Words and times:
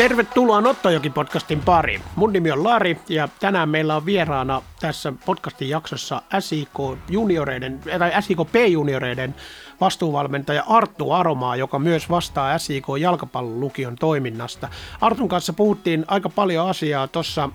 Tervetuloa 0.00 0.60
Nottojoki-podcastin 0.60 1.60
pariin. 1.64 2.02
Mun 2.16 2.32
nimi 2.32 2.50
on 2.50 2.64
Lari 2.64 3.00
ja 3.08 3.28
tänään 3.40 3.68
meillä 3.68 3.96
on 3.96 4.06
vieraana 4.06 4.62
tässä 4.80 5.12
podcastin 5.26 5.68
jaksossa 5.68 6.22
SIK 6.38 6.78
junioreiden, 7.08 7.80
tai 7.98 8.22
SIK 8.22 8.38
P-junioreiden 8.52 9.34
vastuuvalmentaja 9.80 10.64
Arttu 10.68 11.12
Aromaa, 11.12 11.56
joka 11.56 11.78
myös 11.78 12.10
vastaa 12.10 12.58
SIK 12.58 12.84
jalkapallolukion 13.00 13.96
toiminnasta. 13.96 14.68
Artun 15.00 15.28
kanssa 15.28 15.52
puhuttiin 15.52 16.04
aika 16.08 16.28
paljon 16.28 16.68
asiaa 16.68 17.08
tuossa 17.08 17.48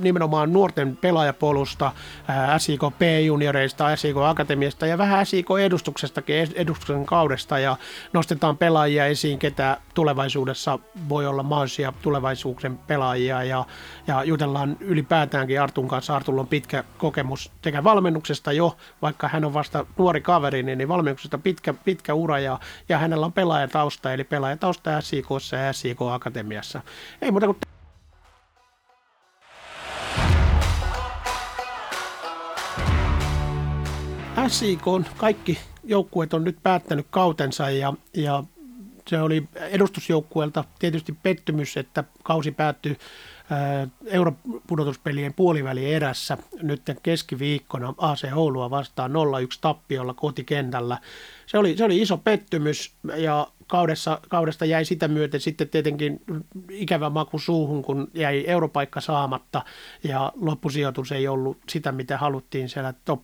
nimenomaan 0.00 0.52
nuorten 0.52 0.96
pelaajapolusta, 0.96 1.92
SIK 2.58 2.80
P-junioreista, 2.98 3.96
SIK 3.96 4.16
Akatemiasta 4.16 4.86
ja 4.86 4.98
vähän 4.98 5.26
SIK 5.26 5.46
edustuksestakin, 5.64 6.36
edustuksen 6.54 7.06
kaudesta 7.06 7.58
ja 7.58 7.76
nostetaan 8.12 8.56
pelaajia 8.56 9.06
esiin, 9.06 9.38
ketä 9.38 9.76
tulevaisuudessa 9.94 10.78
voi 11.08 11.26
olla 11.26 11.42
mahdollisia 11.52 11.92
tulevaisuuden 12.02 12.78
pelaajia 12.78 13.44
ja, 13.44 13.64
ja 14.06 14.24
jutellaan 14.24 14.76
ylipäätäänkin 14.80 15.60
Artun 15.60 15.88
kanssa. 15.88 16.16
Artulla 16.16 16.40
on 16.40 16.46
pitkä 16.46 16.84
kokemus 16.98 17.52
sekä 17.64 17.84
valmennuksesta 17.84 18.52
jo, 18.52 18.76
vaikka 19.02 19.28
hän 19.28 19.44
on 19.44 19.54
vasta 19.54 19.86
nuori 19.98 20.20
kaveri, 20.20 20.62
niin, 20.62 20.78
niin 20.78 20.88
valmennuksesta 20.88 21.38
pitkä, 21.38 21.74
pitkä 21.74 22.14
ura 22.14 22.38
ja, 22.38 22.58
ja 22.88 22.98
hänellä 22.98 23.26
on 23.26 23.32
pelaajatausta, 23.32 24.12
eli 24.12 24.24
pelaajatausta 24.24 25.00
SIK 25.00 25.26
ja 25.52 25.72
SIK 25.72 26.02
Akatemiassa. 26.02 26.80
Ei 27.22 27.30
muuta 27.30 27.46
kuin 27.46 27.58
SIK 34.48 34.86
on 34.86 35.06
kaikki 35.16 35.58
joukkueet 35.84 36.34
on 36.34 36.44
nyt 36.44 36.56
päättänyt 36.62 37.06
kautensa 37.10 37.70
ja, 37.70 37.92
ja 38.14 38.44
se 39.08 39.20
oli 39.20 39.48
edustusjoukkueelta 39.54 40.64
tietysti 40.78 41.12
pettymys, 41.22 41.76
että 41.76 42.04
kausi 42.22 42.50
päättyi 42.50 42.96
europudotuspelien 44.06 45.34
puoliväli 45.34 45.94
erässä 45.94 46.38
nyt 46.62 46.82
keskiviikkona 47.02 47.94
AC 47.98 48.32
Oulua 48.34 48.70
vastaan 48.70 49.10
0-1 49.10 49.14
tappiolla 49.60 50.14
kotikentällä. 50.14 50.98
Se 51.46 51.58
oli, 51.58 51.76
se 51.76 51.84
oli 51.84 52.02
iso 52.02 52.16
pettymys 52.16 52.94
ja 53.16 53.46
kaudessa, 53.66 54.20
kaudesta 54.28 54.64
jäi 54.64 54.84
sitä 54.84 55.08
myöten 55.08 55.40
sitten 55.40 55.68
tietenkin 55.68 56.20
ikävä 56.70 57.10
maku 57.10 57.38
suuhun, 57.38 57.82
kun 57.82 58.10
jäi 58.14 58.44
europaikka 58.46 59.00
saamatta 59.00 59.64
ja 60.04 60.32
loppusijoitus 60.34 61.12
ei 61.12 61.28
ollut 61.28 61.58
sitä, 61.68 61.92
mitä 61.92 62.18
haluttiin 62.18 62.68
siellä 62.68 62.94
top 63.04 63.22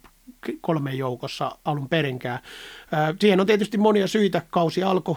kolmen 0.60 0.98
joukossa 0.98 1.58
alun 1.64 1.88
perinkään. 1.88 2.38
Siihen 3.20 3.40
on 3.40 3.46
tietysti 3.46 3.78
monia 3.78 4.06
syitä. 4.06 4.42
Kausi 4.50 4.82
alkoi 4.82 5.16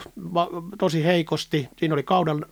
tosi 0.78 1.04
heikosti. 1.04 1.70
Siinä 1.78 1.94
oli 1.94 2.04
kauden 2.04 2.46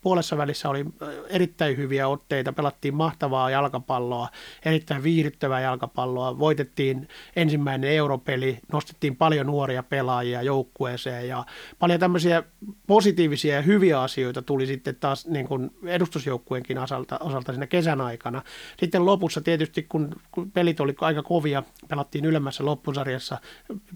puolessa 0.00 0.36
välissä 0.36 0.68
oli 0.68 0.84
erittäin 1.28 1.76
hyviä 1.76 2.08
otteita. 2.08 2.52
Pelattiin 2.52 2.94
mahtavaa 2.94 3.50
jalkapalloa, 3.50 4.28
erittäin 4.64 5.02
viihdyttävää 5.02 5.60
jalkapalloa. 5.60 6.38
Voitettiin 6.38 7.08
ensimmäinen 7.36 7.90
europeli, 7.90 8.58
nostettiin 8.72 9.16
paljon 9.16 9.46
nuoria 9.46 9.82
pelaajia 9.82 10.42
joukkueeseen 10.42 11.28
ja 11.28 11.44
paljon 11.78 12.00
tämmöisiä 12.00 12.42
positiivisia 12.86 13.54
ja 13.54 13.62
hyviä 13.62 14.02
asioita 14.02 14.42
tuli 14.42 14.66
sitten 14.66 14.96
taas 14.96 15.26
niin 15.26 15.48
kuin 15.48 15.70
edustusjoukkueenkin 15.86 16.78
osalta, 16.78 17.18
osalta 17.18 17.52
siinä 17.52 17.66
kesän 17.66 18.00
aikana. 18.00 18.42
Sitten 18.78 19.06
lopussa 19.06 19.40
tietysti, 19.40 19.82
kun 19.82 20.20
pelit 20.52 20.80
oli 20.80 20.94
aika 21.00 21.22
kovia, 21.22 21.62
pelattiin 21.90 22.24
ylemmässä 22.24 22.64
loppusarjassa, 22.64 23.38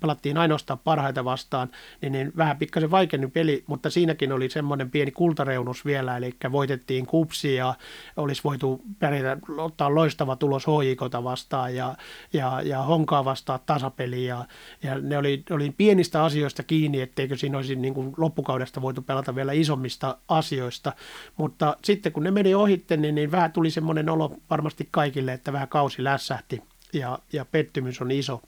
pelattiin 0.01 0.39
ainoastaan 0.39 0.79
parhaita 0.79 1.25
vastaan, 1.25 1.71
niin, 2.01 2.13
niin 2.13 2.33
vähän 2.37 2.59
pikkasen 2.59 2.91
vaikeinen 2.91 3.31
peli, 3.31 3.65
mutta 3.67 3.91
siinäkin 3.91 4.33
oli 4.33 4.51
semmoinen 4.51 4.91
pieni 4.91 5.11
kultareunus 5.11 5.85
vielä, 5.85 6.17
eli 6.17 6.35
voitettiin 6.53 7.07
kupsi 7.07 7.55
ja 7.55 7.75
olisi 8.17 8.45
voitu 8.45 8.83
pärjätä, 8.99 9.37
ottaa 9.57 9.95
loistava 9.95 10.37
tulos 10.37 10.67
HJKta 10.67 11.25
vastaan 11.25 11.75
ja, 11.75 11.97
ja, 12.33 12.63
ja 12.63 12.83
Honkaa 12.83 13.25
vastaan 13.25 13.61
tasapeli. 13.67 14.25
Ja, 14.25 14.45
ja 14.83 14.99
ne 14.99 15.19
oli, 15.19 15.43
oli 15.51 15.75
pienistä 15.77 16.25
asioista 16.25 16.63
kiinni, 16.63 17.01
etteikö 17.01 17.37
siinä 17.37 17.59
olisi 17.59 17.77
niin 17.77 17.95
kuin 17.95 18.15
loppukaudesta 18.17 18.83
voitu 18.83 19.03
pelata 19.03 19.35
vielä 19.35 19.53
isommista 19.53 20.19
asioista, 20.29 20.93
mutta 21.37 21.77
sitten 21.85 22.13
kun 22.13 22.23
ne 22.23 22.31
meni 22.31 22.55
ohitte, 22.55 22.97
niin, 22.97 23.15
niin 23.15 23.31
vähän 23.31 23.53
tuli 23.53 23.71
semmoinen 23.71 24.09
olo 24.09 24.37
varmasti 24.51 24.89
kaikille, 24.91 25.33
että 25.33 25.53
vähän 25.53 25.69
kausi 25.69 26.05
lässähti 26.05 26.63
ja, 26.95 27.19
ja 27.33 27.45
pettymys 27.45 28.01
on 28.01 28.11
iso 28.11 28.43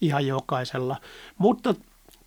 ihan 0.00 0.26
jokaisella. 0.26 0.96
Mutta 1.38 1.74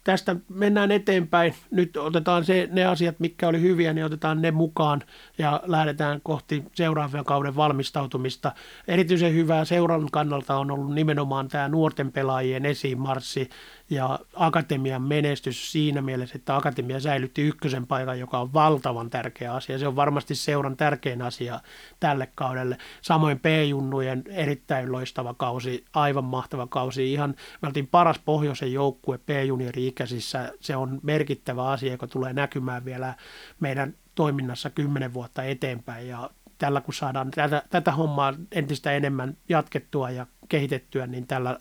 tästä 0.05 0.35
mennään 0.49 0.91
eteenpäin. 0.91 1.53
Nyt 1.71 1.97
otetaan 1.97 2.45
se, 2.45 2.69
ne 2.71 2.85
asiat, 2.85 3.19
mitkä 3.19 3.47
oli 3.47 3.61
hyviä, 3.61 3.93
niin 3.93 4.05
otetaan 4.05 4.41
ne 4.41 4.51
mukaan 4.51 5.01
ja 5.37 5.61
lähdetään 5.65 6.19
kohti 6.23 6.63
seuraavan 6.73 7.25
kauden 7.25 7.55
valmistautumista. 7.55 8.51
Erityisen 8.87 9.33
hyvää 9.33 9.65
seuran 9.65 10.07
kannalta 10.11 10.55
on 10.55 10.71
ollut 10.71 10.93
nimenomaan 10.93 11.47
tämä 11.47 11.67
nuorten 11.69 12.11
pelaajien 12.11 12.65
esimarssi 12.65 13.49
ja 13.89 14.19
akatemian 14.33 15.01
menestys 15.01 15.71
siinä 15.71 16.01
mielessä, 16.01 16.35
että 16.35 16.55
akatemia 16.55 16.99
säilytti 16.99 17.41
ykkösen 17.41 17.87
paikan, 17.87 18.19
joka 18.19 18.39
on 18.39 18.53
valtavan 18.53 19.09
tärkeä 19.09 19.53
asia. 19.53 19.79
Se 19.79 19.87
on 19.87 19.95
varmasti 19.95 20.35
seuran 20.35 20.77
tärkein 20.77 21.21
asia 21.21 21.59
tälle 21.99 22.29
kaudelle. 22.35 22.77
Samoin 23.01 23.39
P-junnujen 23.39 24.23
erittäin 24.27 24.91
loistava 24.91 25.33
kausi, 25.33 25.85
aivan 25.93 26.23
mahtava 26.23 26.67
kausi. 26.67 27.13
Ihan 27.13 27.35
me 27.61 27.67
oltiin 27.67 27.87
paras 27.87 28.19
pohjoisen 28.19 28.73
joukkue 28.73 29.17
P-juniori-ikäisissä. 29.17 30.51
Se 30.59 30.75
on 30.75 30.99
merkittävä 31.03 31.69
asia, 31.69 31.91
joka 31.91 32.07
tulee 32.07 32.33
näkymään 32.33 32.85
vielä 32.85 33.13
meidän 33.59 33.93
toiminnassa 34.15 34.69
kymmenen 34.69 35.13
vuotta 35.13 35.43
eteenpäin 35.43 36.07
ja 36.07 36.29
tällä 36.57 36.81
kun 36.81 36.93
saadaan 36.93 37.31
tätä, 37.31 37.63
tätä 37.69 37.91
hommaa 37.91 38.33
entistä 38.51 38.91
enemmän 38.91 39.37
jatkettua 39.49 40.09
ja 40.09 40.27
kehitettyä, 40.49 41.07
niin 41.07 41.27
tällä, 41.27 41.59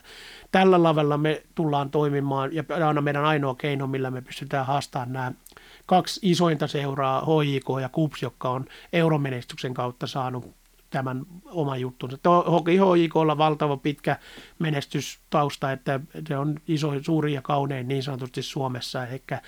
tällä 0.53 0.83
lavella 0.83 1.19
me 1.19 1.43
tullaan 1.55 1.91
toimimaan 1.91 2.55
ja 2.55 2.65
aina 2.87 3.01
meidän 3.01 3.25
ainoa 3.25 3.55
keino, 3.55 3.87
millä 3.87 4.11
me 4.11 4.23
pystytään 4.23 4.67
haastamaan 4.67 5.13
nämä 5.13 5.33
kaksi 5.87 6.21
isointa 6.23 6.67
seuraa, 6.67 7.21
HJK 7.21 7.67
ja 7.81 7.89
KUPS, 7.89 8.23
jotka 8.23 8.51
on 8.51 8.65
euromenestyksen 8.93 9.75
kautta 9.75 10.07
saanut 10.07 10.55
tämän 10.91 11.23
oman 11.45 11.81
juttunsa. 11.81 12.19
Hoki 12.51 12.77
HJKlla 12.77 13.39
valtava 13.39 13.77
pitkä 13.77 14.17
menestystausta, 14.59 15.73
että 15.73 16.01
se 16.29 16.37
on 16.37 16.57
iso, 16.69 16.93
suuri 17.03 17.33
ja 17.33 17.43
kaunein 17.43 17.89
niin 17.89 18.03
sanotusti 18.03 18.43
Suomessa, 18.43 19.07
ehkä 19.07 19.41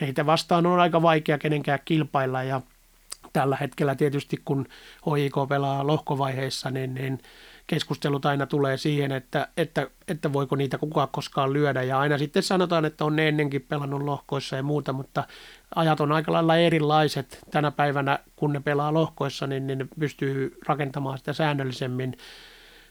heitä 0.00 0.26
vastaan 0.26 0.66
on 0.66 0.80
aika 0.80 1.02
vaikea 1.02 1.38
kenenkään 1.38 1.78
kilpailla 1.84 2.42
ja 2.42 2.60
tällä 3.32 3.56
hetkellä 3.60 3.94
tietysti 3.94 4.36
kun 4.44 4.66
HJK 5.06 5.48
pelaa 5.48 5.86
lohkovaiheessa, 5.86 6.70
niin, 6.70 6.94
niin 6.94 7.18
keskustelut 7.66 8.26
aina 8.26 8.46
tulee 8.46 8.76
siihen, 8.76 9.12
että, 9.12 9.48
että, 9.56 9.90
että 10.08 10.32
voiko 10.32 10.56
niitä 10.56 10.78
kukaan 10.78 11.08
koskaan 11.12 11.52
lyödä. 11.52 11.82
Ja 11.82 11.98
aina 11.98 12.18
sitten 12.18 12.42
sanotaan, 12.42 12.84
että 12.84 13.04
on 13.04 13.16
ne 13.16 13.28
ennenkin 13.28 13.62
pelannut 13.62 14.02
lohkoissa 14.02 14.56
ja 14.56 14.62
muuta, 14.62 14.92
mutta 14.92 15.24
ajat 15.74 16.00
on 16.00 16.12
aika 16.12 16.32
lailla 16.32 16.56
erilaiset 16.56 17.38
tänä 17.50 17.70
päivänä, 17.70 18.18
kun 18.36 18.52
ne 18.52 18.60
pelaa 18.60 18.94
lohkoissa, 18.94 19.46
niin, 19.46 19.66
niin 19.66 19.78
ne 19.78 19.86
pystyy 20.00 20.58
rakentamaan 20.66 21.18
sitä 21.18 21.32
säännöllisemmin 21.32 22.16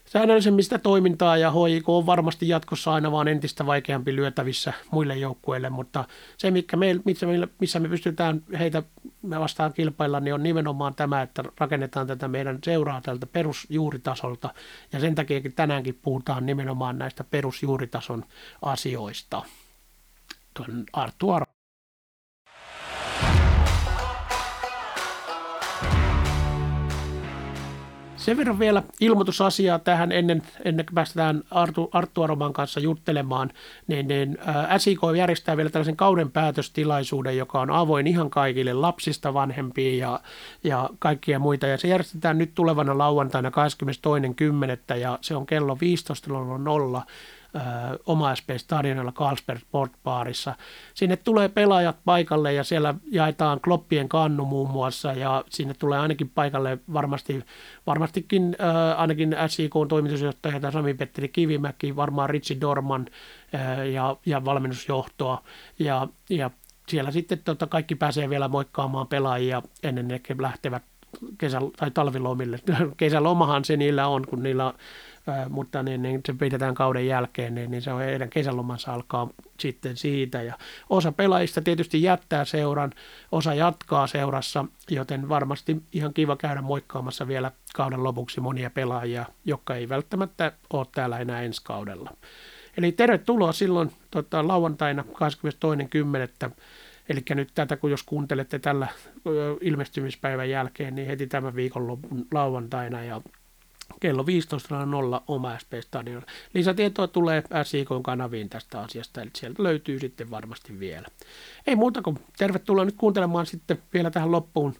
säännöllisemmistä 0.06 0.78
toimintaa 0.78 1.36
ja 1.36 1.52
HIK 1.52 1.88
on 1.88 2.06
varmasti 2.06 2.48
jatkossa 2.48 2.92
aina 2.92 3.12
vaan 3.12 3.28
entistä 3.28 3.66
vaikeampi 3.66 4.16
lyötävissä 4.16 4.72
muille 4.90 5.16
joukkueille, 5.16 5.70
mutta 5.70 6.04
se, 6.36 6.50
mikä 6.50 6.76
me, 6.76 6.96
missä, 7.04 7.26
me, 7.26 7.48
missä 7.60 7.80
me 7.80 7.88
pystytään 7.88 8.42
heitä 8.58 8.82
vastaan 9.30 9.72
kilpailla, 9.72 10.20
niin 10.20 10.34
on 10.34 10.42
nimenomaan 10.42 10.94
tämä, 10.94 11.22
että 11.22 11.44
rakennetaan 11.60 12.06
tätä 12.06 12.28
meidän 12.28 12.58
seuraa 12.64 13.00
tältä 13.00 13.26
perusjuuritasolta 13.26 14.54
ja 14.92 15.00
sen 15.00 15.14
takia 15.14 15.40
tänäänkin 15.56 15.98
puhutaan 16.02 16.46
nimenomaan 16.46 16.98
näistä 16.98 17.24
perusjuuritason 17.24 18.24
asioista. 18.62 19.42
Tuon 20.54 20.84
Arttu 20.92 21.30
Ar- 21.30 21.55
Sen 28.26 28.36
verran 28.36 28.58
vielä 28.58 28.82
ilmoitusasiaa 29.00 29.78
tähän 29.78 30.12
ennen, 30.12 30.42
ennen 30.64 30.86
kuin 30.86 30.94
päästään 30.94 31.42
Artu, 31.50 31.90
Arttu 31.92 32.22
Aroman 32.22 32.52
kanssa 32.52 32.80
juttelemaan, 32.80 33.50
niin, 33.86 34.08
niin 34.08 34.38
ää, 34.46 34.78
SIK 34.78 35.00
järjestää 35.16 35.56
vielä 35.56 35.70
tällaisen 35.70 35.96
kauden 35.96 36.30
päätöstilaisuuden, 36.30 37.36
joka 37.36 37.60
on 37.60 37.70
avoin 37.70 38.06
ihan 38.06 38.30
kaikille 38.30 38.72
lapsista 38.72 39.34
vanhempiin 39.34 39.98
ja, 39.98 40.20
ja 40.64 40.90
kaikkia 40.98 41.38
muita. 41.38 41.66
Ja 41.66 41.78
se 41.78 41.88
järjestetään 41.88 42.38
nyt 42.38 42.54
tulevana 42.54 42.98
lauantaina 42.98 43.50
22.10. 44.90 44.96
ja 44.96 45.18
se 45.20 45.36
on 45.36 45.46
kello 45.46 45.78
15.00 47.00 47.10
oma 48.06 48.34
SP 48.38 48.48
Stadionilla 48.56 49.12
Carlsberg 49.12 49.60
Sportbaarissa. 49.60 50.54
Sinne 50.94 51.16
tulee 51.16 51.48
pelaajat 51.48 51.96
paikalle 52.04 52.52
ja 52.52 52.64
siellä 52.64 52.94
jaetaan 53.10 53.60
kloppien 53.60 54.08
kannu 54.08 54.44
muun 54.44 54.70
muassa 54.70 55.12
ja 55.12 55.44
sinne 55.50 55.74
tulee 55.74 55.98
ainakin 55.98 56.28
paikalle 56.28 56.78
varmasti, 56.92 57.44
varmastikin 57.86 58.56
äh, 58.60 59.00
ainakin 59.00 59.36
SIK 59.46 59.76
on 59.76 59.88
toimitusjohtaja 59.88 60.70
Sami-Petteri 60.70 61.28
Kivimäki, 61.28 61.96
varmaan 61.96 62.30
Ritsi 62.30 62.60
Dorman 62.60 63.06
äh, 63.54 63.86
ja, 63.88 64.16
ja 64.26 64.44
valmennusjohtoa 64.44 65.42
ja, 65.78 66.08
ja 66.30 66.50
siellä 66.88 67.10
sitten 67.10 67.38
tota, 67.38 67.66
kaikki 67.66 67.94
pääsee 67.94 68.30
vielä 68.30 68.48
moikkaamaan 68.48 69.06
pelaajia 69.06 69.62
ennen 69.82 70.08
ne 70.08 70.20
lähtevät 70.38 70.82
kesä- 71.38 71.60
tai 71.76 71.90
talvilomille. 71.90 72.60
Kesälomahan 72.96 73.64
se 73.64 73.76
niillä 73.76 74.06
on, 74.06 74.26
kun 74.26 74.42
niillä 74.42 74.74
mutta 75.48 75.82
niin, 75.82 76.02
niin 76.02 76.20
se 76.26 76.32
pidetään 76.32 76.74
kauden 76.74 77.06
jälkeen, 77.06 77.54
niin, 77.54 77.70
niin 77.70 77.82
se 77.82 77.92
on 77.92 78.00
heidän 78.00 78.30
kesälomansa 78.30 78.92
alkaa 78.92 79.28
sitten 79.60 79.96
siitä. 79.96 80.42
Ja 80.42 80.54
osa 80.90 81.12
pelaajista 81.12 81.62
tietysti 81.62 82.02
jättää 82.02 82.44
seuran, 82.44 82.92
osa 83.32 83.54
jatkaa 83.54 84.06
seurassa, 84.06 84.64
joten 84.90 85.28
varmasti 85.28 85.82
ihan 85.92 86.14
kiva 86.14 86.36
käydä 86.36 86.62
moikkaamassa 86.62 87.28
vielä 87.28 87.52
kauden 87.74 88.04
lopuksi 88.04 88.40
monia 88.40 88.70
pelaajia, 88.70 89.26
jotka 89.44 89.74
ei 89.74 89.88
välttämättä 89.88 90.52
ole 90.72 90.86
täällä 90.94 91.18
enää 91.18 91.42
ensi 91.42 91.62
kaudella. 91.64 92.16
Eli 92.76 92.92
tervetuloa 92.92 93.52
silloin 93.52 93.92
tota, 94.10 94.48
lauantaina 94.48 95.04
22.10. 96.50 96.50
Eli 97.08 97.22
nyt 97.34 97.50
tätä, 97.54 97.76
kun 97.76 97.90
jos 97.90 98.02
kuuntelette 98.02 98.58
tällä 98.58 98.88
ilmestymispäivän 99.60 100.50
jälkeen, 100.50 100.94
niin 100.94 101.06
heti 101.06 101.26
tämän 101.26 101.54
viikon 101.54 101.98
lauantaina 102.32 103.04
ja 103.04 103.20
kello 104.00 104.22
15.00 104.22 105.22
oma 105.28 105.58
SP-stadion. 105.58 106.22
Lisätietoa 106.54 107.06
tulee 107.06 107.42
SIK 107.62 107.88
kanaviin 108.02 108.48
tästä 108.48 108.80
asiasta, 108.80 109.22
eli 109.22 109.30
sieltä 109.36 109.62
löytyy 109.62 109.98
sitten 109.98 110.30
varmasti 110.30 110.80
vielä. 110.80 111.08
Ei 111.66 111.76
muuta 111.76 112.02
kuin 112.02 112.18
tervetuloa 112.38 112.84
nyt 112.84 112.96
kuuntelemaan 112.96 113.46
sitten 113.46 113.82
vielä 113.94 114.10
tähän 114.10 114.32
loppuun 114.32 114.74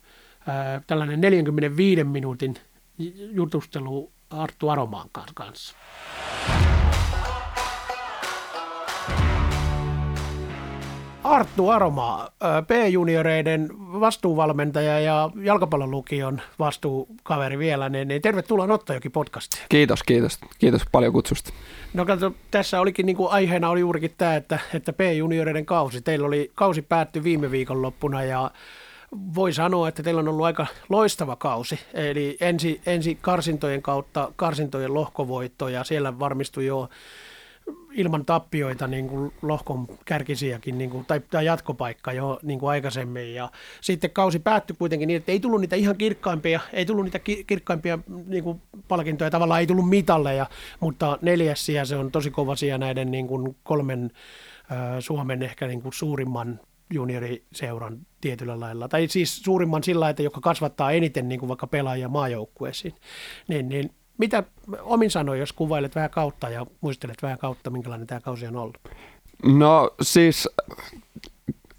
ää, 0.46 0.82
tällainen 0.86 1.20
45 1.20 2.04
minuutin 2.04 2.54
jutustelu 3.32 4.12
Arttu 4.30 4.68
Aromaan 4.68 5.08
kanssa. 5.34 5.76
Arttu 11.26 11.68
Aroma, 11.68 12.28
P-junioreiden 12.66 13.68
vastuuvalmentaja 13.78 15.00
ja 15.00 15.30
jalkapallolukion 15.42 16.40
vastuukaveri 16.58 17.58
vielä, 17.58 17.88
niin, 17.88 18.08
niin 18.08 18.22
tervetuloa 18.22 18.66
Nottajoki 18.66 19.08
podcastiin. 19.08 19.64
Kiitos, 19.68 20.02
kiitos. 20.02 20.38
Kiitos 20.58 20.82
paljon 20.92 21.12
kutsusta. 21.12 21.52
No 21.94 22.04
katso, 22.04 22.32
tässä 22.50 22.80
olikin 22.80 23.06
niin 23.06 23.16
kuin 23.16 23.30
aiheena 23.30 23.70
oli 23.70 23.80
juurikin 23.80 24.14
tämä, 24.18 24.36
että, 24.36 24.58
että 24.74 24.92
P-junioreiden 24.92 25.66
kausi. 25.66 26.00
Teillä 26.00 26.26
oli, 26.26 26.50
kausi 26.54 26.82
päättyi 26.82 27.24
viime 27.24 27.50
viikonloppuna 27.50 28.24
ja 28.24 28.50
voi 29.34 29.52
sanoa, 29.52 29.88
että 29.88 30.02
teillä 30.02 30.18
on 30.18 30.28
ollut 30.28 30.46
aika 30.46 30.66
loistava 30.88 31.36
kausi. 31.36 31.80
Eli 31.94 32.36
ensi, 32.40 32.80
ensi 32.86 33.18
karsintojen 33.20 33.82
kautta 33.82 34.32
karsintojen 34.36 34.94
lohkovoitto 34.94 35.68
ja 35.68 35.84
siellä 35.84 36.18
varmistui 36.18 36.66
jo 36.66 36.88
ilman 37.96 38.24
tappioita 38.24 38.86
niin 38.86 39.08
kuin 39.08 39.32
lohkon 39.42 39.86
kärkisiäkin 40.04 40.78
niin 40.78 40.90
kuin, 40.90 41.04
tai, 41.04 41.20
tai 41.20 41.44
jatkopaikka 41.44 42.12
jo 42.12 42.38
niin 42.42 42.58
kuin 42.58 42.70
aikaisemmin. 42.70 43.34
Ja 43.34 43.50
sitten 43.80 44.10
kausi 44.10 44.38
päättyi 44.38 44.76
kuitenkin 44.78 45.06
niin, 45.06 45.16
että 45.16 45.32
ei 45.32 45.40
tullut 45.40 45.60
niitä 45.60 45.76
ihan 45.76 45.96
kirkkaimpia, 45.96 46.60
ei 46.72 46.86
tullut 46.86 47.04
niitä 47.04 47.18
kirkkaimpia 47.46 47.98
niin 48.26 48.44
kuin 48.44 48.62
palkintoja, 48.88 49.30
tavallaan 49.30 49.60
ei 49.60 49.66
tullut 49.66 49.88
mitalleja, 49.88 50.46
mutta 50.80 51.18
neljäs 51.22 51.66
sija 51.66 51.84
se 51.84 51.96
on 51.96 52.12
tosi 52.12 52.30
kova 52.30 52.56
sija 52.56 52.78
näiden 52.78 53.10
niin 53.10 53.26
kuin 53.26 53.56
kolmen 53.62 54.10
äh, 54.72 54.78
Suomen 55.00 55.42
ehkä 55.42 55.66
niin 55.66 55.82
kuin 55.82 55.92
suurimman 55.92 56.60
junioriseuran 56.92 57.98
tietyllä 58.20 58.60
lailla, 58.60 58.88
tai 58.88 59.08
siis 59.08 59.42
suurimman 59.42 59.82
sillä, 59.82 60.08
että 60.08 60.22
joka 60.22 60.40
kasvattaa 60.40 60.92
eniten 60.92 61.28
niin 61.28 61.40
kuin 61.40 61.48
vaikka 61.48 61.66
pelaajia 61.66 62.08
maajoukkueisiin, 62.08 62.94
niin, 63.48 63.68
niin 63.68 63.90
mitä 64.18 64.42
omin 64.82 65.10
sanoin, 65.10 65.40
jos 65.40 65.52
kuvailet 65.52 65.94
vähän 65.94 66.10
kautta 66.10 66.48
ja 66.48 66.66
muistelet 66.80 67.22
vähän 67.22 67.38
kautta, 67.38 67.70
minkälainen 67.70 68.06
tämä 68.06 68.20
kausi 68.20 68.46
on 68.46 68.56
ollut? 68.56 68.78
No 69.42 69.90
siis 70.02 70.48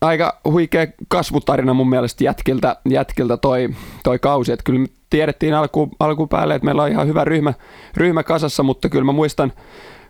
aika 0.01 0.39
huikea 0.45 0.87
kasvutarina 1.07 1.73
mun 1.73 1.89
mielestä 1.89 2.23
jätkiltä, 2.23 2.75
jätkiltä 2.89 3.37
toi, 3.37 3.69
toi 4.03 4.19
kausi. 4.19 4.51
Että 4.51 4.63
kyllä 4.63 4.79
me 4.79 4.87
tiedettiin 5.09 5.53
alku, 5.53 5.89
alkupäälle, 5.99 6.55
että 6.55 6.65
meillä 6.65 6.83
on 6.83 6.91
ihan 6.91 7.07
hyvä 7.07 7.23
ryhmä, 7.23 7.53
ryhmä 7.95 8.23
kasassa, 8.23 8.63
mutta 8.63 8.89
kyllä 8.89 9.05
mä 9.05 9.11
muistan 9.11 9.53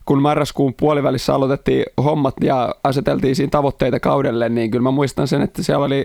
kun 0.07 0.21
marraskuun 0.21 0.73
puolivälissä 0.73 1.35
aloitettiin 1.35 1.85
hommat 2.03 2.35
ja 2.41 2.75
aseteltiin 2.83 3.35
siinä 3.35 3.49
tavoitteita 3.49 3.99
kaudelle, 3.99 4.49
niin 4.49 4.71
kyllä 4.71 4.83
mä 4.83 4.91
muistan 4.91 5.27
sen, 5.27 5.41
että 5.41 5.63
siellä 5.63 5.85
oli 5.85 6.03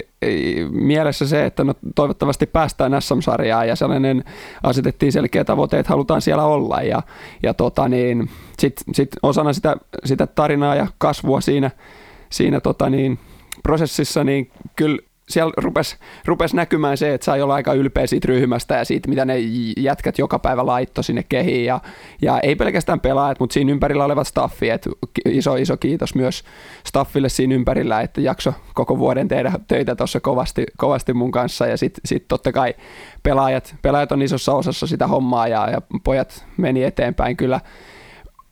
mielessä 0.70 1.26
se, 1.26 1.46
että 1.46 1.64
no 1.64 1.75
toivottavasti 1.94 2.46
päästään 2.46 3.02
SM-sarjaan 3.02 3.69
ja 3.69 3.76
sellainen 3.76 4.25
asetettiin 4.62 5.12
selkeä 5.12 5.44
tavoite, 5.44 5.78
että 5.78 5.90
halutaan 5.90 6.22
siellä 6.22 6.44
olla. 6.44 6.82
Ja, 6.82 7.02
ja 7.43 7.54
tota 7.54 7.88
niin, 7.88 8.31
sitten 8.58 8.94
sit 8.94 9.10
osana 9.22 9.52
sitä, 9.52 9.76
sitä 10.04 10.26
tarinaa 10.26 10.75
ja 10.75 10.87
kasvua 10.99 11.40
siinä, 11.40 11.70
siinä 12.31 12.60
tota 12.60 12.90
niin, 12.90 13.19
prosessissa, 13.62 14.25
niin 14.25 14.50
kyllä 14.76 14.99
siellä 15.29 15.53
rupesi 15.57 15.97
rupes 16.25 16.55
näkymään 16.55 16.97
se, 16.97 17.15
että 17.15 17.25
sai 17.25 17.43
olla 17.43 17.55
aika 17.55 17.75
ylpeä 17.75 18.07
siitä 18.07 18.29
ryhmästä 18.29 18.75
ja 18.75 18.85
siitä, 18.85 19.09
mitä 19.09 19.25
ne 19.25 19.39
jätkät 19.77 20.19
joka 20.19 20.39
päivä 20.39 20.67
laittoi 20.67 21.05
sinne 21.05 21.23
kehiin. 21.23 21.65
Ja, 21.65 21.81
ja 22.23 22.41
ei 22.41 22.57
pelkästään 22.57 23.01
pelaajat, 23.01 23.41
mutta 23.41 23.55
siinä 23.55 23.73
ympärillä 23.73 24.05
olevat 24.05 24.27
staffi. 24.27 24.71
Et 24.71 24.89
iso, 25.29 25.57
iso 25.57 25.77
kiitos 25.77 26.15
myös 26.15 26.45
staffille 26.87 27.29
siinä 27.29 27.55
ympärillä, 27.55 28.01
että 28.01 28.21
jakso 28.21 28.55
koko 28.75 28.99
vuoden 28.99 29.29
tehdä 29.29 29.53
töitä 29.69 29.97
tuossa 29.97 30.21
kovasti, 30.21 30.67
kovasti 30.77 31.13
mun 31.13 31.31
kanssa. 31.31 31.67
Ja 31.67 31.77
sitten 31.77 32.01
sit 32.05 32.29
totta 32.29 32.53
kai 32.53 32.75
pelaajat, 33.23 33.75
pelaajat 33.83 34.13
on 34.13 34.23
isossa 34.23 34.55
osassa 34.55 34.87
sitä 34.87 35.07
hommaa 35.07 35.49
ja, 35.49 35.71
ja 35.71 35.81
pojat 36.05 36.47
meni 36.57 36.85
eteenpäin 36.85 37.37
kyllä 37.37 37.61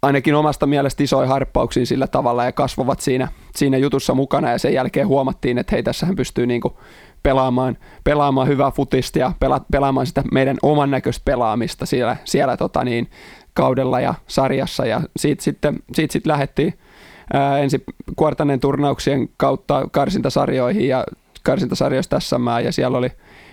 ainakin 0.02 0.34
omasta 0.34 0.66
mielestä 0.66 1.02
isoja 1.02 1.28
harppauksia 1.28 1.86
sillä 1.86 2.06
tavalla 2.06 2.44
ja 2.44 2.52
kasvavat 2.52 3.00
siinä, 3.00 3.28
siinä 3.56 3.76
jutussa 3.76 4.14
mukana 4.14 4.50
ja 4.50 4.58
sen 4.58 4.74
jälkeen 4.74 5.06
huomattiin, 5.06 5.58
että 5.58 5.76
hei 5.76 5.82
tässähän 5.82 6.16
pystyy 6.16 6.46
niinku 6.46 6.78
pelaamaan, 7.22 7.78
pelaamaan 8.04 8.48
hyvää 8.48 8.70
futista 8.70 9.18
ja 9.18 9.32
pela, 9.40 9.60
pelaamaan 9.72 10.06
sitä 10.06 10.22
meidän 10.32 10.56
oman 10.62 10.90
näköistä 10.90 11.22
pelaamista 11.24 11.86
siellä, 11.86 12.16
siellä 12.24 12.56
tota 12.56 12.84
niin, 12.84 13.10
kaudella 13.54 14.00
ja 14.00 14.14
sarjassa. 14.26 14.86
Ja 14.86 15.00
siitä 15.16 15.42
sitten, 15.42 15.78
siitä 15.92 16.12
sitten 16.12 16.32
lähdettiin 16.32 16.74
ää, 17.32 17.58
ensin 17.58 17.84
kuortaneen 18.16 18.60
turnauksien 18.60 19.28
kautta 19.36 19.88
karsintasarjoihin 19.92 20.88
ja 20.88 21.04
karsintasarjoista 21.42 22.16
tässä 22.16 22.36
ja 22.64 22.72
siellä 22.72 22.98
oli 22.98 23.10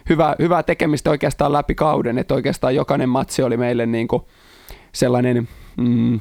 hyvä, 0.10 0.36
hyvää 0.40 0.64
tekemistä 0.64 1.10
oikeastaan 1.10 1.54
läpi 1.54 1.76
kauden, 1.76 2.18
että 2.18 2.34
oikeastaan 2.34 2.76
jokainen 2.76 3.10
matsi 3.10 3.44
oli 3.44 3.58
meille 3.58 3.86
niin 3.86 4.08
kuin 4.08 4.22
sellainen 4.92 5.48
mm, 5.78 6.20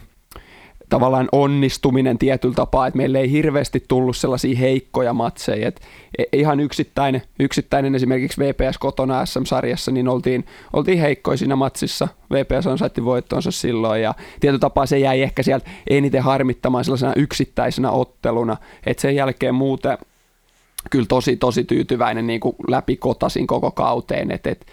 tavallaan 0.89 1.29
onnistuminen 1.33 2.19
tietyllä 2.19 2.55
tapaa, 2.55 2.87
että 2.87 2.97
meille 2.97 3.21
ei 3.21 3.31
hirveästi 3.31 3.85
tullut 3.89 4.17
sellaisia 4.17 4.57
heikkoja 4.59 5.13
matseja, 5.13 5.69
että 5.69 5.81
e, 6.19 6.25
ihan 6.33 6.61
yksittäinen, 6.61 7.23
yksittäinen 7.41 7.95
esimerkiksi 7.95 8.41
VPS 8.41 8.79
kotona 8.79 9.27
SM-sarjassa, 9.27 9.91
niin 9.91 10.09
oltiin, 10.09 10.45
oltiin 10.73 10.99
heikkoja 10.99 11.37
siinä 11.37 11.57
matsissa, 11.57 12.09
VPS 12.33 12.67
ansaitti 12.67 13.05
voittonsa 13.05 13.51
silloin 13.51 14.03
ja 14.03 14.15
tietyllä 14.41 14.61
tapaa 14.61 14.87
se 14.87 14.99
jäi 14.99 15.23
ehkä 15.23 15.43
sieltä 15.43 15.71
eniten 15.91 16.23
harmittamaan 16.23 16.85
sellaisena 16.85 17.13
yksittäisenä 17.17 17.91
otteluna, 17.91 18.57
että 18.87 19.01
sen 19.01 19.17
jälkeen 19.17 19.55
muuten 19.55 19.99
kyllä 20.91 21.07
tosi 21.09 21.37
tosi 21.37 21.65
tyytyväinen 21.65 22.27
niin 22.27 22.41
kuin 22.41 22.57
läpi 22.69 22.99
koko 23.47 23.71
kauteen, 23.71 24.31
että, 24.31 24.51
että 24.51 24.67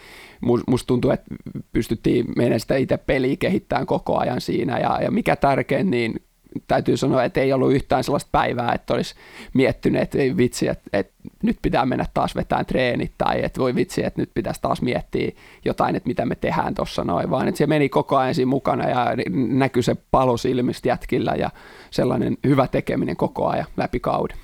musta 0.67 0.87
tuntuu, 0.87 1.11
että 1.11 1.35
pystyttiin 1.71 2.25
meidän 2.37 2.59
sitä 2.59 2.75
itse 2.75 2.97
peliä 2.97 3.35
kehittämään 3.39 3.85
koko 3.85 4.17
ajan 4.19 4.41
siinä 4.41 4.79
ja, 4.79 4.99
ja 5.01 5.11
mikä 5.11 5.35
tärkein, 5.35 5.91
niin 5.91 6.19
täytyy 6.67 6.97
sanoa, 6.97 7.23
että 7.23 7.41
ei 7.41 7.53
ollut 7.53 7.73
yhtään 7.73 8.03
sellaista 8.03 8.29
päivää, 8.31 8.73
että 8.73 8.93
olisi 8.93 9.15
miettinyt, 9.53 10.01
että 10.01 10.17
ei 10.17 10.37
vitsi, 10.37 10.67
että, 10.67 10.89
että 10.93 11.13
nyt 11.43 11.57
pitää 11.61 11.85
mennä 11.85 12.05
taas 12.13 12.35
vetään 12.35 12.65
treenit 12.65 13.11
tai 13.17 13.43
että 13.43 13.61
voi 13.61 13.75
vitsi, 13.75 14.05
että 14.05 14.21
nyt 14.21 14.29
pitäisi 14.33 14.61
taas 14.61 14.81
miettiä 14.81 15.31
jotain, 15.65 15.95
että 15.95 16.07
mitä 16.07 16.25
me 16.25 16.35
tehdään 16.35 16.75
tuossa 16.75 17.03
noin, 17.03 17.29
vaan 17.29 17.47
että 17.47 17.57
se 17.57 17.67
meni 17.67 17.89
koko 17.89 18.17
ajan 18.17 18.35
siinä 18.35 18.49
mukana 18.49 18.89
ja 18.89 19.07
näkyi 19.29 19.83
se 19.83 19.95
palo 20.11 20.37
silmistä 20.37 20.87
jätkillä 20.87 21.35
ja 21.37 21.49
sellainen 21.91 22.37
hyvä 22.47 22.67
tekeminen 22.67 23.15
koko 23.15 23.47
ajan 23.47 23.67
läpi 23.77 23.99
kauden. 23.99 24.37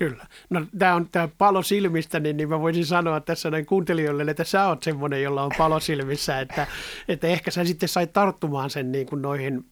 Kyllä. 0.00 0.26
No 0.50 0.66
tämä 0.78 0.94
on 0.94 1.08
tämä 1.08 1.28
palo 1.38 1.62
silmistä, 1.62 2.20
niin, 2.20 2.36
niin 2.36 2.48
mä 2.48 2.60
voisin 2.60 2.86
sanoa 2.86 3.20
tässä 3.20 3.50
näin 3.50 3.66
kuuntelijoille, 3.66 4.30
että 4.30 4.44
sä 4.44 4.66
oot 4.66 4.82
semmoinen, 4.82 5.22
jolla 5.22 5.42
on 5.42 5.50
palo 5.58 5.80
silmissä, 5.80 6.40
että, 6.40 6.66
että 7.08 7.26
ehkä 7.26 7.50
sä 7.50 7.64
sitten 7.64 7.88
sait 7.88 8.12
tarttumaan 8.12 8.70
sen 8.70 8.92
niin 8.92 9.06
kuin 9.06 9.22
noihin 9.22 9.64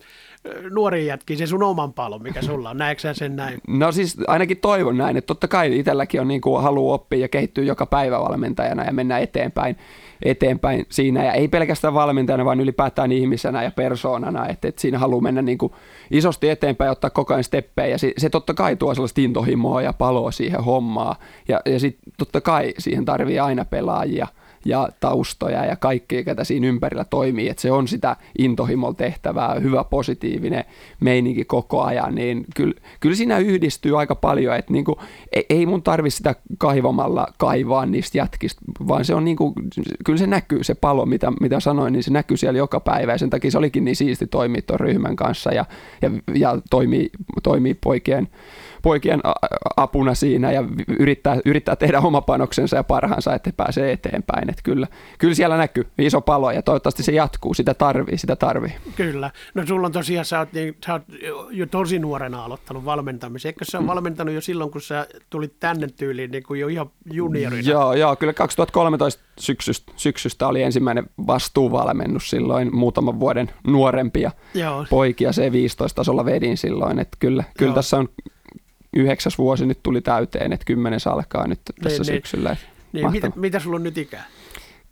nuoriin 0.70 1.06
jätkiin, 1.06 1.38
se 1.38 1.46
sun 1.46 1.62
oman 1.62 1.92
palon, 1.92 2.22
mikä 2.22 2.42
sulla 2.42 2.70
on. 2.70 2.76
Näetkö 2.78 3.14
sen 3.14 3.36
näin? 3.36 3.60
No 3.68 3.92
siis 3.92 4.16
ainakin 4.26 4.56
toivon 4.56 4.98
näin, 4.98 5.16
että 5.16 5.26
totta 5.26 5.48
kai 5.48 5.78
itselläkin 5.78 6.20
on 6.20 6.28
niin 6.28 6.40
kuin 6.40 6.62
halu 6.62 6.92
oppia 6.92 7.18
ja 7.18 7.28
kehittyä 7.28 7.64
joka 7.64 7.86
päivä 7.86 8.20
valmentajana 8.20 8.84
ja 8.84 8.92
mennä 8.92 9.18
eteenpäin 9.18 9.76
eteenpäin 10.22 10.86
siinä, 10.88 11.24
ja 11.24 11.32
ei 11.32 11.48
pelkästään 11.48 11.94
valmentajana, 11.94 12.44
vaan 12.44 12.60
ylipäätään 12.60 13.12
ihmisenä 13.12 13.62
ja 13.62 13.70
persoonana, 13.70 14.48
että, 14.48 14.68
että 14.68 14.80
siinä 14.80 14.98
haluaa 14.98 15.22
mennä 15.22 15.42
niin 15.42 15.58
kuin 15.58 15.72
isosti 16.10 16.48
eteenpäin 16.48 16.86
ja 16.86 16.92
ottaa 16.92 17.10
koko 17.10 17.34
ajan 17.34 17.44
steppejä, 17.44 17.86
ja 17.86 17.98
se, 17.98 18.12
se 18.18 18.30
totta 18.30 18.54
kai 18.54 18.76
tuo 18.76 18.94
sellaista 18.94 19.20
intohimoa 19.20 19.82
ja 19.82 19.92
paloa 19.92 20.30
siihen 20.30 20.64
hommaan, 20.64 21.16
ja, 21.48 21.60
ja 21.66 21.80
sitten 21.80 22.12
totta 22.18 22.40
kai 22.40 22.74
siihen 22.78 23.04
tarvii 23.04 23.38
aina 23.38 23.64
pelaajia, 23.64 24.26
ja 24.64 24.88
taustoja 25.00 25.64
ja 25.64 25.76
kaikki, 25.76 26.24
ketä 26.24 26.44
siinä 26.44 26.66
ympärillä 26.66 27.04
toimii, 27.04 27.48
että 27.48 27.62
se 27.62 27.72
on 27.72 27.88
sitä 27.88 28.16
intohimolla 28.38 28.94
tehtävää, 28.94 29.54
hyvä 29.54 29.84
positiivinen 29.84 30.64
meininki 31.00 31.44
koko 31.44 31.82
ajan, 31.82 32.14
niin 32.14 32.44
kyllä, 32.56 32.74
kyllä 33.00 33.16
siinä 33.16 33.38
yhdistyy 33.38 33.98
aika 34.00 34.14
paljon, 34.14 34.56
että 34.56 34.72
niin 34.72 34.84
kuin, 34.84 34.98
ei 35.50 35.66
mun 35.66 35.82
tarvi 35.82 36.10
sitä 36.10 36.34
kaivamalla 36.58 37.26
kaivaa 37.38 37.86
niistä 37.86 38.18
jätkistä, 38.18 38.60
vaan 38.88 39.04
se 39.04 39.14
on 39.14 39.24
niin 39.24 39.36
kuin, 39.36 39.54
kyllä 40.04 40.18
se 40.18 40.26
näkyy 40.26 40.64
se 40.64 40.74
palo, 40.74 41.06
mitä, 41.06 41.32
mitä 41.40 41.60
sanoin, 41.60 41.92
niin 41.92 42.02
se 42.02 42.10
näkyy 42.10 42.36
siellä 42.36 42.58
joka 42.58 42.80
päivä. 42.80 43.12
Ja 43.12 43.18
sen 43.18 43.30
takia 43.30 43.50
se 43.50 43.58
olikin 43.58 43.84
niin 43.84 43.96
siisti 43.96 44.26
toimia 44.26 44.62
tuon 44.62 44.80
ryhmän 44.80 45.16
kanssa 45.16 45.50
ja, 45.52 45.64
ja, 46.02 46.10
ja 46.34 46.58
toimii, 46.70 47.10
toimii 47.42 47.74
poikien 47.74 48.28
poikien 48.82 49.20
apuna 49.76 50.14
siinä 50.14 50.52
ja 50.52 50.64
yrittää, 50.98 51.36
yrittää 51.44 51.76
tehdä 51.76 52.00
oma 52.00 52.20
panoksensa 52.20 52.76
ja 52.76 52.84
parhaansa, 52.84 53.34
että 53.34 53.50
pääsee 53.56 53.92
eteenpäin. 53.92 54.50
Että 54.50 54.62
kyllä, 54.64 54.86
kyllä 55.18 55.34
siellä 55.34 55.56
näkyy 55.56 55.86
iso 55.98 56.20
palo 56.20 56.50
ja 56.50 56.62
toivottavasti 56.62 57.02
se 57.02 57.12
jatkuu. 57.12 57.54
Sitä 57.54 57.74
tarvii, 57.74 58.18
sitä 58.18 58.36
tarvii. 58.36 58.74
Kyllä. 58.96 59.30
No 59.54 59.66
sulla 59.66 59.86
on 59.86 59.92
tosiaan, 59.92 60.24
sä 60.24 60.38
oot, 60.38 60.52
niin, 60.52 60.76
sä 60.86 60.92
oot 60.92 61.02
jo 61.50 61.66
tosi 61.66 61.98
nuorena 61.98 62.44
aloittanut 62.44 62.84
valmentamisen. 62.84 63.48
Eikö 63.48 63.64
se 63.64 63.78
on 63.78 63.84
mm. 63.84 63.88
valmentanut 63.88 64.34
jo 64.34 64.40
silloin, 64.40 64.70
kun 64.70 64.80
sä 64.80 65.06
tulit 65.30 65.60
tänne 65.60 65.88
tyyliin 65.96 66.30
niin 66.30 66.42
kuin 66.42 66.60
jo 66.60 66.68
ihan 66.68 66.90
juniorina? 67.12 67.70
Joo, 67.70 67.94
joo, 67.94 68.16
kyllä 68.16 68.32
2013 68.32 69.22
syksystä, 69.38 69.92
syksystä 69.96 70.46
oli 70.46 70.62
ensimmäinen 70.62 71.06
vastuuvalmennus 71.26 72.30
silloin 72.30 72.76
muutaman 72.76 73.20
vuoden 73.20 73.50
nuorempia 73.66 74.30
joo. 74.54 74.86
poikia. 74.90 75.32
Se 75.32 75.52
15 75.52 75.96
tasolla 75.96 76.24
vedin 76.24 76.56
silloin, 76.56 76.98
että 76.98 77.16
kyllä, 77.20 77.44
kyllä 77.58 77.74
tässä 77.74 77.96
on 77.96 78.08
yhdeksäs 78.96 79.38
vuosi 79.38 79.66
nyt 79.66 79.82
tuli 79.82 80.00
täyteen, 80.00 80.52
että 80.52 80.64
kymmenes 80.64 81.06
alkaa 81.06 81.46
nyt 81.46 81.60
tässä 81.64 81.78
niin, 81.82 81.96
niin. 81.96 82.04
syksyllä. 82.04 82.56
Niin, 82.92 83.10
mitä, 83.10 83.30
mitä 83.36 83.58
sulla 83.58 83.76
on 83.76 83.82
nyt 83.82 83.98
ikää? 83.98 84.24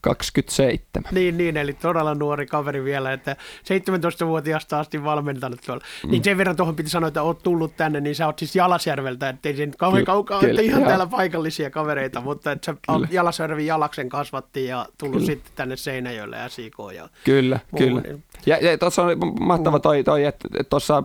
27. 0.01 1.15
Niin, 1.15 1.39
niin, 1.39 1.57
eli 1.57 1.73
todella 1.73 2.15
nuori 2.15 2.47
kaveri 2.47 2.85
vielä, 2.85 3.13
että 3.13 3.37
17-vuotiaasta 3.61 4.81
asti 4.81 5.05
valmentanut 5.05 5.61
tuolla. 5.67 5.85
Mm. 6.05 6.11
Niin 6.11 6.25
sen 6.25 6.39
verran 6.39 6.57
tuohon 6.57 6.77
piti 6.77 6.91
sanoa, 6.91 7.09
että 7.09 7.23
oot 7.23 7.43
tullut 7.43 7.77
tänne, 7.77 8.01
niin 8.01 8.15
sä 8.15 8.27
oot 8.27 8.39
siis 8.39 8.57
Jalasjärveltä, 8.57 9.29
ettei 9.29 9.57
sen 9.57 9.73
kauhean 9.79 10.03
Ky- 10.03 10.07
kaukaa, 10.07 10.41
että 10.43 10.63
ihan 10.63 10.81
joo. 10.81 10.89
täällä 10.89 11.07
paikallisia 11.07 11.71
kavereita, 11.71 12.21
mutta 12.21 12.53
että 12.53 12.67
sä. 12.67 12.77
Jalasjärvi 13.11 13.67
Jalaksen 13.67 14.09
kasvatti 14.09 14.65
ja 14.65 14.87
tullut 14.99 15.17
kyllä. 15.17 15.27
sitten 15.27 15.53
tänne 15.57 15.77
Seinäjölle 15.77 16.37
SIK. 16.49 16.77
Ja 16.95 17.09
kyllä, 17.25 17.61
muu, 17.71 17.79
kyllä. 17.79 18.03
Ja, 18.47 18.57
ja 18.57 18.79
tuossa 18.79 19.03
on 19.03 19.19
mahtava 19.41 19.79
toi, 19.79 20.05
toi 20.05 20.25
että 20.25 20.49
tuossa 20.71 21.03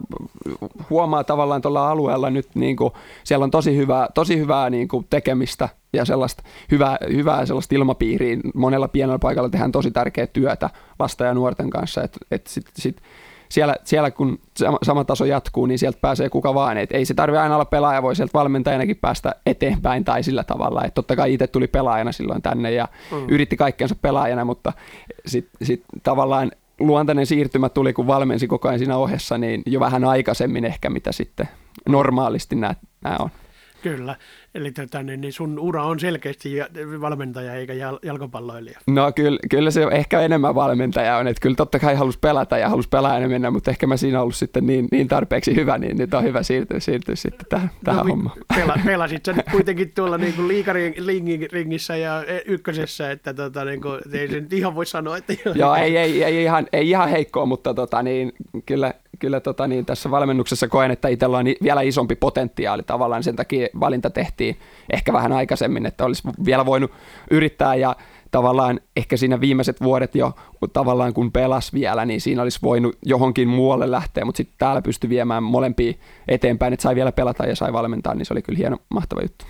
huomaa 0.90 1.24
tavallaan 1.24 1.62
tuolla 1.62 1.90
alueella 1.90 2.30
nyt, 2.30 2.48
niin 2.56 2.76
kuin, 2.76 2.94
siellä 3.24 3.44
on 3.44 3.52
tosi 3.52 3.78
hyvää, 3.78 4.08
tosi 4.14 4.38
hyvää 4.38 4.70
niin 4.70 4.88
kuin 4.88 5.06
tekemistä 5.10 5.70
ja 5.94 6.06
sellaista 6.06 6.44
hyvää, 6.72 6.98
hyvää 7.14 7.46
sellaista 7.46 7.76
ilmapiiriä. 7.76 8.38
Monella 8.56 8.88
pienellä 8.88 9.20
paikalla 9.20 9.50
tehdään 9.50 9.72
tosi 9.72 9.92
tärkeää 9.92 10.28
työtä 10.28 10.70
lasten 11.00 11.28
ja 11.28 11.34
nuorten 11.34 11.70
kanssa, 11.70 12.04
että 12.04 12.18
et 12.32 12.48
sit, 12.48 12.66
sit 12.78 13.02
siellä, 13.52 13.76
siellä, 13.84 14.12
kun 14.12 14.40
sama 14.84 15.04
taso 15.04 15.26
jatkuu, 15.26 15.66
niin 15.66 15.80
sieltä 15.80 15.98
pääsee 16.02 16.30
kuka 16.30 16.54
vaan. 16.54 16.78
Et 16.78 16.92
ei 16.92 17.06
se 17.06 17.14
tarvitse 17.14 17.42
aina 17.42 17.56
olla 17.56 17.66
pelaaja, 17.66 18.02
voi 18.02 18.16
sieltä 18.16 18.34
valmentajanakin 18.34 18.98
päästä 18.98 19.36
eteenpäin 19.46 20.06
tai 20.06 20.24
sillä 20.24 20.44
tavalla. 20.44 20.84
Et 20.84 20.94
totta 20.94 21.16
kai 21.16 21.34
itse 21.34 21.48
tuli 21.48 21.68
pelaajana 21.68 22.12
silloin 22.12 22.42
tänne 22.42 22.72
ja 22.72 22.88
mm. 23.12 23.26
yritti 23.30 23.58
kaikkensa 23.58 23.96
pelaajana, 24.02 24.46
mutta 24.46 24.74
sitten 25.26 25.68
sit 25.68 25.84
tavallaan 26.04 26.52
luontainen 26.88 27.26
siirtymä 27.26 27.70
tuli, 27.70 27.94
kun 27.94 28.08
valmensi 28.08 28.48
koko 28.48 28.68
ajan 28.68 28.80
siinä 28.80 28.98
ohessa, 28.98 29.38
niin 29.38 29.64
jo 29.66 29.80
vähän 29.80 30.04
aikaisemmin 30.04 30.66
ehkä, 30.66 30.90
mitä 30.90 31.12
sitten 31.12 31.50
normaalisti 31.90 32.56
nämä, 32.56 32.76
nämä 33.02 33.18
on. 33.20 33.30
Kyllä. 33.82 34.16
Eli 34.56 34.72
tota, 34.72 35.04
niin, 35.04 35.22
niin 35.22 35.34
sun 35.34 35.60
ura 35.60 35.84
on 35.84 36.00
selkeästi 36.00 36.56
valmentaja 37.02 37.54
eikä 37.54 37.74
jalkapalloilija. 38.04 38.80
No 38.88 39.12
kyllä, 39.12 39.40
kyllä 39.50 39.72
se 39.72 39.88
ehkä 39.92 40.22
enemmän 40.22 40.56
valmentaja 40.56 41.18
on, 41.18 41.28
että 41.28 41.42
kyllä 41.42 41.56
totta 41.56 41.80
kai 41.80 41.96
halus 41.96 42.18
pelata 42.18 42.58
ja 42.58 42.70
halus 42.70 42.88
pelaajana 42.88 43.28
mennä, 43.28 43.52
mutta 43.52 43.72
ehkä 43.72 43.88
mä 43.88 43.98
siinä 43.98 44.22
ollut 44.22 44.36
sitten 44.36 44.68
niin, 44.68 44.88
niin 44.92 45.08
tarpeeksi 45.08 45.56
hyvä, 45.56 45.78
niin 45.78 45.98
nyt 45.98 46.14
on 46.14 46.24
hyvä 46.24 46.44
siirtyä, 46.44 46.80
siirtyä 46.80 47.16
sitten 47.16 47.46
tähän, 47.50 47.68
no, 47.68 47.80
tähän 47.84 48.08
hommaan. 48.08 48.38
Pela, 48.56 48.76
pelasit 48.86 49.26
sä 49.26 49.34
nyt 49.34 49.46
kuitenkin 49.52 49.92
tuolla 49.92 50.18
niin 50.18 50.34
kuin 50.34 50.48
liikaringissä 50.48 51.96
ja 51.96 52.24
ykkösessä, 52.46 53.12
että 53.12 53.34
tota, 53.34 53.66
niin 53.66 53.82
kuin, 53.82 54.00
ei 54.14 54.28
se 54.28 54.40
nyt 54.40 54.54
ihan 54.54 54.76
voi 54.76 54.86
sanoa, 54.86 55.18
että... 55.18 55.34
Joo, 55.56 55.76
ei, 55.76 55.98
ei, 55.98 56.24
ei, 56.24 56.44
ihan, 56.44 56.68
ei 56.74 56.90
ihan 56.90 57.10
heikkoa, 57.10 57.46
mutta 57.46 57.74
tota, 57.74 58.04
niin, 58.04 58.32
kyllä, 58.66 58.94
kyllä 59.20 59.40
tota, 59.40 59.68
niin 59.68 59.86
tässä 59.86 60.12
valmennuksessa 60.12 60.68
koen, 60.68 60.92
että 60.92 61.08
itsellä 61.08 61.38
on 61.38 61.46
vielä 61.64 61.82
isompi 61.82 62.16
potentiaali 62.16 62.84
tavallaan, 62.84 63.24
sen 63.24 63.36
takia 63.36 63.68
valinta 63.80 64.10
tehtiin 64.10 64.41
ehkä 64.94 65.14
vähän 65.14 65.32
aikaisemmin, 65.32 65.86
että 65.86 66.06
olisi 66.06 66.24
vielä 66.46 66.66
voinut 66.66 66.92
yrittää 67.32 67.76
ja 67.76 67.96
tavallaan 68.32 68.80
ehkä 68.96 69.18
siinä 69.18 69.42
viimeiset 69.42 69.82
vuodet 69.82 70.16
jo 70.16 70.36
tavallaan 70.74 71.14
kun 71.14 71.32
pelas 71.32 71.74
vielä, 71.74 72.06
niin 72.06 72.22
siinä 72.22 72.42
olisi 72.42 72.60
voinut 72.64 72.98
johonkin 73.06 73.48
muualle 73.48 73.92
lähteä, 73.92 74.26
mutta 74.26 74.38
sitten 74.38 74.56
täällä 74.58 74.82
pystyi 74.82 75.10
viemään 75.10 75.44
molempia 75.44 75.94
eteenpäin, 76.28 76.74
että 76.74 76.84
sai 76.84 76.96
vielä 76.96 77.12
pelata 77.12 77.46
ja 77.46 77.56
sai 77.56 77.74
valmentaa, 77.74 78.16
niin 78.16 78.26
se 78.26 78.34
oli 78.34 78.42
kyllä 78.42 78.58
hieno, 78.58 78.78
mahtava 78.90 79.22
juttu. 79.22 79.46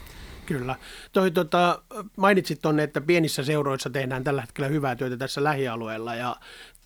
Kyllä. 0.45 0.75
Toi, 1.11 1.31
tota, 1.31 1.81
mainitsit 2.17 2.61
tuonne, 2.61 2.83
että 2.83 3.01
pienissä 3.01 3.43
seuroissa 3.43 3.89
tehdään 3.89 4.23
tällä 4.23 4.41
hetkellä 4.41 4.67
hyvää 4.67 4.95
työtä 4.95 5.17
tässä 5.17 5.43
lähialueella 5.43 6.15
ja 6.15 6.35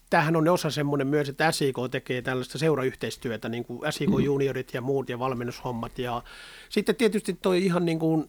tämähän 0.09 0.35
on 0.35 0.47
osa 0.47 0.69
semmoinen 0.69 1.07
myös, 1.07 1.29
että 1.29 1.51
SIK 1.51 1.75
tekee 1.91 2.21
tällaista 2.21 2.57
seurayhteistyötä, 2.57 3.49
niin 3.49 3.65
kuin 3.65 3.93
SIK 3.93 4.09
mm. 4.09 4.19
juniorit 4.19 4.73
ja 4.73 4.81
muut 4.81 5.09
ja 5.09 5.19
valmennushommat. 5.19 5.99
Ja 5.99 6.23
sitten 6.69 6.95
tietysti 6.95 7.37
toi 7.41 7.65
ihan 7.65 7.85
niin 7.85 7.99
kuin 7.99 8.25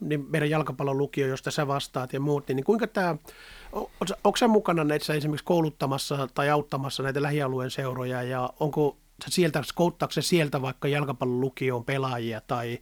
niin 0.00 0.26
meidän 0.30 0.50
jalkapallon 0.50 0.98
lukio, 0.98 1.26
josta 1.26 1.50
sä 1.50 1.66
vastaat 1.66 2.12
ja 2.12 2.20
muut, 2.20 2.48
niin, 2.48 2.64
kuinka 2.64 2.86
tämä, 2.86 3.16
onko 4.24 4.36
sä 4.36 4.48
mukana 4.48 4.84
näissä 4.84 5.14
esimerkiksi 5.14 5.44
kouluttamassa 5.44 6.28
tai 6.34 6.50
auttamassa 6.50 7.02
näitä 7.02 7.22
lähialueen 7.22 7.70
seuroja 7.70 8.22
ja 8.22 8.50
onko 8.60 8.96
sieltä, 9.28 9.62
skouttaako 9.62 10.12
se 10.12 10.22
sieltä 10.22 10.62
vaikka 10.62 10.88
jalkapallon 10.88 11.40
lukioon 11.40 11.84
pelaajia 11.84 12.40
tai, 12.40 12.78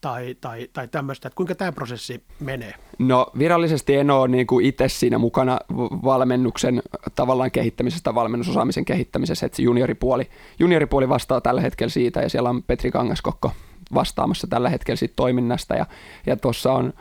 tai, 0.00 0.36
tai, 0.40 0.68
tai 0.72 0.88
tämmöistä, 0.88 1.28
että 1.28 1.36
kuinka 1.36 1.54
tämä 1.54 1.72
prosessi 1.72 2.24
menee? 2.40 2.74
No 2.98 3.26
virallisesti 3.38 3.96
en 3.96 4.10
ole 4.10 4.28
niin 4.28 4.46
kuin 4.46 4.66
itse 4.66 4.88
siinä 4.88 5.18
mukana 5.18 5.58
valmennuksen 6.04 6.82
tavallaan 7.14 7.50
kehittämisestä, 7.50 8.14
valmennusosaamisen 8.14 8.84
kehittämisessä, 8.84 9.46
että 9.46 9.62
junioripuoli, 9.62 10.28
junioripuoli 10.58 11.08
vastaa 11.08 11.40
tällä 11.40 11.60
hetkellä 11.60 11.90
siitä 11.90 12.20
ja 12.20 12.28
siellä 12.28 12.50
on 12.50 12.62
Petri 12.62 12.90
Kangaskokko 12.90 13.52
vastaamassa 13.94 14.46
tällä 14.46 14.68
hetkellä 14.68 14.96
siitä 14.96 15.14
toiminnasta. 15.16 15.74
Ja, 15.74 15.86
ja 16.26 16.36
tuossa 16.36 16.72
on 16.72 16.92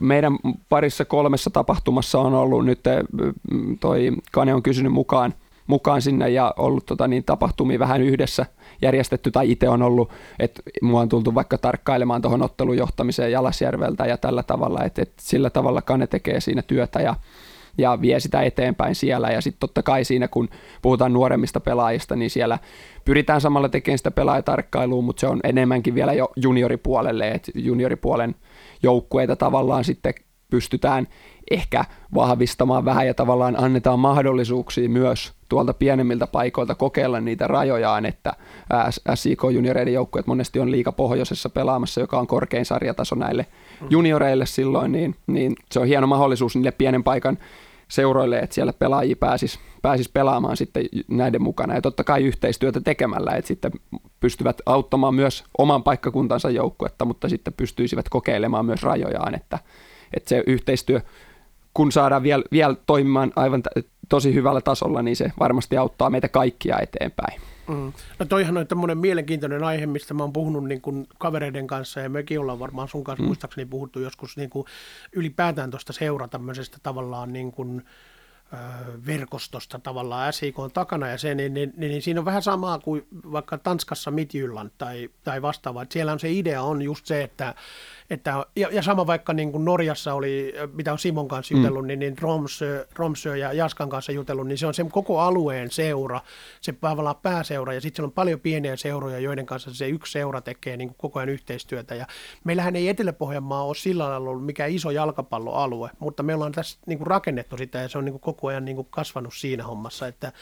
meidän 0.00 0.38
parissa 0.68 1.04
kolmessa 1.04 1.50
tapahtumassa 1.50 2.18
on 2.20 2.34
ollut 2.34 2.64
nyt, 2.64 2.80
toi 3.80 4.12
Kane 4.32 4.54
on 4.54 4.62
kysynyt 4.62 4.92
mukaan 4.92 5.34
mukaan 5.66 6.02
sinne 6.02 6.30
ja 6.30 6.54
ollut 6.56 6.86
tota, 6.86 7.08
niin, 7.08 7.24
tapahtumia 7.24 7.78
vähän 7.78 8.02
yhdessä 8.02 8.46
järjestetty 8.82 9.30
tai 9.30 9.50
itse 9.50 9.68
on 9.68 9.82
ollut, 9.82 10.10
että 10.38 10.62
mua 10.82 11.00
on 11.00 11.08
tultu 11.08 11.34
vaikka 11.34 11.58
tarkkailemaan 11.58 12.22
tuohon 12.22 12.42
ottelujohtamiseen 12.42 13.32
Jalasjärveltä 13.32 14.06
ja 14.06 14.16
tällä 14.16 14.42
tavalla, 14.42 14.84
että, 14.84 15.02
että 15.02 15.14
sillä 15.20 15.50
tavalla 15.50 15.82
Kane 15.82 16.06
tekee 16.06 16.40
siinä 16.40 16.62
työtä 16.62 17.00
ja, 17.00 17.14
ja 17.78 18.00
vie 18.00 18.20
sitä 18.20 18.42
eteenpäin 18.42 18.94
siellä. 18.94 19.30
Ja 19.30 19.40
sitten 19.40 19.60
totta 19.60 19.82
kai 19.82 20.04
siinä, 20.04 20.28
kun 20.28 20.48
puhutaan 20.82 21.12
nuoremmista 21.12 21.60
pelaajista, 21.60 22.16
niin 22.16 22.30
siellä 22.30 22.58
pyritään 23.04 23.40
samalla 23.40 23.68
tekemään 23.68 23.98
sitä 23.98 24.10
pelaajatarkkailua, 24.10 25.02
mutta 25.02 25.20
se 25.20 25.26
on 25.26 25.40
enemmänkin 25.44 25.94
vielä 25.94 26.12
jo 26.12 26.32
junioripuolelle, 26.36 27.28
että 27.28 27.52
junioripuolen 27.54 28.34
joukkueita 28.82 29.36
tavallaan 29.36 29.84
sitten 29.84 30.14
pystytään 30.50 31.08
ehkä 31.50 31.84
vahvistamaan 32.14 32.84
vähän 32.84 33.06
ja 33.06 33.14
tavallaan 33.14 33.64
annetaan 33.64 33.98
mahdollisuuksia 33.98 34.88
myös 34.88 35.32
tuolta 35.54 35.74
pienemmiltä 35.74 36.26
paikoilta 36.26 36.74
kokeilla 36.74 37.20
niitä 37.20 37.46
rajojaan, 37.46 38.06
että 38.06 38.32
SIK 39.14 39.42
junioreiden 39.52 39.94
joukkueet 39.94 40.26
monesti 40.26 40.60
on 40.60 40.70
liika 40.70 40.92
pohjoisessa 40.92 41.48
pelaamassa, 41.48 42.00
joka 42.00 42.18
on 42.18 42.26
korkein 42.26 42.64
sarjataso 42.64 43.14
näille 43.14 43.46
mm. 43.80 43.86
junioreille 43.90 44.46
silloin, 44.46 44.92
niin, 44.92 45.14
niin 45.26 45.56
se 45.70 45.80
on 45.80 45.86
hieno 45.86 46.06
mahdollisuus 46.06 46.56
niille 46.56 46.70
pienen 46.70 47.04
paikan 47.04 47.38
seuroille, 47.88 48.38
että 48.38 48.54
siellä 48.54 48.72
pelaajia 48.72 49.16
pääsis, 49.16 49.60
pääsis 49.82 50.08
pelaamaan 50.08 50.56
sitten 50.56 50.84
näiden 51.08 51.42
mukana 51.42 51.74
ja 51.74 51.80
totta 51.80 52.04
kai 52.04 52.24
yhteistyötä 52.24 52.80
tekemällä, 52.80 53.32
että 53.32 53.48
sitten 53.48 53.72
pystyvät 54.20 54.60
auttamaan 54.66 55.14
myös 55.14 55.44
oman 55.58 55.82
paikkakuntansa 55.82 56.50
joukkuetta, 56.50 57.04
mutta 57.04 57.28
sitten 57.28 57.54
pystyisivät 57.56 58.08
kokeilemaan 58.08 58.66
myös 58.66 58.82
rajojaan, 58.82 59.34
että, 59.34 59.58
että 60.16 60.28
se 60.28 60.42
yhteistyö 60.46 61.00
kun 61.74 61.92
saadaan 61.92 62.22
vielä, 62.22 62.44
vielä 62.52 62.76
toimimaan 62.86 63.32
aivan 63.36 63.62
tosi 64.08 64.34
hyvällä 64.34 64.60
tasolla, 64.60 65.02
niin 65.02 65.16
se 65.16 65.32
varmasti 65.40 65.76
auttaa 65.76 66.10
meitä 66.10 66.28
kaikkia 66.28 66.78
eteenpäin. 66.78 67.40
Mm. 67.68 67.92
No 68.18 68.26
toihan 68.26 68.56
on 68.56 68.66
tämmöinen 68.66 68.98
mielenkiintoinen 68.98 69.64
aihe, 69.64 69.86
mistä 69.86 70.14
mä 70.14 70.22
oon 70.22 70.32
puhunut 70.32 70.64
niin 70.64 70.80
kuin 70.80 71.06
kavereiden 71.18 71.66
kanssa 71.66 72.00
ja 72.00 72.08
mekin 72.08 72.40
ollaan 72.40 72.58
varmaan 72.58 72.88
sun 72.88 73.04
kanssa 73.04 73.22
mm. 73.22 73.26
muistaakseni 73.26 73.66
puhuttu 73.66 74.00
joskus 74.00 74.36
niin 74.36 74.50
kuin 74.50 74.66
ylipäätään 75.12 75.70
tuosta 75.70 75.92
seura 75.92 76.28
tämmöisestä 76.28 76.78
tavallaan 76.82 77.32
niin 77.32 77.52
kuin, 77.52 77.82
verkostosta 79.06 79.78
tavallaan 79.78 80.32
SIK 80.32 80.58
on 80.58 80.70
takana 80.72 81.08
ja 81.08 81.18
se, 81.18 81.34
niin, 81.34 81.54
niin, 81.54 81.72
niin, 81.76 81.90
niin, 81.90 82.02
siinä 82.02 82.20
on 82.20 82.24
vähän 82.24 82.42
samaa 82.42 82.78
kuin 82.78 83.06
vaikka 83.32 83.58
Tanskassa 83.58 84.10
Midjylland 84.10 84.70
tai, 84.78 85.08
tai 85.24 85.42
vastaava. 85.42 85.82
Että 85.82 85.92
siellä 85.92 86.12
on 86.12 86.20
se 86.20 86.32
idea 86.32 86.62
on 86.62 86.82
just 86.82 87.06
se, 87.06 87.22
että, 87.22 87.54
että 88.10 88.44
ja, 88.56 88.68
ja 88.72 88.82
sama 88.82 89.06
vaikka 89.06 89.32
niin 89.32 89.52
kuin 89.52 89.64
Norjassa 89.64 90.14
oli, 90.14 90.54
mitä 90.72 90.92
on 90.92 90.98
Simon 90.98 91.28
kanssa 91.28 91.54
mm. 91.54 91.60
jutellut, 91.60 91.82
mm. 91.82 91.86
niin, 91.86 91.98
niin 91.98 92.18
Romsö, 92.18 92.86
Romsö 92.94 93.36
ja 93.36 93.52
Jaskan 93.52 93.88
kanssa 93.88 94.12
jutellut, 94.12 94.46
niin 94.46 94.58
se 94.58 94.66
on 94.66 94.74
se 94.74 94.86
koko 94.92 95.20
alueen 95.20 95.70
seura, 95.70 96.20
se 96.60 96.72
tavallaan 96.72 97.16
pääseura, 97.22 97.74
ja 97.74 97.80
sitten 97.80 97.96
siellä 97.96 98.08
on 98.08 98.12
paljon 98.12 98.40
pieniä 98.40 98.76
seuroja, 98.76 99.18
joiden 99.18 99.46
kanssa 99.46 99.74
se 99.74 99.88
yksi 99.88 100.12
seura 100.12 100.40
tekee 100.40 100.76
niin 100.76 100.88
kuin 100.88 100.96
koko 100.98 101.18
ajan 101.18 101.28
yhteistyötä, 101.28 101.94
ja 101.94 102.06
meillähän 102.44 102.76
ei 102.76 102.88
Etelä-Pohjanmaa 102.88 103.64
ole 103.64 103.74
sillä 103.74 104.08
lailla 104.08 104.30
ollut 104.30 104.46
mikään 104.46 104.70
iso 104.70 104.90
jalkapalloalue, 104.90 105.90
mutta 105.98 106.22
me 106.22 106.34
ollaan 106.34 106.52
tässä 106.52 106.78
niin 106.86 106.98
kuin 106.98 107.06
rakennettu 107.06 107.56
sitä, 107.56 107.78
ja 107.78 107.88
se 107.88 107.98
on 107.98 108.04
niin 108.04 108.12
kuin 108.12 108.22
koko 108.22 108.48
ajan 108.48 108.64
niin 108.64 108.76
kuin 108.76 108.88
kasvanut 108.90 109.34
siinä 109.34 109.64
hommassa, 109.64 110.06
että 110.06 110.32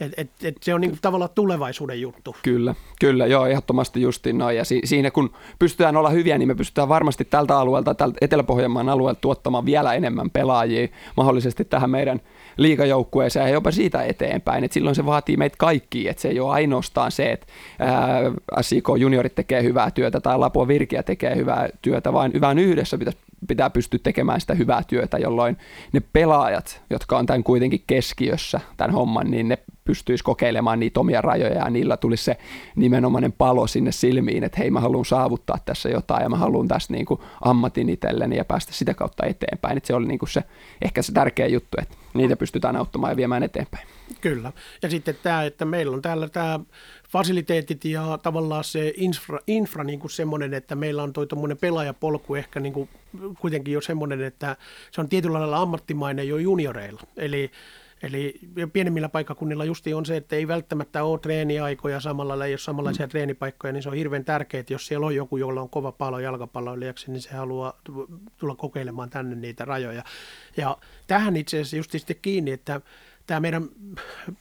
et, 0.00 0.12
et, 0.16 0.30
et 0.44 0.56
se 0.62 0.74
on 0.74 0.80
niin 0.80 0.90
kuin 0.90 0.98
tavallaan 1.02 1.30
tulevaisuuden 1.34 2.00
juttu. 2.00 2.36
Kyllä, 2.42 2.74
kyllä, 3.00 3.26
joo, 3.26 3.46
ehdottomasti 3.46 4.02
justiin 4.02 4.38
noin, 4.38 4.56
ja 4.56 4.64
si- 4.64 4.80
siinä 4.84 5.10
kun 5.10 5.30
pystytään 5.58 5.96
olla 5.96 6.10
hyviä, 6.10 6.38
niin 6.38 6.48
me 6.48 6.54
pystytään 6.54 6.88
varmasti 6.88 7.24
tältä 7.24 7.58
alueelta, 7.58 7.94
tältä 7.94 8.18
Etelä-Pohjanmaan 8.20 8.88
alueelta 8.88 9.20
tuottamaan 9.20 9.66
vielä 9.66 9.94
enemmän 9.94 10.30
pelaajia 10.30 10.88
mahdollisesti 11.16 11.64
tähän 11.64 11.90
meidän 11.90 12.20
liikajoukkueeseen 12.56 13.46
ja 13.46 13.52
jopa 13.52 13.70
siitä 13.70 14.04
eteenpäin. 14.04 14.64
Et 14.64 14.72
silloin 14.72 14.96
se 14.96 15.06
vaatii 15.06 15.36
meitä 15.36 15.56
kaikki, 15.58 16.08
että 16.08 16.22
se 16.22 16.28
ei 16.28 16.40
ole 16.40 16.52
ainoastaan 16.52 17.12
se, 17.12 17.32
että 17.32 17.46
SIK 18.60 18.88
juniorit 18.98 19.34
tekee 19.34 19.62
hyvää 19.62 19.90
työtä 19.90 20.20
tai 20.20 20.38
Lapua 20.38 20.68
Virkiä 20.68 21.02
tekee 21.02 21.36
hyvää 21.36 21.68
työtä, 21.82 22.12
vaan 22.12 22.32
hyvän 22.32 22.58
yhdessä 22.58 22.98
pitäisi 22.98 23.18
pitää 23.48 23.70
pystyä 23.70 24.00
tekemään 24.02 24.40
sitä 24.40 24.54
hyvää 24.54 24.82
työtä, 24.82 25.18
jolloin 25.18 25.56
ne 25.92 26.02
pelaajat, 26.12 26.82
jotka 26.90 27.18
on 27.18 27.26
tämän 27.26 27.44
kuitenkin 27.44 27.84
keskiössä, 27.86 28.60
tämän 28.76 28.94
homman, 28.94 29.30
niin 29.30 29.48
ne 29.48 29.58
pystyisi 29.84 30.24
kokeilemaan 30.24 30.80
niitä 30.80 31.00
omia 31.00 31.20
rajoja 31.20 31.54
ja 31.54 31.70
niillä 31.70 31.96
tulisi 31.96 32.24
se 32.24 32.36
nimenomainen 32.76 33.32
palo 33.32 33.66
sinne 33.66 33.92
silmiin, 33.92 34.44
että 34.44 34.58
hei 34.58 34.70
mä 34.70 34.80
haluan 34.80 35.04
saavuttaa 35.04 35.58
tässä 35.64 35.88
jotain 35.88 36.22
ja 36.22 36.28
mä 36.28 36.36
haluan 36.36 36.68
tässä 36.68 36.92
niin 36.92 37.06
kuin 37.06 37.20
ammatin 37.44 37.88
itselleni 37.88 38.36
ja 38.36 38.44
päästä 38.44 38.72
sitä 38.72 38.94
kautta 38.94 39.26
eteenpäin. 39.26 39.76
Että 39.76 39.86
se 39.86 39.94
oli 39.94 40.06
niin 40.06 40.18
kuin 40.18 40.28
se, 40.28 40.44
ehkä 40.82 41.02
se 41.02 41.12
tärkeä 41.12 41.46
juttu, 41.46 41.76
että 41.82 41.94
niitä 42.14 42.36
pystytään 42.36 42.76
auttamaan 42.76 43.10
ja 43.10 43.16
viemään 43.16 43.42
eteenpäin. 43.42 43.86
Kyllä. 44.20 44.52
Ja 44.82 44.90
sitten 44.90 45.18
tämä, 45.22 45.44
että 45.44 45.64
meillä 45.64 45.94
on 45.94 46.02
täällä 46.02 46.28
tämä 46.28 46.60
fasiliteetit 47.08 47.84
ja 47.84 48.18
tavallaan 48.22 48.64
se 48.64 48.92
infra, 48.96 49.38
infra 49.46 49.84
niin 49.84 50.00
kuin 50.00 50.10
semmoinen, 50.10 50.54
että 50.54 50.74
meillä 50.74 51.02
on 51.02 51.12
tuo 51.12 51.26
pelaajapolku 51.60 52.34
ehkä 52.34 52.60
niin 52.60 52.72
kuin 52.72 52.88
kuitenkin 53.40 53.74
jo 53.74 53.80
semmoinen, 53.80 54.22
että 54.22 54.56
se 54.90 55.00
on 55.00 55.08
tietyllä 55.08 55.40
lailla 55.40 55.62
ammattimainen 55.62 56.28
jo 56.28 56.36
junioreilla. 56.36 57.00
Eli 57.16 57.50
Eli 58.02 58.40
pienemmillä 58.72 59.08
paikkakunnilla 59.08 59.64
justi 59.64 59.94
on 59.94 60.06
se, 60.06 60.16
että 60.16 60.36
ei 60.36 60.48
välttämättä 60.48 61.04
ole 61.04 61.18
treeniaikoja 61.18 62.00
samalla, 62.00 62.44
ei 62.44 62.52
ole 62.52 62.58
samanlaisia 62.58 63.06
mm. 63.06 63.10
treenipaikkoja, 63.10 63.72
niin 63.72 63.82
se 63.82 63.88
on 63.88 63.94
hirveän 63.94 64.24
tärkeää, 64.24 64.60
että 64.60 64.72
jos 64.72 64.86
siellä 64.86 65.06
on 65.06 65.14
joku, 65.14 65.36
jolla 65.36 65.60
on 65.60 65.70
kova 65.70 65.92
palo 65.92 66.18
jalkapalloilijaksi, 66.18 67.10
niin 67.10 67.22
se 67.22 67.30
haluaa 67.30 67.80
tulla 68.36 68.54
kokeilemaan 68.54 69.10
tänne 69.10 69.36
niitä 69.36 69.64
rajoja. 69.64 70.04
Ja 70.56 70.76
tähän 71.06 71.36
itse 71.36 71.56
asiassa 71.56 71.76
just 71.76 71.90
sitten 71.90 72.16
kiinni, 72.22 72.50
että 72.50 72.80
tämä 73.26 73.40
meidän 73.40 73.68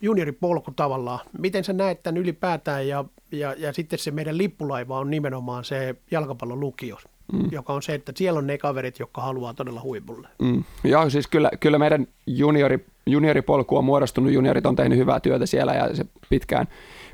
junioripolku 0.01 0.71
tavallaan, 0.71 1.19
miten 1.39 1.63
sä 1.63 1.73
näet 1.73 2.03
tämän 2.03 2.17
ylipäätään 2.17 2.87
ja, 2.87 3.05
ja, 3.31 3.55
ja 3.57 3.73
sitten 3.73 3.99
se 3.99 4.11
meidän 4.11 4.37
lippulaiva 4.37 4.99
on 4.99 5.09
nimenomaan 5.09 5.63
se 5.63 5.95
jalkapallon 6.11 6.59
lukio, 6.59 6.97
mm. 7.33 7.49
joka 7.51 7.73
on 7.73 7.81
se, 7.81 7.93
että 7.93 8.11
siellä 8.15 8.37
on 8.37 8.47
ne 8.47 8.57
kaverit, 8.57 8.99
jotka 8.99 9.21
haluaa 9.21 9.53
todella 9.53 9.81
huipulle. 9.81 10.27
Mm. 10.41 10.63
Joo, 10.83 11.09
siis 11.09 11.27
kyllä, 11.27 11.51
kyllä 11.59 11.79
meidän 11.79 12.07
juniori, 12.27 12.85
junioripolku 13.05 13.77
on 13.77 13.85
muodostunut, 13.85 14.33
juniorit 14.33 14.65
on 14.65 14.75
tehnyt 14.75 14.97
hyvää 14.97 15.19
työtä 15.19 15.45
siellä 15.45 15.73
ja 15.73 15.95
se 15.95 16.05
pitkään, 16.29 16.67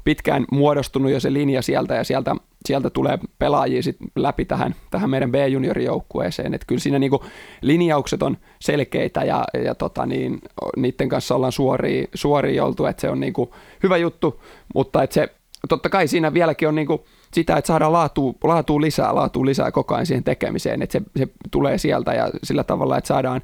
pitkään 0.04 0.46
muodostunut 0.52 1.12
jo 1.12 1.20
se 1.20 1.34
linja 1.34 1.62
sieltä 1.62 1.96
ja 1.96 2.04
sieltä, 2.04 2.36
sieltä 2.66 2.90
tulee 2.90 3.20
pelaajia 3.40 3.84
sit 3.84 3.98
läpi 4.16 4.46
tähän, 4.46 4.76
tähän 4.92 5.10
meidän 5.10 5.32
B-juniorijoukkueeseen. 5.32 6.54
Et 6.54 6.66
kyllä 6.68 6.80
siinä 6.80 7.00
niinku 7.00 7.24
linjaukset 7.62 8.24
on 8.24 8.38
selkeitä 8.62 9.24
ja, 9.24 9.44
ja 9.64 9.76
tota 9.76 10.06
niin, 10.06 10.40
niiden 10.78 11.10
kanssa 11.10 11.36
ollaan 11.36 11.52
suoria, 11.52 12.08
suoria 12.14 12.66
oltu, 12.66 12.86
että 12.86 13.02
se 13.02 13.10
on 13.10 13.20
niinku 13.20 13.54
hyvä 13.84 13.98
juttu, 13.98 14.42
mutta 14.76 15.04
että 15.04 15.14
se 15.14 15.30
totta 15.70 15.90
kai 15.90 16.08
siinä 16.08 16.34
vieläkin 16.34 16.68
on 16.68 16.76
niinku 16.76 17.06
sitä, 17.34 17.58
että 17.58 17.68
saadaan 17.68 17.94
laatua, 17.94 18.34
laatua 18.44 18.82
lisää, 18.82 19.16
laatua 19.16 19.46
lisää 19.46 19.72
koko 19.72 19.96
ajan 19.96 20.06
siihen 20.06 20.24
tekemiseen, 20.24 20.82
että 20.82 21.00
se, 21.00 21.06
se 21.18 21.28
tulee 21.52 21.78
sieltä 21.78 22.14
ja 22.14 22.30
sillä 22.44 22.64
tavalla, 22.64 22.98
että 22.98 23.08
saadaan 23.08 23.42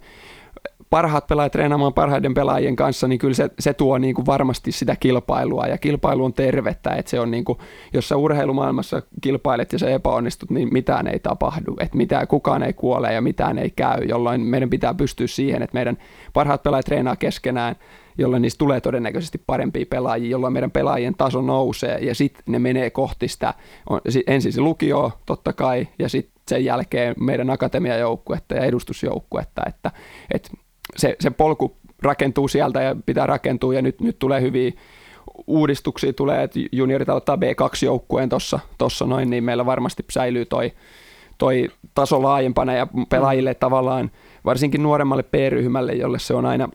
parhaat 0.91 1.27
pelaajat 1.27 1.51
treenaamaan 1.51 1.93
parhaiden 1.93 2.33
pelaajien 2.33 2.75
kanssa, 2.75 3.07
niin 3.07 3.19
kyllä 3.19 3.33
se, 3.33 3.49
se 3.59 3.73
tuo 3.73 3.97
niin 3.97 4.15
kuin 4.15 4.25
varmasti 4.25 4.71
sitä 4.71 4.95
kilpailua 4.95 5.67
ja 5.67 5.77
kilpailu 5.77 6.25
on 6.25 6.33
tervettä, 6.33 6.89
että 6.89 7.09
se 7.09 7.19
on 7.19 7.31
niin 7.31 7.45
kuin, 7.45 7.57
jos 7.93 8.09
sä 8.09 8.17
urheilumaailmassa 8.17 9.01
kilpailet 9.21 9.73
ja 9.73 9.79
se 9.79 9.93
epäonnistut, 9.93 10.49
niin 10.49 10.69
mitään 10.71 11.07
ei 11.07 11.19
tapahdu, 11.19 11.75
että 11.79 11.97
mitään, 11.97 12.27
kukaan 12.27 12.63
ei 12.63 12.73
kuole 12.73 13.13
ja 13.13 13.21
mitään 13.21 13.57
ei 13.57 13.69
käy, 13.69 14.03
jolloin 14.03 14.41
meidän 14.41 14.69
pitää 14.69 14.93
pystyä 14.93 15.27
siihen, 15.27 15.61
että 15.61 15.77
meidän 15.77 15.97
parhaat 16.33 16.63
pelaajat 16.63 16.85
treenaa 16.85 17.15
keskenään, 17.15 17.75
jolloin 18.17 18.41
niistä 18.41 18.57
tulee 18.57 18.81
todennäköisesti 18.81 19.43
parempia 19.47 19.85
pelaajia, 19.89 20.29
jolloin 20.29 20.53
meidän 20.53 20.71
pelaajien 20.71 21.15
taso 21.15 21.41
nousee 21.41 21.97
ja 21.97 22.15
sitten 22.15 22.43
ne 22.47 22.59
menee 22.59 22.89
kohti 22.89 23.27
sitä, 23.27 23.53
ensin 24.27 24.53
se 24.53 24.61
lukio 24.61 25.11
totta 25.25 25.53
kai 25.53 25.87
ja 25.99 26.09
sitten 26.09 26.41
sen 26.47 26.65
jälkeen 26.65 27.15
meidän 27.19 27.49
akatemiajoukkuetta 27.49 28.55
ja 28.55 28.65
edustusjoukkuetta, 28.65 29.61
että, 29.67 29.91
että 30.33 30.49
se, 30.97 31.15
se 31.19 31.29
polku 31.29 31.77
rakentuu 32.01 32.47
sieltä 32.47 32.81
ja 32.81 32.95
pitää 33.05 33.27
rakentua 33.27 33.73
ja 33.73 33.81
nyt, 33.81 34.01
nyt 34.01 34.19
tulee 34.19 34.41
hyviä 34.41 34.71
uudistuksia 35.47 36.13
tulee, 36.13 36.43
että 36.43 36.59
juniorit 36.71 37.09
aloittaa 37.09 37.35
B2-joukkueen 37.35 38.29
tuossa 38.29 38.59
tossa 38.77 39.05
noin, 39.05 39.29
niin 39.29 39.43
meillä 39.43 39.65
varmasti 39.65 40.05
säilyy 40.11 40.45
toi, 40.45 40.71
toi 41.37 41.69
taso 41.95 42.23
laajempana 42.23 42.73
ja 42.73 42.87
pelaajille 43.09 43.53
tavallaan, 43.53 44.11
varsinkin 44.45 44.83
nuoremmalle 44.83 45.23
P-ryhmälle, 45.23 45.93
jolle 45.93 46.19
se 46.19 46.33
on 46.33 46.45
aina 46.45 46.69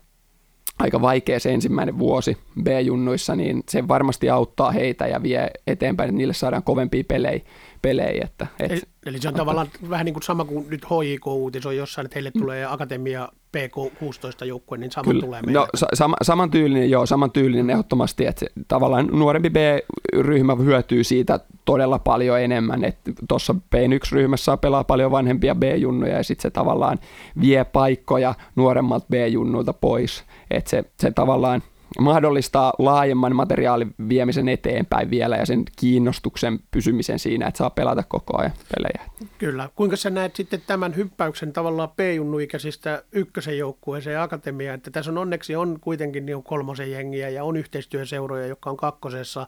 aika 0.79 1.01
vaikea 1.01 1.41
se 1.41 1.55
ensimmäinen 1.55 1.99
vuosi 1.99 2.37
B-junnuissa, 2.63 3.37
niin 3.37 3.63
se 3.69 3.89
varmasti 3.89 4.31
auttaa 4.31 4.71
heitä 4.71 5.07
ja 5.07 5.23
vie 5.23 5.51
eteenpäin, 5.67 6.09
että 6.09 6.17
niille 6.19 6.35
saadaan 6.35 6.63
kovempia 6.63 7.05
pelejä. 7.09 7.41
Pelejä 7.87 8.25
että, 8.25 8.47
et, 8.61 8.73
eli, 8.73 8.81
eli 9.07 9.19
se 9.19 9.29
on 9.29 9.35
tavallaan 9.35 9.67
vähän 9.91 10.05
niin 10.05 10.15
kuin 10.15 10.23
sama 10.23 10.45
kuin 10.45 10.67
nyt 10.71 10.85
HJK 10.85 11.27
uutisoi 11.27 11.77
jossain, 11.77 12.05
että 12.05 12.17
heille 12.17 12.31
tulee 12.31 12.65
Akatemia 12.65 13.29
PK16 13.57 14.45
joukkue, 14.45 14.79
niin 14.79 14.91
sama 14.91 15.05
Kyllä. 15.11 15.21
tulee 15.21 15.43
meille. 15.43 15.61
No, 15.61 15.69
sa- 15.75 15.87
sama, 15.95 16.17
saman 16.23 16.51
tyylinen, 16.51 16.91
joo, 16.91 17.07
saman 17.07 17.31
tyylinen 17.31 17.71
ehdottomasti, 17.71 18.27
että 18.27 18.41
se, 18.41 18.47
tavallaan 18.69 19.07
nuorempi 19.07 19.51
B-ryhmä 19.51 20.55
hyötyy 20.55 21.05
siitä 21.05 21.41
todella 21.65 21.99
paljon 21.99 22.41
enemmän, 22.41 22.85
että 22.85 23.13
tuossa 23.29 23.55
B1-ryhmässä 23.77 24.45
saa 24.45 24.57
pelaa 24.57 24.85
paljon 24.85 25.11
vanhempia 25.11 25.55
B-junnuja 25.55 26.17
ja 26.17 26.25
sitten 26.25 26.43
se 26.43 26.51
tavallaan 26.51 26.99
vie 27.41 27.65
paikkoja 27.65 28.35
nuoremmalta 28.57 29.07
B-junnuilta 29.11 29.73
pois, 29.73 30.25
että 30.51 30.71
se, 30.71 30.85
se 31.01 31.11
tavallaan– 31.11 31.63
mahdollistaa 31.99 32.73
laajemman 32.79 33.37
materiaalin 33.37 33.95
viemisen 34.09 34.49
eteenpäin 34.49 35.11
vielä 35.11 35.37
ja 35.37 35.47
sen 35.47 35.65
kiinnostuksen 35.77 36.59
pysymisen 36.71 37.19
siinä, 37.19 37.47
että 37.47 37.59
saa 37.59 37.71
pelata 37.71 38.03
koko 38.03 38.39
ajan 38.39 38.53
pelejä. 38.77 39.11
Kyllä. 39.39 39.69
Kuinka 39.75 39.97
sä 39.97 40.11
näet 40.11 40.37
sitten 40.37 40.63
tämän 40.67 40.97
hyppäyksen 40.97 41.53
tavallaan 41.53 41.91
P-junnuikäisistä 41.97 43.03
ykkösen 43.13 43.59
joukkueeseen 43.59 44.15
ja 44.15 44.23
akatemiaan, 44.23 44.75
että 44.75 44.91
tässä 44.91 45.11
on 45.11 45.19
onneksi 45.19 45.57
on 45.57 45.79
kuitenkin 45.81 46.27
niin 46.27 46.37
on 46.37 46.43
kolmosen 46.43 46.91
jengiä 46.91 47.29
ja 47.29 47.45
on 47.45 47.57
yhteistyöseuroja, 47.57 48.47
jotka 48.47 48.71
on 48.71 48.77
kakkosessa. 48.77 49.47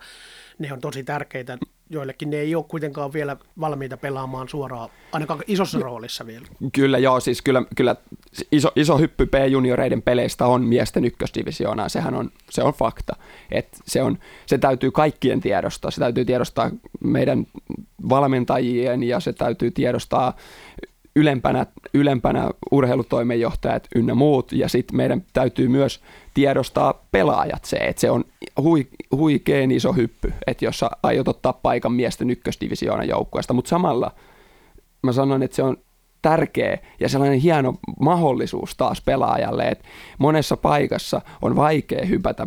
Ne 0.59 0.72
on 0.72 0.81
tosi 0.81 1.05
tärkeitä 1.05 1.59
joillekin 1.90 2.31
ne 2.31 2.37
ei 2.37 2.55
ole 2.55 2.64
kuitenkaan 2.68 3.12
vielä 3.12 3.37
valmiita 3.61 3.96
pelaamaan 3.96 4.48
suoraan, 4.48 4.90
ainakaan 5.12 5.40
isossa 5.46 5.79
roolissa 5.79 6.27
vielä. 6.27 6.46
Kyllä 6.72 6.98
joo, 6.98 7.20
siis 7.20 7.42
kyllä, 7.42 7.62
kyllä 7.77 7.96
iso, 8.53 8.73
iso 8.77 8.99
hyppy 8.99 9.27
P-junioreiden 9.27 10.03
peleistä 10.03 10.47
on 10.47 10.64
miesten 10.64 11.05
ykkösdivisioonaan, 11.05 11.91
sehän 11.91 12.14
on, 12.14 12.31
se 12.51 12.62
on 12.62 12.73
fakta. 12.73 13.17
Et 13.51 13.69
se, 13.85 14.03
on, 14.03 14.19
se 14.47 14.59
täytyy 14.59 14.91
kaikkien 14.91 15.41
tiedostaa, 15.41 15.91
se 15.91 16.01
täytyy 16.01 16.25
tiedostaa 16.25 16.71
meidän 17.01 17.47
valmentajien 18.09 19.03
ja 19.03 19.21
se 19.21 19.33
täytyy 19.33 19.71
tiedostaa 19.71 20.37
ylempänä, 21.17 21.67
ylempänä 21.95 22.51
urheilutoimenjohtajat 22.71 23.88
ynnä 23.95 24.14
muut, 24.14 24.53
ja 24.53 24.69
sitten 24.69 24.97
meidän 24.97 25.25
täytyy 25.33 25.69
myös 25.69 26.01
tiedostaa 26.35 27.07
pelaajat 27.11 27.64
se, 27.64 27.77
että 27.77 28.01
se 28.01 28.11
on 28.11 28.25
hui, 28.62 28.88
huikeen 29.12 29.71
iso 29.71 29.93
hyppy, 29.93 30.33
että 30.47 30.64
jos 30.64 30.79
sä 30.79 30.91
aiot 31.03 31.29
ottaa 31.29 31.53
paikan 31.53 31.93
miesten 31.93 32.31
ykkösdivisioona 32.31 33.05
joukkueesta, 33.05 33.55
mutta 33.55 33.69
samalla 33.69 34.12
mä 35.03 35.12
sanon, 35.12 35.43
että 35.43 35.57
se 35.57 35.62
on 35.62 35.77
tärkeä 36.22 36.78
ja 37.00 37.09
sellainen 37.09 37.38
hieno 37.38 37.74
mahdollisuus 38.00 38.74
taas 38.76 39.00
pelaajalle, 39.00 39.68
että 39.68 39.85
monessa 40.18 40.57
paikassa 40.57 41.20
on 41.42 41.57
vaikea 41.57 42.07
hypätä 42.07 42.46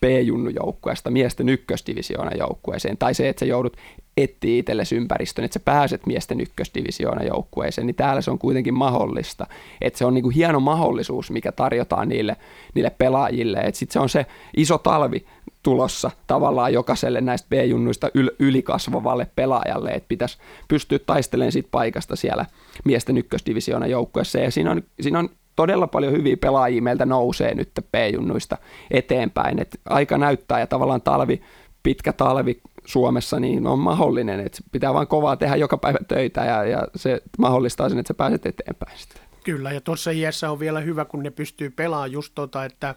B-junnujoukkueesta 0.00 1.10
miesten 1.10 1.48
ykkösdivisioona 1.48 2.36
joukkueeseen, 2.36 2.98
tai 2.98 3.14
se, 3.14 3.28
että 3.28 3.40
sä 3.40 3.46
joudut 3.46 3.76
etsiä 4.16 4.58
itsellesi 4.58 4.96
ympäristön, 4.96 5.44
että 5.44 5.52
sä 5.52 5.60
pääset 5.64 6.06
miesten 6.06 6.40
ykkösdivisioona 6.40 7.22
joukkueeseen, 7.22 7.86
niin 7.86 7.94
täällä 7.94 8.20
se 8.20 8.30
on 8.30 8.38
kuitenkin 8.38 8.74
mahdollista. 8.74 9.46
Että 9.80 9.98
se 9.98 10.04
on 10.04 10.14
niinku 10.14 10.30
hieno 10.30 10.60
mahdollisuus, 10.60 11.30
mikä 11.30 11.52
tarjotaan 11.52 12.08
niille, 12.08 12.36
niille 12.74 12.90
pelaajille. 12.90 13.58
Että 13.58 13.78
sitten 13.78 13.92
se 13.92 14.00
on 14.00 14.08
se 14.08 14.26
iso 14.56 14.78
talvi, 14.78 15.26
tulossa 15.64 16.10
tavallaan 16.26 16.72
jokaiselle 16.72 17.20
näistä 17.20 17.48
B-junnuista 17.48 18.08
yl- 18.08 18.36
ylikasvavalle 18.38 19.26
pelaajalle, 19.36 19.90
että 19.90 20.08
pitäisi 20.08 20.38
pystyä 20.68 20.98
taistelemaan 20.98 21.52
siitä 21.52 21.68
paikasta 21.70 22.16
siellä 22.16 22.46
miesten 22.84 23.18
ykkösdivisioona 23.18 23.86
joukkueessa. 23.86 24.38
Ja 24.38 24.50
siinä 24.50 24.70
on, 24.70 24.82
siinä 25.00 25.18
on 25.18 25.28
todella 25.56 25.86
paljon 25.86 26.12
hyviä 26.12 26.36
pelaajia 26.36 26.82
meiltä 26.82 27.06
nousee 27.06 27.54
nyt 27.54 27.70
B-junnuista 27.92 28.58
eteenpäin. 28.90 29.58
Et 29.58 29.80
aika 29.84 30.18
näyttää 30.18 30.60
ja 30.60 30.66
tavallaan 30.66 31.02
talvi, 31.02 31.42
pitkä 31.82 32.12
talvi 32.12 32.60
Suomessa 32.84 33.40
niin 33.40 33.66
on 33.66 33.78
mahdollinen, 33.78 34.40
että 34.40 34.58
pitää 34.72 34.94
vaan 34.94 35.06
kovaa 35.06 35.36
tehdä 35.36 35.56
joka 35.56 35.76
päivä 35.76 35.98
töitä 36.08 36.44
ja, 36.44 36.64
ja 36.64 36.88
se 36.96 37.22
mahdollistaa 37.38 37.88
sen, 37.88 37.98
että 37.98 38.08
sä 38.08 38.14
pääset 38.14 38.46
eteenpäin 38.46 38.98
sitten. 38.98 39.22
Kyllä, 39.44 39.72
ja 39.72 39.80
tuossa 39.80 40.10
iässä 40.10 40.50
on 40.50 40.58
vielä 40.58 40.80
hyvä, 40.80 41.04
kun 41.04 41.22
ne 41.22 41.30
pystyy 41.30 41.70
pelaamaan 41.70 42.12
just 42.12 42.32
tota, 42.34 42.64
että 42.64 42.94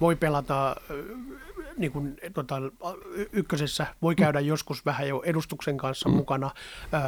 voi 0.00 0.16
pelata 0.16 0.76
niin 1.76 1.92
kuin, 1.92 2.16
tota, 2.34 2.56
ykkösessä, 3.32 3.86
voi 4.02 4.14
käydä 4.14 4.40
mm. 4.40 4.46
joskus 4.46 4.86
vähän 4.86 5.08
jo 5.08 5.22
edustuksen 5.26 5.76
kanssa 5.76 6.08
mm. 6.08 6.14
mukana, 6.14 6.50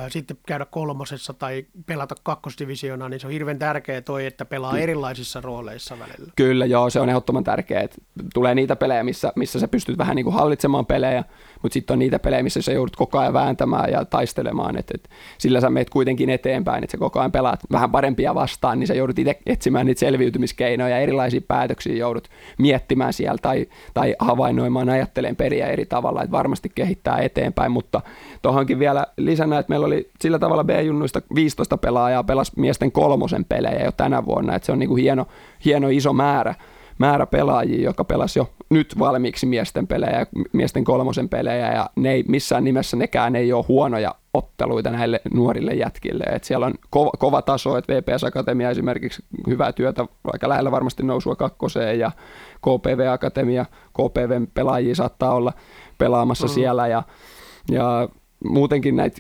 sitten 0.09 0.37
käydä 0.47 0.65
kolmosessa 0.65 1.33
tai 1.33 1.67
pelata 1.87 2.15
kakkosdivisiona, 2.23 3.09
niin 3.09 3.21
se 3.21 3.27
on 3.27 3.33
hirveän 3.33 3.59
tärkeää 3.59 4.01
toi, 4.01 4.27
että 4.27 4.45
pelaa 4.45 4.73
Ky- 4.73 4.81
erilaisissa 4.81 5.41
rooleissa 5.41 5.99
välillä. 5.99 6.33
Kyllä, 6.37 6.67
joo, 6.67 6.91
se 6.91 7.01
on 7.01 7.09
ehdottoman 7.09 7.45
tärkeää, 7.45 7.83
että 7.83 7.97
tulee 8.35 8.55
niitä 8.55 8.77
pelejä, 8.77 9.05
missä, 9.05 9.33
missä 9.37 9.61
sä 9.61 9.69
pystyt 9.69 9.99
vähän 9.99 10.17
niin 10.17 10.25
kuin 10.25 10.35
hallitsemaan 10.35 10.87
pelejä, 10.87 11.25
mutta 11.63 11.73
sitten 11.73 11.95
on 11.95 11.99
niitä 11.99 12.19
pelejä, 12.19 12.43
missä 12.43 12.63
sä 12.63 12.73
joudut 12.73 12.97
koko 12.97 13.19
ajan 13.19 13.33
vääntämään 13.33 13.93
ja 13.93 14.05
taistelemaan, 14.05 14.79
että, 14.79 14.93
että 14.95 15.09
sillä 15.39 15.61
sä 15.61 15.71
meet 15.71 15.91
kuitenkin 15.91 16.31
eteenpäin, 16.31 16.85
että 16.85 16.93
sä 16.93 16.99
koko 16.99 17.21
ajan 17.21 17.33
pelaat 17.33 17.61
vähän 17.73 17.91
parempia 17.91 18.35
vastaan, 18.35 18.79
niin 18.79 18.87
sä 18.87 18.95
joudut 18.95 19.19
itse 19.19 19.39
etsimään 19.47 19.87
niitä 19.87 19.99
selviytymiskeinoja, 19.99 20.99
erilaisia 20.99 21.41
päätöksiä 21.49 21.95
joudut 21.95 22.29
miettimään 22.59 23.13
siellä 23.13 23.39
tai, 23.43 23.67
tai 23.95 24.17
havainnoimaan, 24.19 24.89
ajattelen 24.89 25.37
periä 25.37 25.67
eri 25.67 25.87
tavalla, 25.87 26.23
että 26.23 26.37
varmasti 26.37 26.73
kehittää 26.75 27.19
eteenpäin, 27.19 27.73
mutta 27.73 28.01
tuohonkin 28.43 28.79
vielä 28.79 29.07
lisänä, 29.17 29.59
että 29.59 29.71
meillä 29.71 29.87
oli 29.87 30.11
sillä 30.21 30.39
tavalla 30.39 30.65
B-junnuista 30.65 31.23
15 31.35 31.77
pelaajaa 31.77 32.25
pelas 32.25 32.57
miesten 32.57 32.93
kolmosen 32.93 33.45
pelejä 33.45 33.85
jo 33.85 33.93
tänä 33.93 34.25
vuonna, 34.25 34.55
että 34.55 34.67
se 34.67 34.73
on 34.73 34.79
niin 34.79 34.89
kuin 34.89 35.03
hieno, 35.03 35.27
hieno 35.65 35.89
iso 35.89 36.13
määrä, 36.13 36.55
määrä 36.99 37.27
pelaajia, 37.27 37.85
joka 37.85 38.05
pelasi 38.05 38.39
jo 38.39 38.51
nyt 38.71 38.99
valmiiksi 38.99 39.47
miesten 39.47 39.87
pelejä, 39.87 40.27
miesten 40.53 40.85
kolmosen 40.85 41.29
pelejä, 41.29 41.73
ja 41.73 41.91
ne 41.97 42.13
ei 42.13 42.25
missään 42.29 42.65
nimessä 42.65 42.97
nekään 42.97 43.37
ei 43.37 43.53
ole 43.53 43.65
huonoja 43.69 44.15
otteluita 44.35 44.91
näille 44.91 45.21
nuorille 45.35 45.73
jätkille. 45.73 46.25
Et 46.25 46.45
siellä 46.45 46.67
on 46.67 46.75
kova, 46.91 47.11
kova 47.19 47.43
taso, 47.43 47.77
että 47.77 47.93
VPS 47.93 48.25
Akatemia 48.25 48.71
esimerkiksi 48.71 49.23
hyvää 49.47 49.73
työtä, 49.73 50.07
aika 50.33 50.49
lähellä 50.49 50.71
varmasti 50.71 51.03
nousua 51.03 51.37
kakkoseen, 51.37 51.99
ja 51.99 52.11
KPV 52.61 53.13
Akatemia, 53.13 53.67
KPV 53.93 54.47
pelaajia 54.55 54.95
saattaa 54.95 55.35
olla 55.35 55.53
pelaamassa 55.99 56.47
mm. 56.47 56.53
siellä, 56.53 56.87
ja, 56.87 57.03
ja 57.71 58.09
muutenkin 58.45 58.97
näitä 58.97 59.19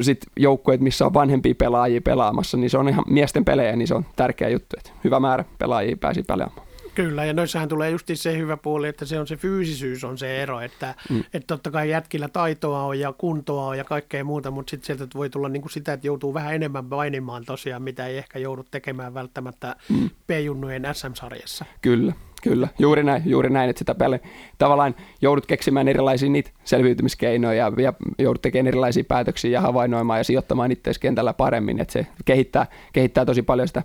sit 0.00 0.20
joukkueet, 0.36 0.80
missä 0.80 1.06
on 1.06 1.14
vanhempia 1.14 1.54
pelaajia 1.58 2.00
pelaamassa, 2.00 2.56
niin 2.56 2.70
se 2.70 2.78
on 2.78 2.88
ihan 2.88 3.04
miesten 3.08 3.44
pelejä, 3.44 3.76
niin 3.76 3.88
se 3.88 3.94
on 3.94 4.06
tärkeä 4.16 4.48
juttu, 4.48 4.76
että 4.78 4.90
hyvä 5.04 5.20
määrä 5.20 5.44
pelaajia 5.58 5.96
pääsi 5.96 6.22
pelaamaan. 6.22 6.71
Kyllä, 6.94 7.24
ja 7.24 7.32
noissahan 7.32 7.68
tulee 7.68 7.90
just 7.90 8.08
se 8.14 8.38
hyvä 8.38 8.56
puoli, 8.56 8.88
että 8.88 9.04
se 9.04 9.20
on 9.20 9.26
se 9.26 9.36
fyysisyys 9.36 10.04
on 10.04 10.18
se 10.18 10.42
ero, 10.42 10.60
että, 10.60 10.94
mm. 11.10 11.20
että 11.20 11.46
totta 11.46 11.70
kai 11.70 11.90
jätkillä 11.90 12.28
taitoa 12.28 12.82
on 12.82 13.00
ja 13.00 13.12
kuntoa 13.12 13.66
on 13.66 13.78
ja 13.78 13.84
kaikkea 13.84 14.24
muuta, 14.24 14.50
mutta 14.50 14.70
sitten 14.70 14.86
sieltä 14.86 15.18
voi 15.18 15.30
tulla 15.30 15.48
niin 15.48 15.62
kuin 15.62 15.72
sitä, 15.72 15.92
että 15.92 16.06
joutuu 16.06 16.34
vähän 16.34 16.54
enemmän 16.54 16.88
painimaan 16.88 17.44
tosiaan, 17.44 17.82
mitä 17.82 18.06
ei 18.06 18.18
ehkä 18.18 18.38
joudu 18.38 18.64
tekemään 18.70 19.14
välttämättä 19.14 19.76
mm. 19.88 20.10
P-junnujen 20.26 20.88
SM-sarjassa. 20.92 21.64
Kyllä, 21.82 22.12
Kyllä, 22.42 22.68
juuri 22.78 23.02
näin, 23.02 23.22
juuri 23.26 23.50
näin, 23.50 23.70
että 23.70 23.78
sitä 23.78 23.94
peli, 23.94 24.18
tavallaan 24.58 24.94
joudut 25.20 25.46
keksimään 25.46 25.88
erilaisia 25.88 26.30
niitä 26.30 26.50
selviytymiskeinoja 26.64 27.72
ja 27.78 27.92
joudut 28.18 28.42
tekemään 28.42 28.66
erilaisia 28.66 29.04
päätöksiä 29.08 29.50
ja 29.50 29.60
havainnoimaan 29.60 30.20
ja 30.20 30.24
sijoittamaan 30.24 30.72
itseäsi 30.72 31.00
kentällä 31.00 31.32
paremmin, 31.32 31.80
että 31.80 31.92
se 31.92 32.06
kehittää, 32.24 32.66
kehittää 32.92 33.24
tosi 33.24 33.42
paljon 33.42 33.68
sitä 33.68 33.82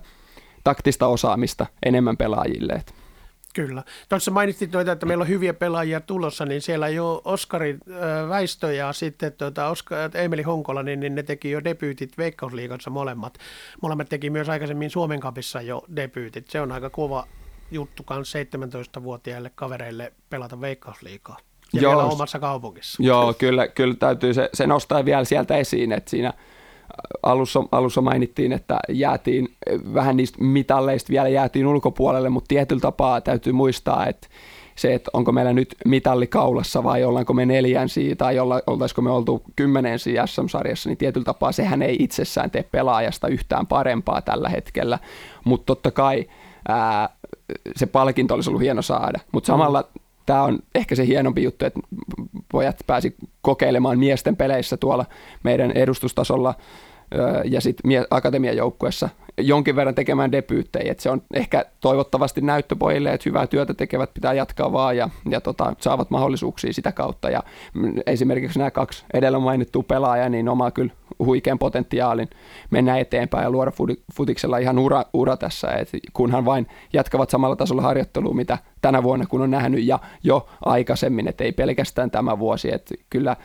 taktista 0.68 1.06
osaamista 1.06 1.66
enemmän 1.86 2.16
pelaajille. 2.16 2.82
Kyllä. 3.54 3.82
Tuossa 4.08 4.30
mainitsit 4.30 4.72
noita, 4.72 4.92
että 4.92 5.06
meillä 5.06 5.22
on 5.22 5.28
hyviä 5.28 5.54
pelaajia 5.54 6.00
tulossa, 6.00 6.44
niin 6.44 6.62
siellä 6.62 6.88
jo 6.88 7.22
Oskari 7.24 7.78
Väistö 8.28 8.72
ja 8.72 8.92
sitten 8.92 9.32
tuota 9.32 9.68
Oskar, 9.68 10.10
Emeli 10.14 10.42
Honkola, 10.42 10.82
niin, 10.82 11.00
niin 11.00 11.14
ne 11.14 11.22
teki 11.22 11.50
jo 11.50 11.64
debyytit 11.64 12.18
Veikkausliigassa 12.18 12.90
molemmat. 12.90 13.38
Molemmat 13.82 14.08
teki 14.08 14.30
myös 14.30 14.48
aikaisemmin 14.48 14.90
Suomen 14.90 15.20
kapissa 15.20 15.62
jo 15.62 15.84
debyytit. 15.96 16.48
Se 16.48 16.60
on 16.60 16.72
aika 16.72 16.90
kova 16.90 17.26
juttu 17.70 18.04
myös 18.10 18.34
17-vuotiaille 18.34 19.50
kavereille 19.54 20.12
pelata 20.30 20.60
Veikkausliigaa. 20.60 21.36
Ja 21.72 21.82
joo, 21.82 21.92
vielä 21.92 22.04
omassa 22.04 22.38
kaupungissa. 22.38 23.02
Joo, 23.02 23.34
kyllä, 23.34 23.68
kyllä 23.68 23.94
täytyy 23.94 24.34
se, 24.34 24.50
se 24.54 24.66
nostaa 24.66 25.04
vielä 25.04 25.24
sieltä 25.24 25.56
esiin, 25.56 25.92
että 25.92 26.10
siinä– 26.10 26.32
alussa, 27.22 27.64
alussa 27.72 28.00
mainittiin, 28.00 28.52
että 28.52 28.78
jäätiin 28.88 29.48
vähän 29.94 30.16
niistä 30.16 30.44
mitalleista 30.44 31.10
vielä 31.10 31.28
jäätiin 31.28 31.66
ulkopuolelle, 31.66 32.28
mutta 32.28 32.48
tietyllä 32.48 32.80
tapaa 32.80 33.20
täytyy 33.20 33.52
muistaa, 33.52 34.06
että 34.06 34.28
se, 34.76 34.94
että 34.94 35.10
onko 35.12 35.32
meillä 35.32 35.52
nyt 35.52 35.74
mitalli 35.84 36.26
kaulassa 36.26 36.84
vai 36.84 37.04
ollaanko 37.04 37.32
me 37.32 37.46
neljänsi 37.46 38.16
tai 38.16 38.38
olla, 38.38 38.60
oltaisiko 38.66 39.02
me 39.02 39.10
oltu 39.10 39.42
kymmenensi 39.56 40.14
SM-sarjassa, 40.26 40.88
niin 40.88 40.96
tietyllä 40.96 41.24
tapaa 41.24 41.52
sehän 41.52 41.82
ei 41.82 41.96
itsessään 42.00 42.50
tee 42.50 42.62
pelaajasta 42.62 43.28
yhtään 43.28 43.66
parempaa 43.66 44.22
tällä 44.22 44.48
hetkellä, 44.48 44.98
mutta 45.44 45.66
totta 45.66 45.90
kai 45.90 46.26
ää, 46.68 47.08
se 47.76 47.86
palkinto 47.86 48.34
olisi 48.34 48.50
ollut 48.50 48.62
hieno 48.62 48.82
saada, 48.82 49.20
mutta 49.32 49.46
samalla 49.46 49.84
tämä 50.28 50.42
on 50.42 50.58
ehkä 50.74 50.94
se 50.94 51.06
hienompi 51.06 51.42
juttu, 51.42 51.64
että 51.64 51.80
pojat 52.52 52.76
pääsi 52.86 53.16
kokeilemaan 53.42 53.98
miesten 53.98 54.36
peleissä 54.36 54.76
tuolla 54.76 55.06
meidän 55.42 55.70
edustustasolla 55.70 56.54
ja 57.44 57.60
sitten 57.60 58.06
akatemian 58.10 58.56
joukkuessa 58.56 59.08
jonkin 59.38 59.76
verran 59.76 59.94
tekemään 59.94 60.32
debyyttejä. 60.32 60.94
Se 60.98 61.10
on 61.10 61.22
ehkä 61.34 61.64
toivottavasti 61.80 62.40
näyttöpojille, 62.40 63.12
että 63.12 63.28
hyvää 63.28 63.46
työtä 63.46 63.74
tekevät 63.74 64.14
pitää 64.14 64.32
jatkaa 64.32 64.72
vaan 64.72 64.96
ja, 64.96 65.08
ja 65.30 65.40
tota, 65.40 65.74
saavat 65.80 66.10
mahdollisuuksia 66.10 66.72
sitä 66.72 66.92
kautta. 66.92 67.30
Ja 67.30 67.42
esimerkiksi 68.06 68.58
nämä 68.58 68.70
kaksi 68.70 69.04
edellä 69.14 69.38
mainittua 69.38 69.82
pelaajaa, 69.82 70.28
niin 70.28 70.48
omaa 70.48 70.70
kyllä 70.70 70.92
huikean 71.18 71.58
potentiaalin 71.58 72.28
mennä 72.70 72.98
eteenpäin 72.98 73.44
ja 73.44 73.50
luoda 73.50 73.72
futiksella 74.14 74.58
ihan 74.58 74.78
ura, 74.78 75.04
ura 75.12 75.36
tässä, 75.36 75.68
et 75.72 75.88
kunhan 76.12 76.44
vain 76.44 76.66
jatkavat 76.92 77.30
samalla 77.30 77.56
tasolla 77.56 77.82
harjoittelua, 77.82 78.34
mitä 78.34 78.58
tänä 78.80 79.02
vuonna 79.02 79.26
kun 79.26 79.42
on 79.42 79.50
nähnyt 79.50 79.84
ja 79.84 79.98
jo 80.22 80.48
aikaisemmin, 80.64 81.28
että 81.28 81.44
ei 81.44 81.52
pelkästään 81.52 82.10
tämä 82.10 82.38
vuosi, 82.38 82.74
että 82.74 82.94
kyllä 83.10 83.36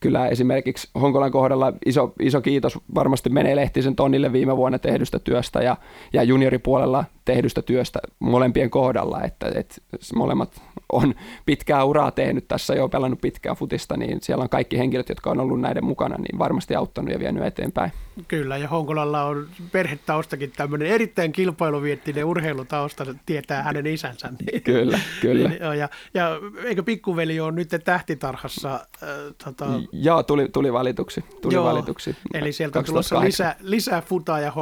kyllä 0.00 0.28
esimerkiksi 0.28 0.88
Honkolan 1.00 1.30
kohdalla 1.30 1.72
iso, 1.86 2.12
iso 2.20 2.40
kiitos 2.40 2.78
varmasti 2.94 3.30
menee 3.30 3.56
Lehtisen 3.56 3.96
Tonille 3.96 4.32
viime 4.32 4.56
vuonna 4.56 4.78
tehdystä 4.78 5.18
työstä 5.18 5.62
ja, 5.62 5.76
ja 6.12 6.22
junioripuolella 6.22 7.04
tehdystä 7.24 7.62
työstä 7.62 7.98
molempien 8.18 8.70
kohdalla, 8.70 9.22
että, 9.22 9.46
että 9.54 9.76
molemmat 10.14 10.62
on 10.92 11.14
pitkää 11.46 11.84
uraa 11.84 12.10
tehnyt 12.10 12.48
tässä 12.48 12.74
jo 12.74 12.88
pelannut 12.88 13.20
pitkää 13.20 13.54
futista, 13.54 13.96
niin 13.96 14.18
siellä 14.22 14.42
on 14.42 14.48
kaikki 14.48 14.78
henkilöt, 14.78 15.08
jotka 15.08 15.30
on 15.30 15.40
ollut 15.40 15.60
näiden 15.60 15.84
mukana, 15.84 16.16
niin 16.18 16.38
varmasti 16.38 16.74
auttanut 16.74 17.12
ja 17.12 17.18
vienyt 17.18 17.44
eteenpäin. 17.44 17.92
Kyllä, 18.28 18.56
ja 18.56 18.68
Honkolalla 18.68 19.24
on 19.24 19.46
perhetaustakin 19.72 20.52
tämmöinen 20.56 20.88
erittäin 20.88 21.32
kilpailuviettinen 21.32 22.24
urheilutausta, 22.24 23.06
tietää 23.26 23.62
hänen 23.62 23.86
isänsä. 23.86 24.28
Niin, 24.46 24.62
kyllä, 24.62 24.98
kyllä. 25.20 25.48
Niin, 25.48 25.60
ja, 25.78 25.88
ja 26.14 26.30
eikö 26.64 26.82
pikkuveli 26.82 27.40
ole 27.40 27.52
nyt 27.52 27.68
tähtitarhassa? 27.84 28.74
Äh, 28.74 29.08
tota... 29.44 29.66
Joo, 29.92 30.22
tuli, 30.22 30.48
tuli 30.48 30.72
valituksi. 30.72 31.24
Tuli 31.42 31.54
Joo, 31.54 31.64
valituksi. 31.64 32.16
Eli 32.34 32.52
sieltä 32.52 32.78
on 32.78 32.84
tulossa 32.84 33.20
lisää, 33.20 33.56
lisää 33.60 34.02
futaa 34.02 34.40
ja 34.40 34.52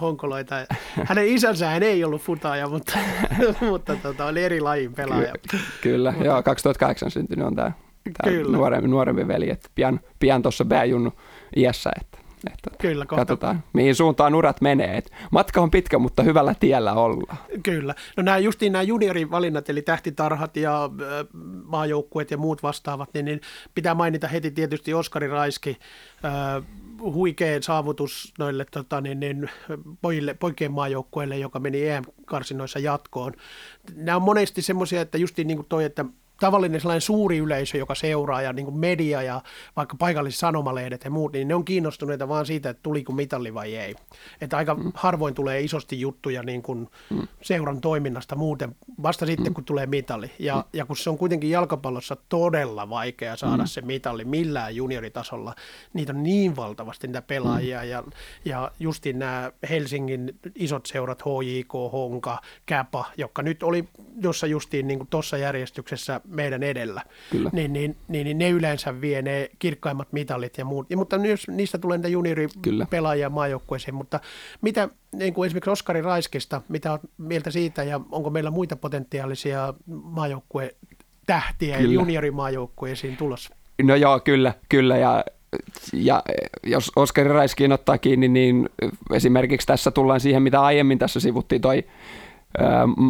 honkoloita. 0.00 0.54
Hänen 1.04 1.26
isänsä 1.26 1.68
hän 1.68 1.82
ei 1.82 2.04
ollut 2.04 2.11
futaaja, 2.18 2.68
mutta, 2.68 2.98
mutta 3.70 3.96
tota, 3.96 4.26
oli 4.26 4.44
eri 4.44 4.60
lajin 4.60 4.94
pelaaja. 4.94 5.34
Kyllä, 5.80 6.14
joo, 6.24 6.42
2008 6.42 7.10
syntynyt 7.10 7.46
on 7.46 7.56
tämä 7.56 7.72
nuorempi, 8.48 8.88
nuorempi 8.88 9.28
veli, 9.28 9.50
että 9.50 9.68
pian, 9.74 10.00
pian 10.18 10.42
tuossa 10.42 10.64
B-junnu 10.64 11.12
iässä, 11.56 11.90
että, 12.00 12.18
että 12.46 12.70
Kyllä, 12.80 13.06
kohta. 13.06 13.20
katsotaan 13.20 13.64
mihin 13.72 13.94
suuntaan 13.94 14.34
urat 14.34 14.60
menee. 14.60 14.96
Että 14.96 15.16
matka 15.30 15.60
on 15.60 15.70
pitkä, 15.70 15.98
mutta 15.98 16.22
hyvällä 16.22 16.54
tiellä 16.60 16.92
ollaan. 16.92 17.38
Kyllä. 17.62 17.94
No 18.16 18.22
nämä 18.22 18.38
justiin 18.38 18.72
nämä 18.72 18.82
juniorivalinnat, 18.82 19.70
eli 19.70 19.82
tähtitarhat 19.82 20.56
ja 20.56 20.84
äh, 20.84 20.90
maajoukkueet 21.64 22.30
ja 22.30 22.36
muut 22.36 22.62
vastaavat, 22.62 23.08
niin, 23.14 23.24
niin 23.24 23.40
pitää 23.74 23.94
mainita 23.94 24.28
heti 24.28 24.50
tietysti 24.50 24.94
Oskari 24.94 25.28
Raiski, 25.28 25.76
äh, 26.24 26.64
huikea 27.02 27.62
saavutus 27.62 28.34
noille 28.38 28.66
tota, 28.70 29.00
niin, 29.00 29.20
niin, 29.20 29.50
pojille, 30.00 30.34
poikien 30.34 30.72
maajoukkueille, 30.72 31.38
joka 31.38 31.58
meni 31.60 31.88
EM-karsinoissa 31.88 32.78
jatkoon. 32.78 33.32
Nämä 33.94 34.16
on 34.16 34.22
monesti 34.22 34.62
semmoisia, 34.62 35.00
että 35.00 35.18
justiin 35.18 35.48
niin 35.48 35.58
kuin 35.58 35.68
toi, 35.68 35.84
että 35.84 36.04
tavallinen 36.42 36.80
sellainen 36.80 37.00
suuri 37.00 37.38
yleisö, 37.38 37.78
joka 37.78 37.94
seuraa 37.94 38.42
ja 38.42 38.52
niin 38.52 38.64
kuin 38.64 38.78
media 38.78 39.22
ja 39.22 39.42
vaikka 39.76 39.96
paikalliset 39.98 40.38
sanomalehdet 40.38 41.04
ja 41.04 41.10
muut, 41.10 41.32
niin 41.32 41.48
ne 41.48 41.54
on 41.54 41.64
kiinnostuneita 41.64 42.28
vaan 42.28 42.46
siitä, 42.46 42.70
että 42.70 42.82
tuliko 42.82 43.12
mitalli 43.12 43.54
vai 43.54 43.76
ei. 43.76 43.94
Että 44.40 44.56
aika 44.56 44.74
mm. 44.74 44.92
harvoin 44.94 45.34
tulee 45.34 45.60
isosti 45.60 46.00
juttuja 46.00 46.42
niin 46.42 46.62
kuin 46.62 46.88
mm. 47.10 47.28
seuran 47.42 47.80
toiminnasta 47.80 48.36
muuten, 48.36 48.76
vasta 49.02 49.26
sitten 49.26 49.46
mm. 49.46 49.54
kun 49.54 49.64
tulee 49.64 49.86
mitalli. 49.86 50.30
Ja, 50.38 50.56
mm. 50.56 50.62
ja 50.72 50.86
kun 50.86 50.96
se 50.96 51.10
on 51.10 51.18
kuitenkin 51.18 51.50
jalkapallossa 51.50 52.16
todella 52.28 52.90
vaikea 52.90 53.36
saada 53.36 53.62
mm. 53.62 53.66
se 53.66 53.80
mitalli 53.80 54.24
millään 54.24 54.76
junioritasolla, 54.76 55.54
niitä 55.92 56.12
on 56.12 56.22
niin 56.22 56.56
valtavasti 56.56 57.06
niitä 57.06 57.22
pelaajia 57.22 57.82
mm. 57.82 57.88
ja, 57.88 58.02
ja 58.44 58.70
justiin 58.80 59.18
nämä 59.18 59.52
Helsingin 59.70 60.38
isot 60.54 60.86
seurat, 60.86 61.22
HJK, 61.22 61.72
Honka, 61.92 62.40
Käpa, 62.66 63.04
jotka 63.16 63.42
nyt 63.42 63.62
oli 63.62 63.88
jossa 64.22 64.46
justiin 64.46 64.86
niin 64.86 65.06
tuossa 65.10 65.36
järjestyksessä 65.36 66.20
meidän 66.32 66.62
edellä, 66.62 67.02
Kyllä. 67.30 67.50
Niin, 67.52 67.72
niin, 67.72 67.96
niin, 68.08 68.24
niin, 68.24 68.38
ne 68.38 68.50
yleensä 68.50 69.00
vie 69.00 69.22
ne 69.22 69.50
kirkkaimmat 69.58 70.12
mitallit 70.12 70.58
ja 70.58 70.64
muut. 70.64 70.90
Ja, 70.90 70.96
mutta 70.96 71.18
myös 71.18 71.48
niistä 71.48 71.78
tulee 71.78 71.98
niitä 71.98 72.08
junioripelaajia 72.08 73.30
maajoukkueeseen. 73.30 73.94
Mutta 73.94 74.20
mitä 74.60 74.88
niin 75.12 75.34
kuin 75.34 75.46
esimerkiksi 75.46 75.70
Oskari 75.70 76.02
Raiskista, 76.02 76.62
mitä 76.68 76.92
on 76.92 76.98
mieltä 77.18 77.50
siitä 77.50 77.82
ja 77.82 78.00
onko 78.10 78.30
meillä 78.30 78.50
muita 78.50 78.76
potentiaalisia 78.76 79.74
maajoukkue 79.86 80.74
tähtiä 81.26 81.78
kyllä. 81.78 81.92
juniorimaajoukkueisiin 81.92 83.16
tulossa? 83.16 83.54
No 83.82 83.94
joo, 83.94 84.20
kyllä, 84.20 84.54
kyllä 84.68 84.96
ja 84.96 85.24
ja 85.92 86.22
jos 86.62 86.92
Oskari 86.96 87.28
Raiskiin 87.28 87.72
ottaa 87.72 87.98
kiinni, 87.98 88.28
niin 88.28 88.68
esimerkiksi 89.12 89.66
tässä 89.66 89.90
tullaan 89.90 90.20
siihen, 90.20 90.42
mitä 90.42 90.62
aiemmin 90.62 90.98
tässä 90.98 91.20
sivuttiin, 91.20 91.60
toi 91.60 91.84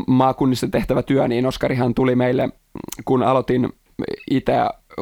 maakunnissa 0.06 0.68
tehtävä 0.68 1.02
työ, 1.02 1.28
niin 1.28 1.46
Oskarihan 1.46 1.94
tuli 1.94 2.14
meille, 2.16 2.48
kun 3.04 3.22
aloitin 3.22 3.72
itse 4.30 4.52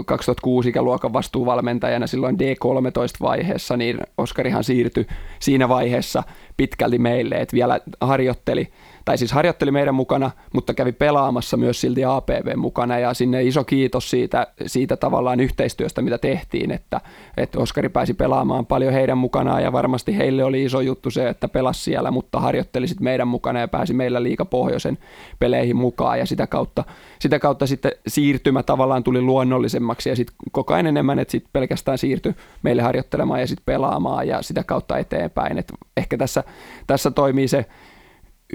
2006 0.07 0.69
ikäluokan 0.69 1.13
vastuuvalmentajana 1.13 2.07
silloin 2.07 2.37
D13-vaiheessa, 2.41 3.77
niin 3.77 4.01
Oskarihan 4.19 4.65
siirtyi 4.65 5.07
siinä 5.39 5.69
vaiheessa 5.69 6.23
pitkälti 6.57 6.99
meille, 6.99 7.35
että 7.35 7.55
vielä 7.55 7.81
harjoitteli 8.01 8.69
tai 9.11 9.19
siis 9.19 9.33
harjoitteli 9.33 9.71
meidän 9.71 9.95
mukana, 9.95 10.31
mutta 10.55 10.75
kävi 10.75 10.93
pelaamassa 10.93 11.57
myös 11.57 11.81
silti 11.81 12.05
APV 12.05 12.57
mukana. 12.57 12.99
Ja 12.99 13.15
sinne 13.15 13.43
iso 13.43 13.65
kiitos 13.65 14.11
siitä, 14.11 14.47
siitä 14.67 14.97
tavallaan 14.97 15.41
yhteistyöstä, 15.41 16.03
mitä 16.03 16.19
tehtiin, 16.19 16.71
että, 16.71 17.01
että 17.37 17.59
Oskari 17.59 17.89
pääsi 17.89 18.15
pelaamaan 18.15 18.67
paljon 18.67 18.93
heidän 18.93 19.19
mukanaan. 19.19 19.63
Ja 19.63 19.73
varmasti 19.73 20.17
heille 20.17 20.45
oli 20.45 20.65
iso 20.65 20.81
juttu 20.81 21.11
se, 21.11 21.29
että 21.29 21.49
pelasi 21.49 21.83
siellä, 21.83 22.11
mutta 22.11 22.41
harjoitteli 22.41 22.89
sitten 22.89 23.05
meidän 23.05 23.29
mukana 23.29 23.61
ja 23.61 23.69
pääsi 23.69 23.95
meillä 23.95 24.23
liika 24.23 24.45
pohjoisen 24.45 24.99
peleihin 25.39 25.77
mukaan. 25.77 26.19
Ja 26.19 26.27
sitä 26.27 26.47
kautta, 26.47 26.85
sitä 27.19 27.39
kautta 27.39 27.67
sitten 27.67 27.93
siirtymä 28.07 28.63
tavallaan 28.63 29.05
tuli 29.05 29.21
luonnollisemmaksi 29.21 30.09
ja 30.09 30.17
sitten 30.17 30.37
koko 30.53 30.75
ajan 30.75 30.87
enemmän, 30.87 31.19
että 31.19 31.33
sitten 31.33 31.51
pelkästään 31.53 31.99
siirtyi 31.99 32.35
meille 32.63 32.83
harjoittelemaan 32.83 33.41
ja 33.41 33.47
sitten 33.47 33.65
pelaamaan 33.65 34.29
ja 34.29 34.43
sitä 34.43 34.65
kautta 34.65 34.99
eteenpäin, 34.99 35.59
että 35.59 35.75
ehkä 35.97 36.17
tässä, 36.17 36.45
tässä 36.87 37.11
toimii 37.11 37.49
se 37.49 37.67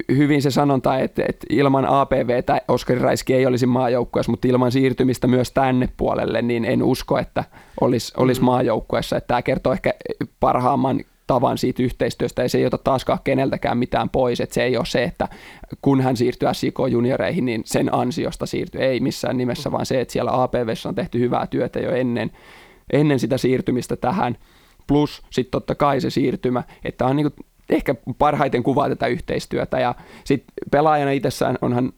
hyvin 0.10 0.42
se 0.42 0.52
sanonta, 0.52 1.00
että, 1.00 1.24
että 1.30 1.48
ilman 1.50 1.86
APVtä 1.86 2.62
Oskari 2.68 3.00
Raiski 3.00 3.34
ei 3.34 3.46
olisi 3.46 3.66
maajoukkueessa, 3.66 4.32
mutta 4.32 4.48
ilman 4.48 4.72
siirtymistä 4.72 5.28
myös 5.28 5.52
tänne 5.52 5.90
puolelle, 5.98 6.42
niin 6.42 6.66
en 6.66 6.84
usko, 6.84 7.18
että 7.18 7.44
olisi, 7.82 8.14
olisi 8.18 8.42
mm. 8.42 8.46
maajoukkueessa. 8.46 9.22
Tämä 9.22 9.42
kertoo 9.42 9.74
ehkä 9.74 9.94
parhaamman 10.40 11.02
tavan 11.28 11.58
siitä 11.58 11.84
yhteistyöstä, 11.84 12.42
ja 12.42 12.50
se 12.50 12.58
ei 12.58 12.66
ota 12.66 12.78
taaskaan 12.78 13.20
keneltäkään 13.24 13.78
mitään 13.78 14.10
pois, 14.10 14.42
että 14.42 14.54
se 14.54 14.64
ei 14.64 14.78
ole 14.78 14.86
se, 14.86 15.04
että 15.04 15.28
kun 15.82 16.02
hän 16.02 16.18
siirtyy 16.18 16.50
SIK 16.54 16.76
junioreihin, 16.92 17.46
niin 17.46 17.62
sen 17.66 17.94
ansiosta 17.94 18.46
siirtyy, 18.46 18.82
ei 18.82 19.00
missään 19.00 19.38
nimessä, 19.38 19.72
vaan 19.72 19.86
se, 19.86 20.02
että 20.02 20.12
siellä 20.12 20.44
APVssä 20.44 20.90
on 20.90 20.96
tehty 20.96 21.20
hyvää 21.20 21.48
työtä 21.48 21.80
jo 21.80 21.92
ennen, 21.92 22.32
ennen 22.94 23.20
sitä 23.20 23.38
siirtymistä 23.38 23.96
tähän, 23.96 24.38
plus 24.88 25.22
sitten 25.30 25.52
totta 25.52 25.76
kai 25.76 26.02
se 26.02 26.10
siirtymä, 26.10 26.64
että 26.84 27.06
on 27.06 27.16
niin 27.16 27.32
ehkä 27.70 27.96
parhaiten 28.18 28.64
kuvaa 28.64 28.90
tätä 28.90 29.08
yhteistyötä. 29.08 29.80
Ja 29.80 29.96
sitten 30.24 30.54
pelaajana 30.72 31.12
itsessään 31.12 31.58
onhan 31.62 31.92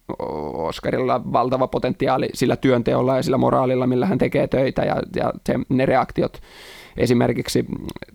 Oskarilla 0.54 1.22
valtava 1.34 1.68
potentiaali 1.68 2.30
sillä 2.34 2.56
työnteolla 2.56 3.16
ja 3.16 3.24
sillä 3.24 3.38
moraalilla, 3.38 3.88
millä 3.88 4.06
hän 4.06 4.18
tekee 4.18 4.48
töitä 4.48 4.82
ja, 4.82 4.96
ja 5.16 5.34
se, 5.46 5.54
ne 5.70 5.86
reaktiot 5.86 6.42
esimerkiksi 6.98 7.66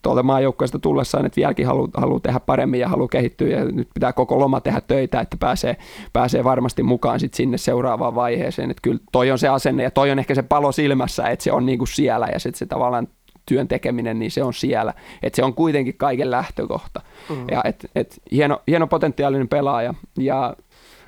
tuolta 0.03 0.23
maajoukkoista 0.23 0.79
tullessaan, 0.79 1.27
että 1.27 1.37
vieläkin 1.37 1.67
haluaa 1.67 1.89
halu 1.97 2.21
tehdä 2.21 2.41
paremmin 2.41 2.81
ja 2.81 2.89
haluaa 2.89 3.09
kehittyä 3.09 3.49
ja 3.49 3.65
nyt 3.65 3.89
pitää 3.95 4.13
koko 4.13 4.39
loma 4.39 4.61
tehdä 4.61 4.81
töitä, 4.81 5.21
että 5.21 5.37
pääsee, 5.41 5.77
pääsee 6.13 6.45
varmasti 6.45 6.83
mukaan 6.83 7.21
sit 7.21 7.35
sinne 7.35 7.59
seuraavaan 7.59 8.15
vaiheeseen. 8.15 8.71
Että 8.71 8.81
kyllä 8.83 8.99
toi 9.13 9.31
on 9.31 9.39
se 9.39 9.49
asenne 9.49 9.83
ja 9.83 9.91
toi 9.91 10.11
on 10.11 10.19
ehkä 10.19 10.35
se 10.35 10.43
palo 10.43 10.73
silmässä, 10.73 11.29
että 11.29 11.43
se 11.43 11.53
on 11.53 11.67
niinku 11.67 11.87
siellä 11.87 12.29
ja 12.33 12.39
sitten 12.39 12.59
se 12.59 12.67
tavallaan 12.67 13.09
työn 13.47 13.69
tekeminen, 13.69 14.19
niin 14.19 14.31
se 14.31 14.43
on 14.43 14.55
siellä. 14.55 14.95
Et 15.23 15.35
se 15.35 15.45
on 15.45 15.55
kuitenkin 15.55 15.97
kaiken 15.97 16.31
lähtökohta. 16.31 17.01
Mm. 17.29 17.47
Ja 17.51 17.61
et, 17.65 17.91
et 17.95 18.23
hieno, 18.33 18.61
hieno 18.67 18.87
potentiaalinen 18.87 19.49
pelaaja. 19.49 19.95
Ja 20.19 20.57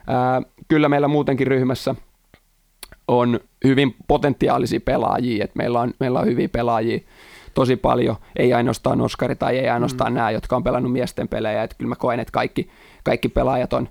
ää, 0.06 0.42
kyllä 0.68 0.88
meillä 0.88 1.08
muutenkin 1.08 1.46
ryhmässä 1.46 1.94
on 3.08 3.40
hyvin 3.64 3.94
potentiaalisia 4.08 4.80
pelaajia. 4.80 5.44
Et 5.44 5.54
meillä, 5.54 5.80
on, 5.80 5.94
meillä 6.00 6.20
on 6.20 6.26
hyviä 6.26 6.48
pelaajia 6.48 7.00
tosi 7.54 7.76
paljon, 7.76 8.16
ei 8.36 8.52
ainoastaan 8.52 9.00
Oskari 9.00 9.36
tai 9.36 9.58
ei 9.58 9.68
ainoastaan 9.68 10.12
mm. 10.12 10.16
nämä, 10.16 10.30
jotka 10.30 10.56
on 10.56 10.64
pelannut 10.64 10.92
miesten 10.92 11.28
pelejä. 11.28 11.62
Et 11.62 11.74
kyllä 11.74 11.88
mä 11.88 11.96
koen, 11.96 12.20
että 12.20 12.32
kaikki, 12.32 12.68
kaikki 13.04 13.28
pelaajat 13.28 13.72
on 13.72 13.88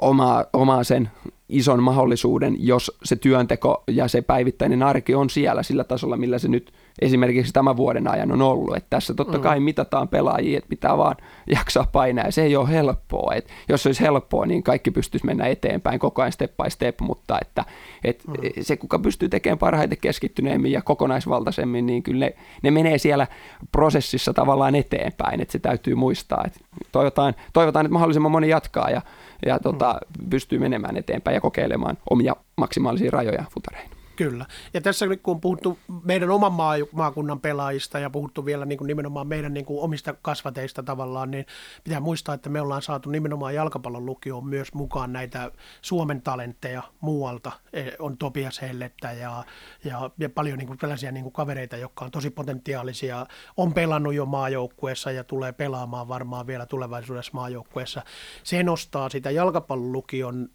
omaa, 0.00 0.44
omaa 0.52 0.84
sen 0.84 1.10
ison 1.48 1.82
mahdollisuuden, 1.82 2.56
jos 2.58 2.98
se 3.04 3.16
työnteko 3.16 3.84
ja 3.90 4.08
se 4.08 4.22
päivittäinen 4.22 4.82
arki 4.82 5.14
on 5.14 5.30
siellä 5.30 5.62
sillä 5.62 5.84
tasolla, 5.84 6.16
millä 6.16 6.38
se 6.38 6.48
nyt 6.48 6.72
esimerkiksi 7.02 7.52
tämän 7.52 7.76
vuoden 7.76 8.08
ajan 8.08 8.32
on 8.32 8.42
ollut. 8.42 8.76
Että 8.76 8.90
tässä 8.90 9.14
totta 9.14 9.38
kai 9.38 9.60
mm. 9.60 9.64
mitataan 9.64 10.08
pelaajia, 10.08 10.58
että 10.58 10.68
pitää 10.68 10.98
vaan 10.98 11.16
jaksaa 11.50 11.86
painaa 11.92 12.24
ja 12.24 12.32
se 12.32 12.42
ei 12.42 12.56
ole 12.56 12.68
helppoa. 12.68 13.34
Et 13.34 13.48
jos 13.68 13.82
se 13.82 13.88
olisi 13.88 14.02
helppoa, 14.02 14.46
niin 14.46 14.62
kaikki 14.62 14.90
pystyisi 14.90 15.26
mennä 15.26 15.46
eteenpäin 15.46 15.98
koko 15.98 16.22
ajan 16.22 16.32
step 16.32 16.56
by 16.62 16.70
step, 16.70 17.00
mutta 17.00 17.38
että, 17.40 17.64
et 18.04 18.22
mm. 18.26 18.34
se, 18.60 18.76
kuka 18.76 18.98
pystyy 18.98 19.28
tekemään 19.28 19.58
parhaiten 19.58 19.98
keskittyneemmin 20.00 20.72
ja 20.72 20.82
kokonaisvaltaisemmin, 20.82 21.86
niin 21.86 22.02
kyllä 22.02 22.26
ne, 22.26 22.34
ne 22.62 22.70
menee 22.70 22.98
siellä 22.98 23.26
prosessissa 23.72 24.32
tavallaan 24.32 24.74
eteenpäin, 24.74 25.40
että 25.40 25.52
se 25.52 25.58
täytyy 25.58 25.94
muistaa. 25.94 26.42
Että 26.46 26.60
toivotaan, 26.92 27.34
toivotaan, 27.52 27.86
että 27.86 27.92
mahdollisimman 27.92 28.32
moni 28.32 28.48
jatkaa 28.48 28.90
ja, 28.90 29.02
ja 29.46 29.58
tota, 29.58 30.00
mm. 30.18 30.30
pystyy 30.30 30.58
menemään 30.58 30.96
eteenpäin 30.96 31.34
ja 31.34 31.40
kokeilemaan 31.40 31.98
omia 32.10 32.36
maksimaalisia 32.56 33.10
rajoja 33.10 33.44
futareihin. 33.50 33.93
Kyllä. 34.16 34.46
Ja 34.74 34.80
tässä 34.80 35.06
kun 35.22 35.34
on 35.34 35.40
puhuttu 35.40 35.78
meidän 36.04 36.30
oman 36.30 36.52
maa, 36.52 36.74
maakunnan 36.92 37.40
pelaajista 37.40 37.98
ja 37.98 38.10
puhuttu 38.10 38.44
vielä 38.44 38.64
niin 38.64 38.78
kuin 38.78 38.86
nimenomaan 38.86 39.26
meidän 39.26 39.54
niin 39.54 39.66
kuin 39.66 39.80
omista 39.80 40.14
kasvateista 40.22 40.82
tavallaan, 40.82 41.30
niin 41.30 41.46
pitää 41.84 42.00
muistaa, 42.00 42.34
että 42.34 42.50
me 42.50 42.60
ollaan 42.60 42.82
saatu 42.82 43.10
nimenomaan 43.10 43.54
jalkapallon 43.54 44.06
lukioon 44.06 44.46
myös 44.46 44.74
mukaan 44.74 45.12
näitä 45.12 45.50
Suomen 45.82 46.22
talentteja 46.22 46.82
muualta. 47.00 47.52
E, 47.72 47.90
on 47.98 48.18
Topias 48.18 48.62
Hellettä 48.62 49.12
ja, 49.12 49.44
ja, 49.84 50.10
ja 50.18 50.30
paljon 50.30 50.58
niin 50.58 50.66
kuin 50.66 50.78
tällaisia 50.78 51.12
niin 51.12 51.22
kuin 51.22 51.32
kavereita, 51.32 51.76
jotka 51.76 52.04
on 52.04 52.10
tosi 52.10 52.30
potentiaalisia, 52.30 53.26
on 53.56 53.74
pelannut 53.74 54.14
jo 54.14 54.26
maajoukkueessa 54.26 55.10
ja 55.10 55.24
tulee 55.24 55.52
pelaamaan 55.52 56.08
varmaan 56.08 56.46
vielä 56.46 56.66
tulevaisuudessa 56.66 57.32
maajoukkueessa. 57.34 58.02
Se 58.42 58.62
nostaa 58.62 59.08
sitä 59.08 59.30
jalkapallon 59.30 59.92
lukion 59.92 60.48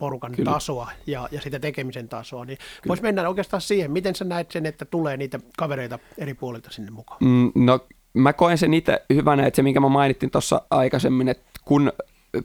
porukan 0.00 0.32
Kyllä. 0.32 0.52
tasoa 0.52 0.90
ja, 1.06 1.28
ja 1.32 1.40
sitä 1.40 1.58
tekemisen 1.58 2.08
tasoa, 2.08 2.44
niin 2.44 2.58
voisi 2.88 3.02
mennä 3.02 3.28
oikeastaan 3.28 3.60
siihen, 3.60 3.90
miten 3.90 4.14
sä 4.14 4.24
näet 4.24 4.50
sen, 4.50 4.66
että 4.66 4.84
tulee 4.84 5.16
niitä 5.16 5.40
kavereita 5.56 5.98
eri 6.18 6.34
puolilta 6.34 6.70
sinne 6.70 6.90
mukaan? 6.90 7.18
Mm, 7.20 7.52
no 7.54 7.80
mä 8.14 8.32
koen 8.32 8.58
sen 8.58 8.74
itse 8.74 9.02
hyvänä, 9.14 9.46
että 9.46 9.56
se 9.56 9.62
minkä 9.62 9.80
mä 9.80 9.88
mainittin 9.88 10.30
tuossa 10.30 10.62
aikaisemmin, 10.70 11.28
että 11.28 11.50
kun 11.64 11.92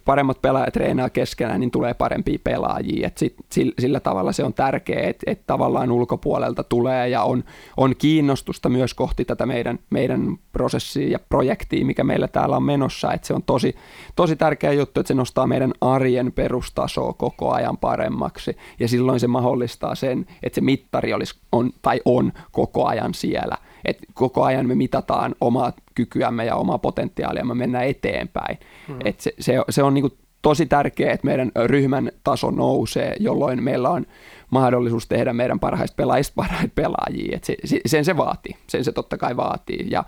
paremmat 0.05 0.41
pelaajat 0.41 0.73
treenaa 0.73 1.09
keskenään, 1.09 1.59
niin 1.59 1.71
tulee 1.71 1.93
parempia 1.93 2.39
pelaajia. 2.43 3.07
Et 3.07 3.17
sit, 3.17 3.35
sillä 3.79 3.99
tavalla 3.99 4.31
se 4.31 4.43
on 4.43 4.53
tärkeää, 4.53 5.09
että 5.09 5.31
et 5.31 5.41
tavallaan 5.47 5.91
ulkopuolelta 5.91 6.63
tulee 6.63 7.09
ja 7.09 7.23
on, 7.23 7.43
on 7.77 7.95
kiinnostusta 7.95 8.69
myös 8.69 8.93
kohti 8.93 9.25
tätä 9.25 9.45
meidän, 9.45 9.79
meidän 9.89 10.37
prosessia 10.51 11.09
ja 11.09 11.19
projektia, 11.29 11.85
mikä 11.85 12.03
meillä 12.03 12.27
täällä 12.27 12.57
on 12.57 12.63
menossa. 12.63 13.13
Et 13.13 13.23
se 13.23 13.33
on 13.33 13.43
tosi, 13.43 13.75
tosi 14.15 14.35
tärkeä 14.35 14.71
juttu, 14.71 14.99
että 14.99 15.07
se 15.07 15.13
nostaa 15.13 15.47
meidän 15.47 15.73
arjen 15.81 16.31
perustasoa 16.31 17.13
koko 17.13 17.51
ajan 17.51 17.77
paremmaksi 17.77 18.57
ja 18.79 18.87
silloin 18.87 19.19
se 19.19 19.27
mahdollistaa 19.27 19.95
sen, 19.95 20.25
että 20.43 20.55
se 20.55 20.61
mittari 20.61 21.13
olisi, 21.13 21.39
on, 21.51 21.71
tai 21.81 22.01
on 22.05 22.33
koko 22.51 22.85
ajan 22.85 23.13
siellä– 23.13 23.57
että 23.85 24.03
koko 24.13 24.43
ajan 24.43 24.67
me 24.67 24.75
mitataan 24.75 25.35
omaa 25.41 25.73
kykyämme 25.95 26.45
ja 26.45 26.55
omaa 26.55 26.77
potentiaalia, 26.77 27.45
me 27.45 27.53
mennään 27.53 27.87
eteenpäin. 27.87 28.57
Hmm. 28.87 28.97
Et 29.05 29.19
se, 29.19 29.33
se, 29.39 29.55
se 29.69 29.83
on 29.83 29.93
niin 29.93 30.11
tosi 30.41 30.65
tärkeää, 30.65 31.13
että 31.13 31.27
meidän 31.27 31.51
ryhmän 31.65 32.11
taso 32.23 32.51
nousee, 32.51 33.15
jolloin 33.19 33.63
meillä 33.63 33.89
on 33.89 34.05
mahdollisuus 34.49 35.07
tehdä 35.07 35.33
meidän 35.33 35.59
parhaista 35.59 35.95
pelaajista 35.95 36.33
parhaita 36.35 36.71
pelaajia. 36.75 37.35
Et 37.35 37.43
se, 37.43 37.55
sen 37.85 38.05
se 38.05 38.17
vaatii, 38.17 38.55
sen 38.67 38.83
se 38.83 38.91
totta 38.91 39.17
kai 39.17 39.37
vaatii. 39.37 39.87
Ja 39.91 40.03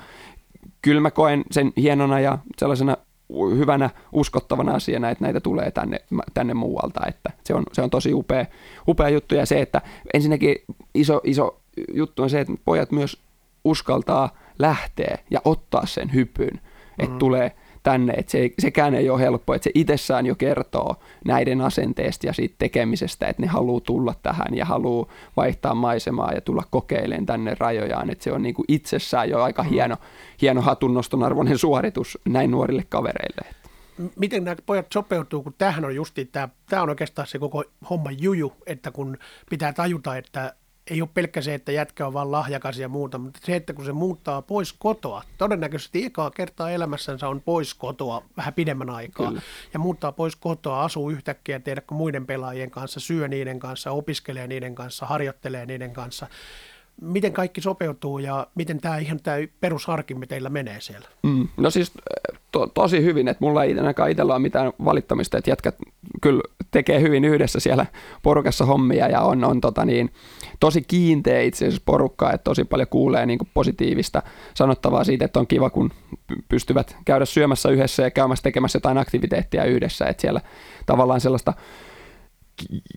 kyllä 0.82 1.02
mä 1.02 1.12
koen 1.12 1.44
sen 1.52 1.74
hienona 1.78 2.20
ja 2.20 2.38
sellaisena 2.58 2.98
hyvänä, 3.58 3.90
uskottavana 4.12 4.74
asiana, 4.74 5.10
että 5.10 5.24
näitä 5.24 5.40
tulee 5.40 5.72
tänne, 5.72 6.02
tänne 6.34 6.54
muualta. 6.54 7.08
Että 7.08 7.30
se, 7.44 7.54
on, 7.54 7.64
se 7.74 7.82
on 7.82 7.90
tosi 7.90 8.14
upea, 8.14 8.46
upea 8.88 9.10
juttu 9.10 9.36
ja 9.36 9.46
se, 9.46 9.62
että 9.62 9.82
ensinnäkin 10.14 10.56
iso, 10.96 11.22
iso 11.24 11.60
juttu 11.94 12.24
on 12.24 12.30
se, 12.30 12.40
että 12.40 12.54
pojat 12.66 12.92
myös 12.92 13.22
uskaltaa 13.68 14.30
lähteä 14.60 15.18
ja 15.32 15.42
ottaa 15.46 15.86
sen 15.86 16.14
hypyn, 16.14 16.54
mm-hmm. 16.54 17.04
että 17.04 17.18
tulee– 17.18 17.52
tänne, 17.92 18.14
että 18.14 18.32
se, 18.32 18.50
sekään 18.60 18.96
ei 18.96 19.10
ole 19.10 19.22
helppo, 19.22 19.54
että 19.54 19.64
se 19.64 19.72
itsessään 19.74 20.26
jo 20.26 20.36
kertoo 20.36 20.96
näiden 21.26 21.62
asenteesta 21.62 22.28
ja 22.28 22.34
siitä 22.34 22.56
tekemisestä, 22.60 23.28
että 23.28 23.42
ne 23.42 23.48
haluaa 23.48 23.82
tulla 23.82 24.16
tähän 24.24 24.56
ja 24.56 24.66
haluaa 24.66 25.08
vaihtaa 25.38 25.76
maisemaa 25.76 26.32
ja 26.34 26.42
tulla 26.42 26.64
kokeilemaan 26.70 27.26
tänne 27.26 27.56
rajojaan, 27.60 28.10
että 28.10 28.24
se 28.24 28.32
on 28.32 28.42
niin 28.42 28.56
kuin 28.56 28.66
itsessään 28.68 29.30
jo 29.30 29.44
aika 29.44 29.64
mm. 29.64 29.70
hieno, 29.70 29.98
hieno 30.42 30.62
hatunnoston 30.62 31.24
arvoinen 31.24 31.58
suoritus 31.58 32.18
näin 32.26 32.52
nuorille 32.52 32.84
kavereille. 32.90 33.42
Miten 34.16 34.44
nämä 34.44 34.56
pojat 34.66 34.86
sopeutuu, 34.94 35.44
kun 35.44 35.54
tämähän 35.58 35.86
on 35.86 35.96
justi, 35.96 36.26
tämä, 36.26 36.50
tämä 36.70 36.82
on 36.82 36.90
oikeastaan 36.90 37.28
se 37.28 37.40
koko 37.40 37.64
homma 37.90 38.12
juju, 38.12 38.54
että 38.66 38.92
kun 38.92 39.18
pitää 39.50 39.74
tajuta, 39.74 40.18
että 40.18 40.54
ei 40.90 41.02
ole 41.02 41.10
pelkkä 41.14 41.42
se, 41.42 41.54
että 41.54 41.72
jätkä 41.72 42.08
on 42.08 42.14
vaan 42.14 42.32
lahjakas 42.32 42.78
ja 42.78 42.90
muuta, 42.90 43.18
mutta 43.18 43.40
se, 43.44 43.56
että 43.56 43.74
kun 43.74 43.86
se 43.86 43.92
muuttaa 43.92 44.42
pois 44.42 44.74
kotoa, 44.74 45.24
todennäköisesti 45.38 46.06
ekaa 46.06 46.32
kertaa 46.32 46.72
elämässänsä 46.72 47.28
on 47.28 47.42
pois 47.42 47.74
kotoa 47.74 48.24
vähän 48.38 48.54
pidemmän 48.54 48.90
aikaa, 48.90 49.28
Kyllä. 49.28 49.42
ja 49.74 49.80
muuttaa 49.80 50.12
pois 50.12 50.36
kotoa, 50.36 50.84
asuu 50.84 51.10
yhtäkkiä, 51.10 51.60
tiedätkö, 51.60 51.96
muiden 51.96 52.26
pelaajien 52.26 52.72
kanssa, 52.72 53.00
syö 53.00 53.28
niiden 53.28 53.60
kanssa, 53.60 53.92
opiskelee 53.92 54.48
niiden 54.48 54.76
kanssa, 54.76 55.06
harjoittelee 55.06 55.66
niiden 55.66 55.94
kanssa, 55.94 56.28
miten 57.02 57.34
kaikki 57.34 57.62
sopeutuu 57.62 58.20
ja 58.20 58.48
miten 58.56 58.82
tämä 58.82 58.98
ihan 58.98 59.20
tämä 59.20 59.38
perusarkimme 59.60 60.26
teillä 60.26 60.50
menee 60.50 60.82
siellä? 60.82 61.08
Mm, 61.24 61.48
no 61.58 61.70
siis 61.70 61.92
to, 62.52 62.68
tosi 62.68 63.04
hyvin, 63.04 63.28
että 63.28 63.46
mulla 63.46 63.64
ei 63.64 63.78
ainakaan 63.78 64.12
itsellä 64.12 64.34
ole 64.34 64.42
mitään 64.42 64.74
valittamista, 64.86 65.38
että 65.38 65.52
jätkät 65.52 65.76
kyllä 66.22 66.42
tekee 66.72 67.02
hyvin 67.02 67.26
yhdessä 67.26 67.60
siellä 67.60 67.86
porukassa 68.24 68.66
hommia 68.66 69.08
ja 69.08 69.22
on, 69.22 69.44
on 69.44 69.62
tota 69.62 69.86
niin, 69.86 70.14
tosi 70.60 70.82
kiinteä 70.82 71.42
itse 71.42 71.66
asiassa 71.66 71.84
porukka, 71.86 72.32
että 72.32 72.44
tosi 72.44 72.64
paljon 72.64 72.88
kuulee 72.88 73.26
niin 73.26 73.40
kuin 73.40 73.50
positiivista 73.54 74.24
sanottavaa 74.54 75.04
siitä, 75.04 75.26
että 75.26 75.40
on 75.40 75.48
kiva, 75.48 75.70
kun 75.70 75.92
pystyvät 76.50 76.96
käydä 77.06 77.26
syömässä 77.26 77.70
yhdessä 77.70 78.04
ja 78.04 78.12
käymässä 78.12 78.44
tekemässä 78.44 78.78
jotain 78.78 78.98
aktiviteettia 78.98 79.64
yhdessä, 79.64 80.06
että 80.06 80.22
siellä 80.22 80.42
tavallaan 80.86 81.22
sellaista 81.22 81.54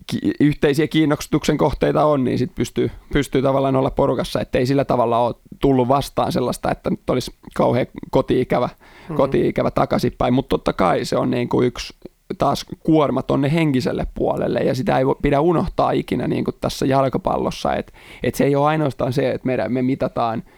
ki- 0.06 0.32
yhteisiä 0.40 0.88
kiinnostuksen 0.88 1.58
kohteita 1.58 2.04
on, 2.04 2.24
niin 2.24 2.38
sit 2.38 2.54
pystyy, 2.54 2.90
pystyy 3.12 3.42
tavallaan 3.42 3.76
olla 3.76 3.90
porukassa, 3.90 4.40
ettei 4.40 4.66
sillä 4.66 4.84
tavalla 4.84 5.18
ole 5.18 5.34
tullut 5.60 5.88
vastaan 5.88 6.32
sellaista, 6.32 6.70
että 6.70 6.90
nyt 6.90 7.10
olisi 7.10 7.30
kauhean 7.54 7.86
koti-ikävä, 8.10 8.66
mm-hmm. 8.66 9.16
koti-ikävä 9.16 9.70
takaisinpäin, 9.70 10.34
mutta 10.34 10.48
totta 10.48 10.72
kai 10.72 11.04
se 11.04 11.16
on 11.16 11.30
niin 11.30 11.48
kuin 11.48 11.66
yksi 11.66 11.94
taas 12.38 12.66
kuorma 12.80 13.22
tonne 13.22 13.52
henkiselle 13.52 14.06
puolelle 14.14 14.60
ja 14.60 14.74
sitä 14.74 14.98
ei 14.98 15.04
pidä 15.22 15.40
unohtaa 15.40 15.90
ikinä 15.90 16.28
niin 16.28 16.44
kuin 16.44 16.56
tässä 16.60 16.86
jalkapallossa, 16.86 17.74
että, 17.74 17.92
että 18.22 18.38
se 18.38 18.44
ei 18.44 18.56
ole 18.56 18.66
ainoastaan 18.66 19.12
se, 19.12 19.30
että 19.30 19.46
meidän, 19.46 19.72
me 19.72 19.82
mitataan– 19.82 20.42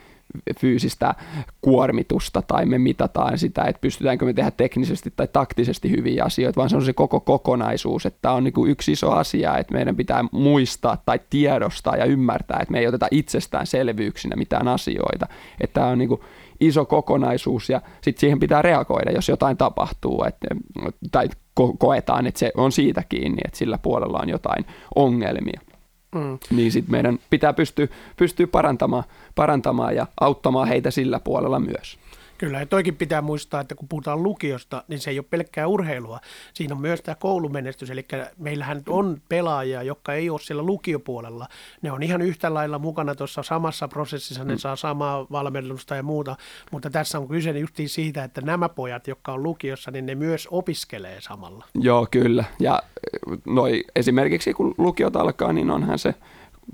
fyysistä 0.58 1.14
kuormitusta 1.60 2.42
tai 2.42 2.66
me 2.66 2.78
mitataan 2.78 3.38
sitä, 3.38 3.62
että 3.62 3.80
pystytäänkö 3.80 4.24
me 4.24 4.32
tehdä 4.32 4.50
teknisesti 4.50 5.12
tai 5.16 5.28
taktisesti 5.32 5.90
hyviä 5.90 6.24
asioita, 6.24 6.56
vaan 6.56 6.70
se 6.70 6.76
on 6.76 6.84
se 6.84 6.92
koko 6.92 7.20
kokonaisuus, 7.20 8.06
että 8.06 8.18
tämä 8.22 8.34
on 8.34 8.44
niin 8.44 8.54
kuin 8.54 8.70
yksi 8.70 8.92
iso 8.92 9.10
asia, 9.10 9.58
että 9.58 9.74
meidän 9.74 9.96
pitää 9.96 10.24
muistaa 10.32 11.02
tai 11.06 11.20
tiedostaa 11.30 11.96
ja 11.96 12.04
ymmärtää, 12.04 12.58
että 12.62 12.72
me 12.72 12.78
ei 12.78 12.86
oteta 12.86 13.08
itsestäänselvyyksinä 13.10 14.36
mitään 14.36 14.68
asioita, 14.68 15.26
että 15.60 15.74
tämä 15.74 15.86
on 15.86 15.98
niin 15.98 16.08
kuin 16.08 16.20
iso 16.60 16.84
kokonaisuus 16.84 17.70
ja 17.70 17.82
sitten 18.02 18.20
siihen 18.20 18.40
pitää 18.40 18.62
reagoida, 18.62 19.12
jos 19.12 19.28
jotain 19.28 19.56
tapahtuu 19.56 20.24
että, 20.24 20.46
tai 21.12 21.28
ko- 21.60 21.76
koetaan, 21.78 22.26
että 22.26 22.38
se 22.38 22.52
on 22.56 22.72
siitä 22.72 23.02
kiinni, 23.08 23.38
että 23.44 23.58
sillä 23.58 23.78
puolella 23.78 24.18
on 24.22 24.28
jotain 24.28 24.66
ongelmia. 24.94 25.60
Mm. 26.14 26.38
Niin 26.51 26.72
sitten 26.72 26.92
meidän 26.92 27.18
pitää 27.31 27.53
pystyä, 27.53 27.88
pystyä 28.16 28.46
parantamaan, 28.46 29.05
parantamaan 29.35 29.96
ja 29.96 30.07
auttamaan 30.20 30.68
heitä 30.68 30.90
sillä 30.90 31.20
puolella 31.20 31.61
myös. 31.61 31.98
Kyllä, 32.42 32.61
ja 32.61 32.66
toikin 32.66 32.96
pitää 32.96 33.22
muistaa, 33.22 33.61
että 33.61 33.74
kun 33.74 33.88
puhutaan 33.88 34.22
lukiosta, 34.22 34.85
niin 34.88 35.00
se 35.00 35.11
ei 35.11 35.18
ole 35.18 35.26
pelkkää 35.31 35.66
urheilua. 35.66 36.20
Siinä 36.55 36.74
on 36.74 36.81
myös 36.81 37.00
tämä 37.02 37.14
koulumenestys, 37.14 37.90
eli 37.90 38.07
meillähän 38.38 38.83
on 38.88 39.22
pelaajia, 39.28 39.83
jotka 39.83 40.14
ei 40.14 40.31
ole 40.31 40.40
siellä 40.40 40.62
lukiopuolella. 40.62 41.48
Ne 41.83 41.92
on 41.92 42.02
ihan 42.02 42.22
yhtä 42.22 42.55
lailla 42.55 42.78
mukana 42.78 43.14
tuossa 43.14 43.42
samassa 43.42 43.88
prosessissa, 43.88 44.44
ne 44.44 44.55
mm. 44.55 44.59
saa 44.59 44.76
samaa 44.76 45.26
valmennusta 45.33 45.96
ja 45.96 46.02
muuta, 46.02 46.37
mutta 46.70 46.90
tässä 46.90 47.18
on 47.18 47.28
kyse 47.28 47.59
justiin 47.59 47.88
siitä, 47.88 48.24
että 48.24 48.40
nämä 48.40 48.68
pojat, 48.68 49.09
jotka 49.09 49.33
on 49.33 49.42
lukiossa, 49.42 49.90
niin 49.90 50.07
ne 50.07 50.14
myös 50.14 50.48
opiskelee 50.50 51.20
samalla. 51.20 51.64
Joo, 51.74 52.07
kyllä. 52.11 52.44
Ja 52.61 52.83
noi, 53.46 53.85
esimerkiksi 53.96 54.55
kun 54.55 54.74
lukiot 54.78 55.16
alkaa, 55.16 55.52
niin 55.52 55.70
onhan 55.70 55.98
se 55.98 56.14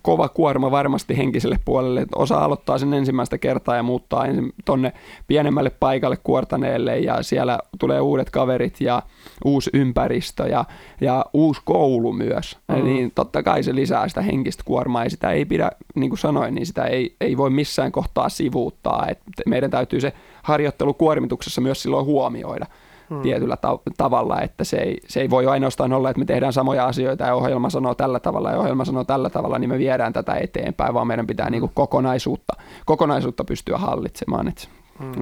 kova 0.03 0.29
kuorma 0.29 0.71
varmasti 0.71 1.17
henkiselle 1.17 1.59
puolelle. 1.65 2.07
Osa 2.15 2.39
aloittaa 2.39 2.79
sen 2.79 2.95
ensimmäistä 2.95 3.39
kertaa 3.39 3.77
ja 3.77 3.83
muuttaa 3.83 4.25
tuonne 4.65 4.93
pienemmälle 5.27 5.71
paikalle 5.71 6.17
kuortaneelle 6.17 6.99
ja 6.99 7.23
siellä 7.23 7.59
tulee 7.79 8.01
uudet 8.01 8.31
kaverit 8.31 8.81
ja 8.81 9.03
uusi 9.45 9.71
ympäristö 9.75 10.47
ja, 10.49 10.65
ja 11.01 11.25
uusi 11.33 11.61
koulu 11.65 12.13
myös. 12.13 12.59
Mm. 12.69 12.85
Niin 12.85 13.13
totta 13.15 13.43
kai 13.43 13.63
se 13.63 13.75
lisää 13.75 14.09
sitä 14.09 14.23
henkistä 14.23 14.63
kuormaa 14.67 15.05
ja 15.05 15.11
sitä 15.11 15.31
ei 15.31 15.45
pidä, 15.45 15.71
niin 15.95 16.11
kuin 16.11 16.19
sanoin, 16.19 16.55
niin 16.55 16.67
sitä 16.67 16.85
ei, 16.85 17.17
ei 17.21 17.37
voi 17.37 17.51
missään 17.51 17.93
kohtaa 17.93 18.29
sivuuttaa. 18.29 19.07
Et 19.09 19.19
meidän 19.47 19.71
täytyy 19.71 20.01
se 20.01 20.13
harjoittelu 20.43 20.95
kuormituksessa 20.95 21.61
myös 21.61 21.83
silloin 21.83 22.07
huomioida 22.07 22.67
hmm. 23.11 23.23
tietyllä 23.23 23.57
ta- 23.57 23.79
tavalla, 23.97 24.41
että 24.41 24.65
se 24.65 24.77
ei, 24.77 25.01
se 25.09 25.21
ei 25.21 25.31
voi 25.31 25.47
ainoastaan 25.47 25.93
olla, 25.93 26.11
että 26.11 26.19
me 26.19 26.25
tehdään 26.25 26.53
samoja 26.53 26.87
asioita 26.87 27.25
ja 27.25 27.35
ohjelma 27.35 27.71
sanoo 27.71 27.95
tällä 27.95 28.21
tavalla 28.21 28.51
ja 28.51 28.59
ohjelma 28.59 28.85
sanoo 28.85 29.05
tällä 29.05 29.31
tavalla, 29.31 29.59
niin 29.59 29.71
me 29.71 29.79
viedään 29.79 30.13
tätä 30.13 30.35
eteenpäin, 30.35 30.95
vaan 30.95 31.07
meidän 31.07 31.27
pitää 31.27 31.51
niin 31.51 31.61
kuin 31.61 31.73
kokonaisuutta, 31.75 32.53
kokonaisuutta 32.87 33.45
pystyä 33.45 33.79
hallitsemaan. 33.79 34.49
Että, 34.49 34.69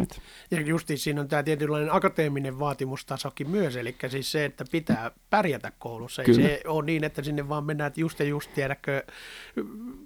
että. 0.02 0.16
Ja 0.50 0.60
justiin 0.60 0.98
siinä 0.98 1.20
on 1.20 1.28
tämä 1.28 1.42
tietynlainen 1.42 1.94
akateeminen 1.94 2.58
vaatimustasokin 2.58 3.50
myös, 3.50 3.76
eli 3.76 3.96
siis 4.08 4.32
se, 4.32 4.44
että 4.44 4.64
pitää 4.70 5.10
pärjätä 5.30 5.72
koulussa. 5.78 6.22
Ei 6.22 6.26
Kyllä. 6.26 6.48
se 6.48 6.60
ole 6.66 6.84
niin, 6.84 7.04
että 7.04 7.22
sinne 7.22 7.48
vaan 7.48 7.64
mennään, 7.64 7.88
että 7.88 8.00
just 8.00 8.18
ja 8.18 8.26
just 8.26 8.50
tiedäkö, 8.54 9.02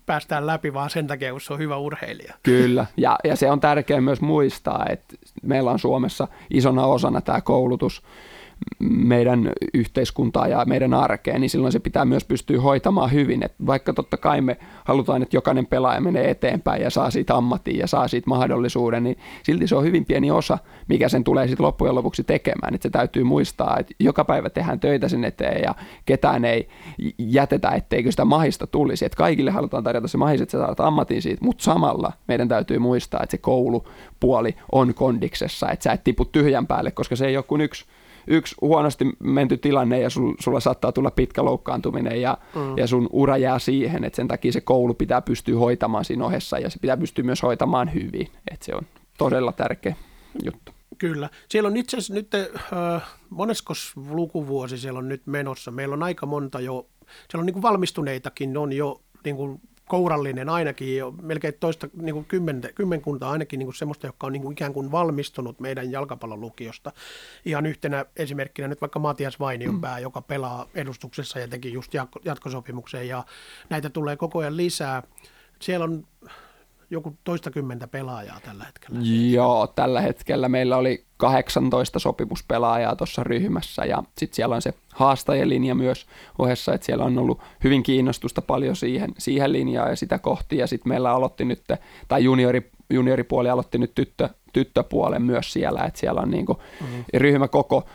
päästään 0.06 0.46
läpi 0.46 0.72
vaan 0.72 0.90
sen 0.90 1.06
takia, 1.06 1.32
kun 1.32 1.40
se 1.40 1.52
on 1.52 1.58
hyvä 1.58 1.76
urheilija. 1.76 2.34
Kyllä, 2.42 2.86
ja, 2.96 3.18
ja 3.24 3.36
se 3.36 3.50
on 3.50 3.60
tärkeää 3.60 4.00
myös 4.00 4.20
muistaa, 4.20 4.86
että 4.88 5.16
meillä 5.42 5.70
on 5.70 5.78
Suomessa 5.78 6.28
isona 6.50 6.86
osana 6.86 7.20
tämä 7.20 7.40
koulutus, 7.40 8.02
meidän 8.78 9.52
yhteiskuntaa 9.74 10.48
ja 10.48 10.64
meidän 10.64 10.94
arkeen, 10.94 11.40
niin 11.40 11.50
silloin 11.50 11.72
se 11.72 11.78
pitää 11.78 12.04
myös 12.04 12.24
pystyä 12.24 12.60
hoitamaan 12.60 13.12
hyvin. 13.12 13.44
Et 13.44 13.54
vaikka 13.66 13.92
totta 13.92 14.16
kai 14.16 14.40
me 14.40 14.56
halutaan, 14.84 15.22
että 15.22 15.36
jokainen 15.36 15.66
pelaaja 15.66 16.00
menee 16.00 16.30
eteenpäin 16.30 16.82
ja 16.82 16.90
saa 16.90 17.10
siitä 17.10 17.34
ammatin 17.34 17.78
ja 17.78 17.86
saa 17.86 18.08
siitä 18.08 18.30
mahdollisuuden, 18.30 19.04
niin 19.04 19.18
silti 19.42 19.66
se 19.66 19.76
on 19.76 19.84
hyvin 19.84 20.04
pieni 20.04 20.30
osa, 20.30 20.58
mikä 20.88 21.08
sen 21.08 21.24
tulee 21.24 21.46
sitten 21.46 21.66
loppujen 21.66 21.94
lopuksi 21.94 22.24
tekemään. 22.24 22.74
Et 22.74 22.82
se 22.82 22.90
täytyy 22.90 23.24
muistaa, 23.24 23.76
että 23.78 23.94
joka 24.00 24.24
päivä 24.24 24.50
tehdään 24.50 24.80
töitä 24.80 25.08
sen 25.08 25.24
eteen 25.24 25.62
ja 25.62 25.74
ketään 26.06 26.44
ei 26.44 26.68
jätetä, 27.18 27.68
etteikö 27.70 28.10
sitä 28.10 28.24
mahista 28.24 28.66
tulisi. 28.66 29.04
Et 29.04 29.14
kaikille 29.14 29.50
halutaan 29.50 29.84
tarjota 29.84 30.08
se 30.08 30.18
mahis, 30.18 30.40
että 30.40 30.52
sä 30.52 30.58
saat 30.58 30.80
ammatin 30.80 31.22
siitä, 31.22 31.44
mutta 31.44 31.64
samalla 31.64 32.12
meidän 32.28 32.48
täytyy 32.48 32.78
muistaa, 32.78 33.22
että 33.22 33.30
se 33.30 33.38
koulupuoli 33.38 34.54
on 34.72 34.94
kondiksessa, 34.94 35.70
että 35.70 35.82
sä 35.82 35.92
et 35.92 36.04
tipu 36.04 36.24
tyhjän 36.24 36.66
päälle, 36.66 36.90
koska 36.90 37.16
se 37.16 37.26
ei 37.26 37.36
ole 37.36 37.44
kuin 37.44 37.60
yksi 37.60 37.84
yksi 38.26 38.54
huonosti 38.60 39.04
menty 39.18 39.56
tilanne 39.56 40.00
ja 40.00 40.10
sul, 40.10 40.34
sulla 40.40 40.60
saattaa 40.60 40.92
tulla 40.92 41.10
pitkä 41.10 41.44
loukkaantuminen 41.44 42.20
ja, 42.20 42.38
mm. 42.54 42.78
ja 42.78 42.86
sun 42.86 43.08
ura 43.12 43.36
jää 43.36 43.58
siihen, 43.58 44.04
että 44.04 44.16
sen 44.16 44.28
takia 44.28 44.52
se 44.52 44.60
koulu 44.60 44.94
pitää 44.94 45.22
pystyä 45.22 45.58
hoitamaan 45.58 46.04
siinä 46.04 46.24
ohessa 46.24 46.58
ja 46.58 46.70
se 46.70 46.78
pitää 46.78 46.96
pystyä 46.96 47.24
myös 47.24 47.42
hoitamaan 47.42 47.94
hyvin, 47.94 48.28
että 48.50 48.66
se 48.66 48.74
on 48.74 48.82
todella 49.18 49.52
tärkeä 49.52 49.96
juttu. 50.44 50.72
Kyllä. 50.98 51.30
Siellä 51.48 51.68
on 51.68 51.76
itse 51.76 51.96
asiassa 51.96 52.14
nyt, 52.14 52.34
äh, 52.34 53.02
moneskos 53.30 53.92
lukuvuosi 53.96 54.78
siellä 54.78 54.98
on 54.98 55.08
nyt 55.08 55.26
menossa. 55.26 55.70
Meillä 55.70 55.92
on 55.92 56.02
aika 56.02 56.26
monta 56.26 56.60
jo, 56.60 56.86
siellä 57.30 57.42
on 57.42 57.46
niin 57.46 57.54
kuin 57.54 57.62
valmistuneitakin, 57.62 58.56
on 58.56 58.72
jo 58.72 59.00
niin 59.24 59.36
kuin 59.36 59.60
kourallinen 59.90 60.48
ainakin 60.48 60.96
jo 60.96 61.14
melkein 61.22 61.54
toista 61.60 61.88
niin 61.94 62.14
kuin 62.14 62.24
kymmentä, 62.24 62.72
kymmenkunta 62.72 63.30
ainakin 63.30 63.58
niin 63.58 63.66
kuin 63.66 63.74
semmoista, 63.74 64.06
joka 64.06 64.26
on 64.26 64.32
niin 64.32 64.42
kuin 64.42 64.52
ikään 64.52 64.72
kuin 64.72 64.92
valmistunut 64.92 65.60
meidän 65.60 65.90
jalkapallolukiosta. 65.90 66.92
Ihan 67.44 67.66
yhtenä 67.66 68.04
esimerkkinä 68.16 68.68
nyt 68.68 68.80
vaikka 68.80 68.98
Matias 68.98 69.40
Vainionpää, 69.40 69.96
mm. 69.96 70.02
joka 70.02 70.22
pelaa 70.22 70.66
edustuksessa 70.74 71.38
ja 71.38 71.48
teki 71.48 71.72
just 71.72 71.92
jatkosopimukseen 72.24 73.08
ja 73.08 73.24
näitä 73.70 73.90
tulee 73.90 74.16
koko 74.16 74.38
ajan 74.38 74.56
lisää. 74.56 75.02
Siellä 75.60 75.84
on 75.84 76.06
joku 76.90 77.16
toistakymmentä 77.24 77.88
pelaajaa 77.88 78.40
tällä 78.40 78.64
hetkellä. 78.64 79.00
Joo, 79.30 79.66
tällä 79.66 80.00
hetkellä 80.00 80.48
meillä 80.48 80.76
oli 80.76 81.04
18 81.16 81.98
sopimuspelaajaa 81.98 82.96
tuossa 82.96 83.24
ryhmässä 83.24 83.84
ja 83.84 84.02
sitten 84.18 84.36
siellä 84.36 84.54
on 84.54 84.62
se 84.62 84.74
haastajien 84.94 85.48
linja 85.48 85.74
myös 85.74 86.06
ohessa, 86.38 86.74
että 86.74 86.84
siellä 86.84 87.04
on 87.04 87.18
ollut 87.18 87.40
hyvin 87.64 87.82
kiinnostusta 87.82 88.42
paljon 88.42 88.76
siihen, 88.76 89.10
siihen 89.18 89.52
linjaan 89.52 89.90
ja 89.90 89.96
sitä 89.96 90.18
kohti 90.18 90.56
ja 90.56 90.66
sitten 90.66 90.88
meillä 90.88 91.10
aloitti 91.10 91.44
nyt, 91.44 91.62
tai 92.08 92.24
juniori, 92.24 92.70
junioripuoli 92.90 93.50
aloitti 93.50 93.78
nyt 93.78 93.94
tyttö, 93.94 94.28
tyttöpuolen 94.52 95.22
myös 95.22 95.52
siellä, 95.52 95.84
että 95.84 96.00
siellä 96.00 96.20
on 96.20 96.30
niin 96.30 96.46
kuin, 96.46 96.58
mm-hmm. 96.80 97.04
ryhmäkoko 97.14 97.88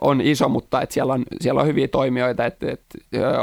on 0.00 0.20
iso, 0.20 0.48
mutta 0.48 0.82
että 0.82 0.92
siellä, 0.92 1.12
on, 1.12 1.24
siellä 1.40 1.60
on 1.60 1.66
hyviä 1.66 1.88
toimijoita, 1.88 2.46
että, 2.46 2.66
että 2.70 2.98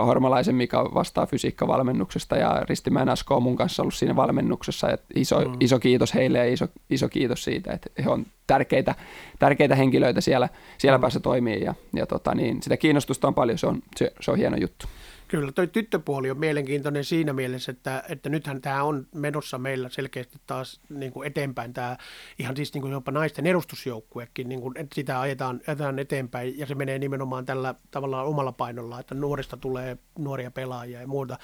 Hormalaisen 0.06 0.56
Mika 0.56 0.90
vastaa 0.94 1.26
fysiikkavalmennuksesta 1.26 2.38
ja 2.38 2.62
Ristimäen 2.70 3.10
Asko 3.10 3.36
on 3.36 3.44
mun 3.44 3.56
kanssa 3.56 3.84
ollut 3.84 3.94
siinä 3.94 4.16
valmennuksessa, 4.16 4.90
että 4.90 5.06
iso, 5.16 5.40
mm-hmm. 5.40 5.58
iso 5.60 5.80
kiitos 5.80 6.14
heille 6.14 6.38
ja 6.38 6.54
iso, 6.54 6.68
iso 6.90 7.10
kiitos 7.10 7.44
siitä, 7.44 7.74
että 7.74 7.90
he 8.04 8.10
on 8.10 8.26
tärkeitä, 8.48 8.96
tärkeitä 9.40 9.76
henkilöitä 9.76 10.22
siellä, 10.22 10.50
siellä 10.78 10.98
mm-hmm. 10.98 11.02
päässä 11.02 11.20
toimii 11.20 11.64
ja, 11.64 11.74
ja 11.94 12.06
tota, 12.06 12.36
niin, 12.36 12.62
sitä 12.62 12.78
kiinnostusta 12.78 13.28
on 13.28 13.34
paljon, 13.34 13.58
se 13.58 13.68
on, 13.68 13.82
se, 13.96 14.14
se 14.20 14.32
on 14.32 14.38
hieno 14.38 14.58
juttu. 14.58 14.88
Kyllä, 15.32 15.52
toi 15.52 15.68
tyttöpuoli 15.68 16.32
on 16.32 16.40
mielenkiintoinen 16.40 17.06
siinä 17.06 17.34
mielessä, 17.34 17.72
että, 17.72 18.04
että 18.10 18.30
nythän 18.30 18.62
tämä 18.62 18.84
on 18.84 19.08
menossa 19.16 19.58
meillä 19.58 19.90
selkeästi 19.90 20.38
taas 20.48 20.82
niin 20.90 21.12
kuin 21.12 21.28
eteenpäin, 21.28 21.74
tämä 21.74 21.98
ihan 22.40 22.56
siis 22.56 22.74
niin 22.74 22.82
kuin 22.82 22.92
jopa 22.92 23.12
naisten 23.12 23.48
edustusjoukkuekin, 23.48 24.50
niin 24.50 24.62
kuin, 24.62 24.78
että 24.78 24.96
sitä 24.96 25.22
ajetaan, 25.22 25.62
ajetaan 25.68 26.00
eteenpäin 26.00 26.60
ja 26.60 26.66
se 26.66 26.76
menee 26.76 27.00
nimenomaan 27.00 27.46
tällä 27.46 27.76
tavallaan 27.92 28.26
omalla 28.28 28.52
painolla, 28.52 29.00
että 29.00 29.16
nuorista 29.16 29.58
tulee 29.58 29.98
nuoria 30.20 30.52
pelaajia 30.52 31.02
ja 31.02 31.08
muuta. 31.08 31.38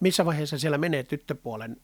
Missä 0.00 0.24
vaiheessa 0.26 0.58
siellä 0.58 0.78
menee 0.78 1.02
tyttöpuolen 1.02 1.76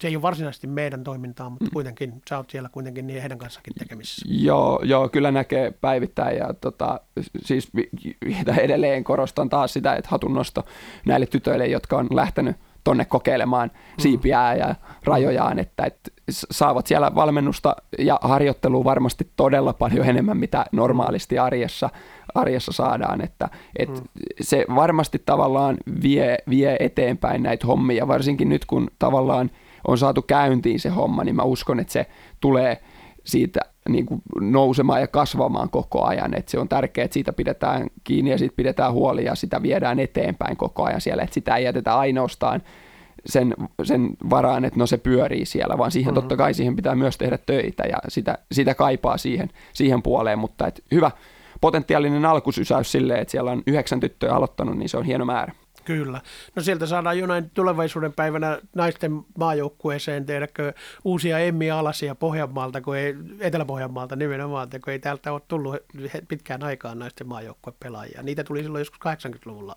se 0.00 0.08
ei 0.08 0.16
ole 0.16 0.22
varsinaisesti 0.22 0.66
meidän 0.66 1.04
toimintaa, 1.04 1.50
mutta 1.50 1.64
mm. 1.64 1.70
kuitenkin 1.72 2.22
sä 2.28 2.36
oot 2.36 2.50
siellä 2.50 2.68
kuitenkin 2.68 3.06
niin 3.06 3.20
heidän 3.20 3.38
kanssakin 3.38 3.74
tekemisissä. 3.78 4.26
Joo, 4.28 4.80
joo 4.84 5.08
kyllä 5.08 5.30
näkee 5.30 5.70
päivittäin 5.70 6.36
ja 6.36 6.54
tota, 6.54 7.00
siis 7.42 7.70
edelleen 8.58 9.04
korostan 9.04 9.48
taas 9.48 9.72
sitä, 9.72 9.94
että 9.94 10.10
hatunnosto 10.10 10.64
näille 11.06 11.26
tytöille, 11.26 11.66
jotka 11.66 11.96
on 11.96 12.06
lähtenyt 12.10 12.56
tonne 12.84 13.04
kokeilemaan 13.04 13.70
mm. 13.74 14.02
siipiä 14.02 14.54
ja 14.54 14.74
rajojaan, 15.04 15.58
että, 15.58 15.84
että 15.84 16.10
saavat 16.30 16.86
siellä 16.86 17.14
valmennusta 17.14 17.76
ja 17.98 18.18
harjoittelua 18.22 18.84
varmasti 18.84 19.30
todella 19.36 19.72
paljon 19.72 20.06
enemmän, 20.06 20.36
mitä 20.36 20.66
normaalisti 20.72 21.38
arjessa, 21.38 21.90
arjessa 22.34 22.72
saadaan, 22.72 23.20
että, 23.20 23.48
että 23.78 24.00
mm. 24.00 24.06
se 24.40 24.64
varmasti 24.74 25.22
tavallaan 25.26 25.76
vie, 26.02 26.38
vie 26.48 26.76
eteenpäin 26.80 27.42
näitä 27.42 27.66
hommia, 27.66 28.08
varsinkin 28.08 28.48
nyt 28.48 28.64
kun 28.64 28.90
tavallaan– 28.98 29.50
on 29.88 29.98
saatu 29.98 30.22
käyntiin 30.22 30.80
se 30.80 30.88
homma, 30.88 31.24
niin 31.24 31.36
mä 31.36 31.42
uskon, 31.42 31.80
että 31.80 31.92
se 31.92 32.06
tulee 32.40 32.80
siitä 33.24 33.60
niin 33.88 34.06
kuin 34.06 34.22
nousemaan 34.40 35.00
ja 35.00 35.06
kasvamaan 35.06 35.70
koko 35.70 36.04
ajan. 36.04 36.34
Että 36.34 36.50
se 36.50 36.58
on 36.58 36.68
tärkeää, 36.68 37.04
että 37.04 37.14
siitä 37.14 37.32
pidetään 37.32 37.86
kiinni 38.04 38.30
ja 38.30 38.38
siitä 38.38 38.56
pidetään 38.56 38.92
huoli 38.92 39.24
ja 39.24 39.34
sitä 39.34 39.62
viedään 39.62 39.98
eteenpäin 39.98 40.56
koko 40.56 40.84
ajan 40.84 41.00
siellä. 41.00 41.22
Että 41.22 41.34
sitä 41.34 41.56
ei 41.56 41.64
jätetä 41.64 41.98
ainoastaan 41.98 42.62
sen, 43.26 43.54
sen 43.82 44.10
varaan, 44.30 44.64
että 44.64 44.78
no 44.78 44.86
se 44.86 44.98
pyörii 44.98 45.44
siellä, 45.44 45.78
vaan 45.78 45.90
siihen 45.90 46.14
mm-hmm. 46.14 46.22
totta 46.22 46.36
kai 46.36 46.54
siihen 46.54 46.76
pitää 46.76 46.94
myös 46.94 47.18
tehdä 47.18 47.38
töitä 47.46 47.82
ja 47.82 47.98
sitä, 48.08 48.38
sitä 48.52 48.74
kaipaa 48.74 49.18
siihen, 49.18 49.50
siihen 49.72 50.02
puoleen, 50.02 50.38
mutta 50.38 50.66
et 50.66 50.84
hyvä 50.92 51.10
potentiaalinen 51.60 52.24
alkusysäys 52.24 52.92
silleen, 52.92 53.20
että 53.20 53.32
siellä 53.32 53.50
on 53.50 53.62
yhdeksän 53.66 54.00
tyttöä 54.00 54.34
aloittanut, 54.34 54.78
niin 54.78 54.88
se 54.88 54.96
on 54.96 55.04
hieno 55.04 55.24
määrä. 55.24 55.52
Kyllä. 55.88 56.20
No 56.56 56.62
sieltä 56.62 56.86
saadaan 56.86 57.18
jonain 57.18 57.50
tulevaisuuden 57.54 58.12
päivänä 58.12 58.58
naisten 58.74 59.22
maajoukkueeseen 59.38 60.26
tehdäkö 60.26 60.72
uusia 61.04 61.38
emmiä 61.38 61.78
alasia 61.78 62.14
Pohjanmaalta, 62.14 62.80
kun 62.80 62.96
ei, 62.96 63.14
Etelä-Pohjanmaalta 63.40 64.16
nimenomaan, 64.16 64.68
kun 64.84 64.92
ei 64.92 64.98
täältä 64.98 65.32
ole 65.32 65.40
tullut 65.48 65.76
pitkään 66.28 66.62
aikaan 66.62 66.98
naisten 66.98 67.28
maajoukkuepelaajia. 67.28 68.22
Niitä 68.22 68.44
tuli 68.44 68.62
silloin 68.62 68.80
joskus 68.80 69.00
80-luvulla. 69.00 69.76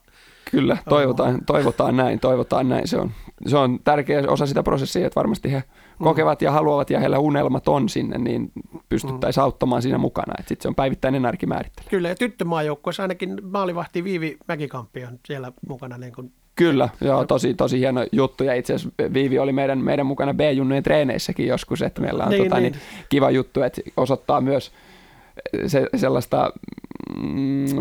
Kyllä, 0.51 0.77
toivotaan, 0.89 1.45
toivotaan 1.45 1.97
näin, 1.97 2.19
toivotaan 2.19 2.69
näin. 2.69 2.87
Se 2.87 2.97
on, 2.97 3.11
se 3.47 3.57
on 3.57 3.79
tärkeä 3.83 4.23
osa 4.27 4.45
sitä 4.45 4.63
prosessia, 4.63 5.07
että 5.07 5.19
varmasti 5.19 5.51
he. 5.51 5.63
Kokevat 6.03 6.41
ja 6.41 6.51
haluavat 6.51 6.89
ja 6.89 6.99
heillä 6.99 7.19
unelmat 7.19 7.67
on 7.67 7.89
sinne, 7.89 8.17
niin 8.17 8.51
pystyttäisiin 8.89 9.41
mm. 9.41 9.45
auttamaan 9.45 9.81
siinä 9.81 9.97
mukana. 9.97 10.33
Sitten 10.37 10.61
se 10.61 10.67
on 10.67 10.75
päivittäinen 10.75 11.25
arkimäärittely. 11.25 11.87
Kyllä, 11.89 12.09
ja 12.09 12.15
tyttömaajoukkueessa 12.15 13.03
ainakin 13.03 13.37
maalivahti 13.43 14.03
Viivi 14.03 14.37
Mäkikamppi 14.47 15.05
on 15.05 15.19
siellä 15.25 15.51
mukana 15.67 15.97
niin 15.97 16.13
kuin 16.13 16.31
Kyllä, 16.55 16.89
joo, 17.01 17.25
tosi, 17.25 17.53
tosi 17.53 17.79
hieno 17.79 18.05
juttu. 18.11 18.43
Ja 18.43 18.53
itse 18.53 18.73
asiassa 18.73 19.13
Viivi 19.13 19.39
oli 19.39 19.51
meidän, 19.51 19.79
meidän 19.79 20.05
mukana 20.05 20.33
B-junnujen 20.33 20.83
treeneissäkin 20.83 21.47
joskus, 21.47 21.81
että 21.81 22.01
meillä 22.01 22.23
on 22.23 22.29
niin, 22.29 22.43
tota, 22.43 22.59
niin. 22.59 22.71
Niin, 22.71 22.81
kiva 23.09 23.31
juttu, 23.31 23.61
että 23.61 23.81
osoittaa 23.97 24.41
myös 24.41 24.71
se, 25.67 25.87
sellaista 25.95 26.51
mm, 26.53 26.80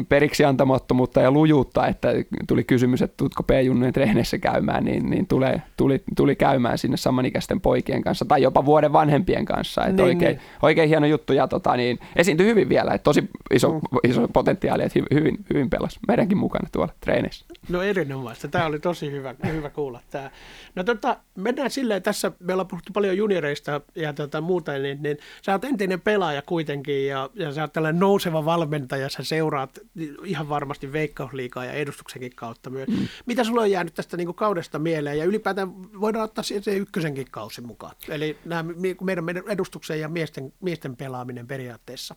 periksi 0.09 0.45
antamattomuutta 0.45 1.21
ja 1.21 1.31
lujuutta, 1.31 1.87
että 1.87 2.09
tuli 2.49 2.65
kysymys, 2.65 3.03
että 3.03 3.17
tuutko 3.17 3.43
P-junnujen 3.43 3.93
treeneissä 3.93 4.39
käymään, 4.39 4.85
niin, 4.85 5.11
niin 5.11 5.27
tulee, 5.27 5.63
tuli, 5.77 6.03
tuli 6.17 6.37
käymään 6.37 6.79
sinne 6.79 6.97
samanikäisten 6.97 7.61
poikien 7.61 8.03
kanssa 8.03 8.25
tai 8.25 8.43
jopa 8.43 8.65
vuoden 8.65 8.93
vanhempien 8.93 9.45
kanssa. 9.45 9.85
Että 9.85 10.03
niin, 10.03 10.17
oikein, 10.17 10.37
niin. 10.37 10.41
oikein 10.63 10.89
hieno 10.89 11.07
juttu 11.07 11.33
ja 11.33 11.49
tota, 11.49 11.77
niin, 11.77 11.99
esiintyi 12.17 12.47
hyvin 12.47 12.69
vielä, 12.69 12.95
että 12.95 13.05
tosi 13.05 13.31
iso, 13.51 13.73
mm. 13.73 13.81
iso 14.11 14.29
potentiaali, 14.29 14.83
että 14.83 15.01
hyvin, 15.15 15.39
hyvin 15.51 15.71
pelasi 15.71 15.99
meidänkin 16.09 16.39
mukana 16.39 16.69
tuolla 16.73 16.93
treeneissä. 17.01 17.47
No 17.69 17.83
erinomaista, 17.83 18.49
tämä 18.49 18.67
oli 18.67 18.79
tosi 18.79 19.11
hyvä, 19.11 19.35
hyvä 19.47 19.71
kuulla 19.71 20.01
tämä. 20.11 20.31
No 20.75 20.85
tota, 20.85 21.17
mennään 21.37 21.71
silleen, 21.71 22.03
tässä 22.03 22.33
me 22.41 22.53
ollaan 22.53 22.69
puhuttu 22.69 22.93
paljon 22.93 23.17
junioreista 23.17 23.81
ja 23.95 24.13
tota, 24.13 24.41
muuta, 24.41 24.73
niin, 24.73 25.03
niin 25.03 25.19
sä 25.43 25.53
oot 25.53 25.65
entinen 25.65 26.01
pelaaja 26.01 26.43
kuitenkin 26.43 27.07
ja, 27.07 27.31
ja 27.35 27.53
sä 27.53 27.63
oot 27.63 27.73
tällainen 27.73 28.01
nouseva 28.01 28.45
valmentaja, 28.45 29.09
sä 29.11 29.25
seuraat 29.25 29.79
ihan 30.25 30.49
varmasti 30.49 30.93
veikkausliikaa 30.93 31.65
ja 31.65 31.73
edustuksenkin 31.73 32.33
kautta 32.37 32.71
myös. 32.71 32.89
Mm. 32.89 33.09
Mitä 33.27 33.45
sulla 33.45 33.61
on 33.61 33.71
jäänyt 33.71 33.95
tästä 33.95 34.17
niin 34.17 34.35
kaudesta 34.35 34.79
mieleen 34.79 35.19
ja 35.19 35.25
ylipäätään 35.25 36.01
voidaan 36.01 36.25
ottaa 36.25 36.45
se 36.45 36.77
ykkösenkin 36.77 37.27
kausi 37.31 37.61
mukaan? 37.61 37.97
Eli 38.09 38.39
nämä, 38.45 38.65
meidän, 39.01 39.25
meidän 39.25 39.45
edustuksen 39.49 40.01
ja 40.01 40.09
miesten, 40.09 40.53
miesten 40.61 40.97
pelaaminen 40.97 41.47
periaatteessa. 41.47 42.15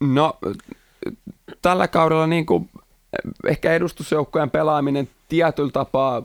No 0.00 0.38
tällä 1.62 1.88
kaudella 1.88 2.26
niin 2.26 2.46
kuin, 2.46 2.70
ehkä 3.46 3.72
edustusjoukkojen 3.72 4.50
pelaaminen 4.50 5.08
tietyllä 5.28 5.70
tapaa 5.70 6.22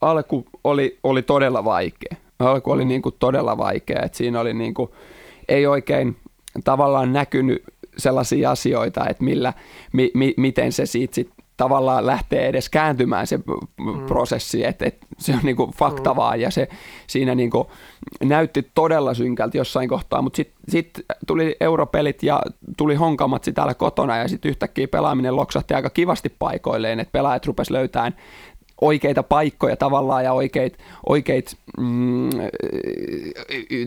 alku 0.00 0.46
oli, 0.64 0.98
oli 1.02 1.22
todella 1.22 1.64
vaikea. 1.64 2.16
Alku 2.38 2.70
oli 2.70 2.84
niin 2.84 3.02
kuin 3.02 3.14
todella 3.18 3.58
vaikea, 3.58 4.02
että 4.02 4.18
siinä 4.18 4.40
oli 4.40 4.54
niin 4.54 4.74
kuin, 4.74 4.90
ei 5.48 5.66
oikein 5.66 6.16
tavallaan 6.64 7.12
näkynyt 7.12 7.64
sellaisia 7.96 8.50
asioita, 8.50 9.08
että 9.08 9.24
millä, 9.24 9.52
mi, 9.92 10.10
mi, 10.14 10.34
miten 10.36 10.72
se 10.72 10.86
siitä 10.86 11.14
sit 11.14 11.30
tavallaan 11.56 12.06
lähtee 12.06 12.46
edes 12.46 12.68
kääntymään 12.68 13.26
se 13.26 13.36
mm. 13.36 14.06
prosessi, 14.06 14.64
että, 14.64 14.84
että 14.84 15.06
se 15.18 15.32
on 15.32 15.40
niinku 15.42 15.72
fakta 15.76 16.14
mm. 16.14 16.40
ja 16.40 16.50
se 16.50 16.68
siinä 17.06 17.34
niinku 17.34 17.70
näytti 18.24 18.70
todella 18.74 19.14
synkältä 19.14 19.56
jossain 19.56 19.88
kohtaa, 19.88 20.22
mutta 20.22 20.36
sitten 20.36 20.56
sit 20.68 21.00
tuli 21.26 21.56
europelit 21.60 22.22
ja 22.22 22.42
tuli 22.76 22.94
honkamatsi 22.94 23.52
täällä 23.52 23.74
kotona 23.74 24.16
ja 24.16 24.28
sitten 24.28 24.48
yhtäkkiä 24.48 24.88
pelaaminen 24.88 25.36
loksahti 25.36 25.74
aika 25.74 25.90
kivasti 25.90 26.28
paikoilleen, 26.38 27.00
että 27.00 27.12
pelaajat 27.12 27.46
rupes 27.46 27.70
löytämään 27.70 28.14
oikeita 28.82 29.22
paikkoja 29.22 29.76
tavallaan 29.76 30.24
ja 30.24 30.32
oikeit, 30.32 30.78
oikeit 31.08 31.56
mm, 31.78 32.30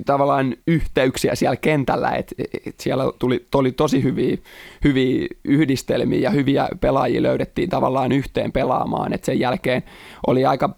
tavallaan 0.05 0.55
yhteyksiä 0.67 1.35
siellä 1.35 1.55
kentällä, 1.55 2.11
että 2.11 2.35
et 2.65 2.79
siellä 2.79 3.03
tuli, 3.19 3.45
tuli 3.51 3.71
tosi 3.71 4.03
hyviä, 4.03 4.37
hyviä 4.83 5.27
yhdistelmiä 5.43 6.19
ja 6.19 6.29
hyviä 6.29 6.67
pelaajia 6.81 7.21
löydettiin 7.21 7.69
tavallaan 7.69 8.11
yhteen 8.11 8.51
pelaamaan, 8.51 9.13
että 9.13 9.25
sen 9.25 9.39
jälkeen 9.39 9.83
oli 10.27 10.45
aika 10.45 10.69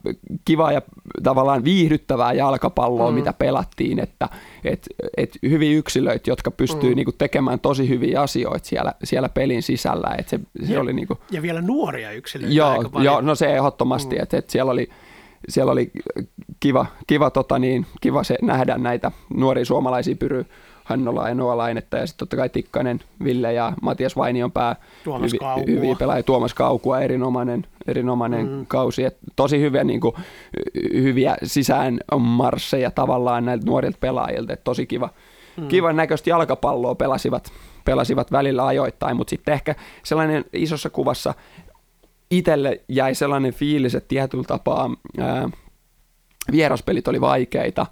kiva 0.46 0.72
ja 0.72 0.82
tavallaan 1.24 1.64
viihdyttävää 1.64 2.34
jalkapalloa, 2.34 3.12
mm. 3.12 3.16
mitä 3.16 3.34
pelattiin, 3.34 4.00
että 4.00 4.30
et, 4.74 4.88
et 5.18 5.38
hyviä 5.42 5.78
yksilöitä, 5.78 6.32
jotka 6.32 6.52
pystyy 6.52 6.90
mm. 6.90 6.96
niinku 6.96 7.12
tekemään 7.12 7.60
tosi 7.60 7.90
hyviä 7.90 8.22
asioita 8.22 8.68
siellä, 8.68 8.94
siellä 9.04 9.30
pelin 9.30 9.64
sisällä. 9.64 10.16
Et 10.18 10.30
se, 10.30 10.40
se 10.66 10.74
ja, 10.74 10.82
oli 10.82 10.94
niinku, 10.94 11.18
ja 11.32 11.42
vielä 11.42 11.62
nuoria 11.62 12.12
yksilöitä 12.12 12.54
joo, 12.54 12.70
aika 12.70 12.90
paljon. 12.90 13.14
Joo, 13.14 13.22
no 13.22 13.36
se 13.36 13.56
ehdottomasti, 13.56 14.16
mm. 14.16 14.24
että 14.24 14.38
et 14.38 14.50
siellä 14.50 14.72
oli 14.72 14.90
siellä 15.50 15.72
oli 15.72 15.92
kiva, 16.60 16.86
kiva, 17.08 17.30
tota 17.30 17.60
niin, 17.60 17.86
kiva 18.02 18.24
se 18.24 18.38
nähdä 18.42 18.78
näitä 18.78 19.12
nuoria 19.34 19.66
suomalaisia 19.66 20.16
pyry 20.16 20.46
Hannola 20.88 21.30
ja 21.30 21.36
Noa 21.36 21.58
Lainetta 21.58 21.98
ja 21.98 22.08
sitten 22.08 22.20
totta 22.20 22.36
kai 22.36 22.50
Tikkanen, 22.50 23.00
Ville 23.24 23.54
ja 23.54 23.74
Matias 23.82 24.16
Vainionpää, 24.16 24.76
Tuomas 25.04 25.34
hyvi, 25.34 25.72
hyviä 25.76 25.96
pelaajia, 25.96 26.24
Tuomas 26.24 26.54
Kaukua, 26.54 27.00
erinomainen, 27.00 27.66
erinomainen 27.88 28.50
mm. 28.50 28.66
kausi. 28.66 29.04
Et 29.04 29.18
tosi 29.36 29.60
hyviä, 29.60 29.84
niin 29.84 30.00
kuin, 30.00 30.16
hyviä 30.94 31.38
sisään 31.44 32.00
marsseja 32.20 32.92
tavallaan 32.92 33.46
näiltä 33.46 33.66
nuorilta 33.66 33.98
pelaajilta, 34.02 34.54
Et 34.54 34.64
tosi 34.64 34.86
kiva, 34.86 35.10
mm. 35.58 35.68
kivan 35.68 35.96
näköistä 35.96 36.30
jalkapalloa 36.30 36.96
pelasivat, 36.96 37.52
pelasivat 37.86 38.32
välillä 38.32 38.66
ajoittain, 38.66 39.18
mutta 39.18 39.30
sitten 39.30 39.54
ehkä 39.54 39.76
sellainen 40.04 40.46
isossa 40.54 40.90
kuvassa 40.90 41.34
itselle 42.32 42.82
jäi 42.90 43.16
sellainen 43.16 43.54
fiilis, 43.54 43.96
että 43.96 44.08
tietyllä 44.08 44.44
tapaa 44.44 44.90
ää, 45.20 45.50
vieraspelit 46.52 47.08
oli 47.08 47.22
vaikeita 47.22 47.86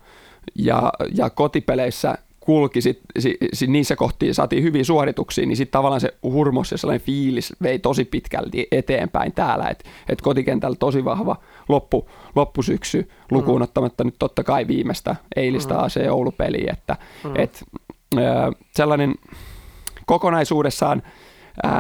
ja, 0.56 0.94
ja 1.16 1.30
kotipeleissä 1.30 2.18
kulki, 2.46 2.82
sit, 2.82 3.00
sit, 3.20 3.38
sit 3.54 3.70
niissä 3.70 3.96
kohtiin 3.96 4.34
saatiin 4.36 4.64
hyviä 4.64 4.84
suorituksia, 4.84 5.46
niin 5.46 5.58
sitten 5.58 5.72
tavallaan 5.72 6.02
se 6.02 6.14
hurmos 6.24 6.72
ja 6.72 6.78
sellainen 6.78 7.06
fiilis 7.06 7.54
vei 7.62 7.80
tosi 7.80 8.06
pitkälti 8.06 8.68
eteenpäin 8.72 9.32
täällä, 9.32 9.68
että 9.70 9.90
et 10.10 10.22
kotikentällä 10.22 10.76
tosi 10.80 11.06
vahva 11.06 11.36
loppu, 11.70 12.10
loppusyksy 12.36 13.10
lukuun 13.32 13.60
mm. 13.60 13.64
ottamatta 13.64 14.04
nyt 14.04 14.16
totta 14.20 14.44
kai 14.44 14.68
viimeistä 14.68 15.16
eilistä 15.36 15.74
mm. 15.74 15.80
AC 15.80 15.98
Oulu-peliä, 16.10 16.74
että 16.74 16.96
mm. 17.24 17.32
et, 17.36 17.64
äh, 18.18 18.24
sellainen 18.76 19.16
kokonaisuudessaan 20.06 21.04
äh, 21.66 21.72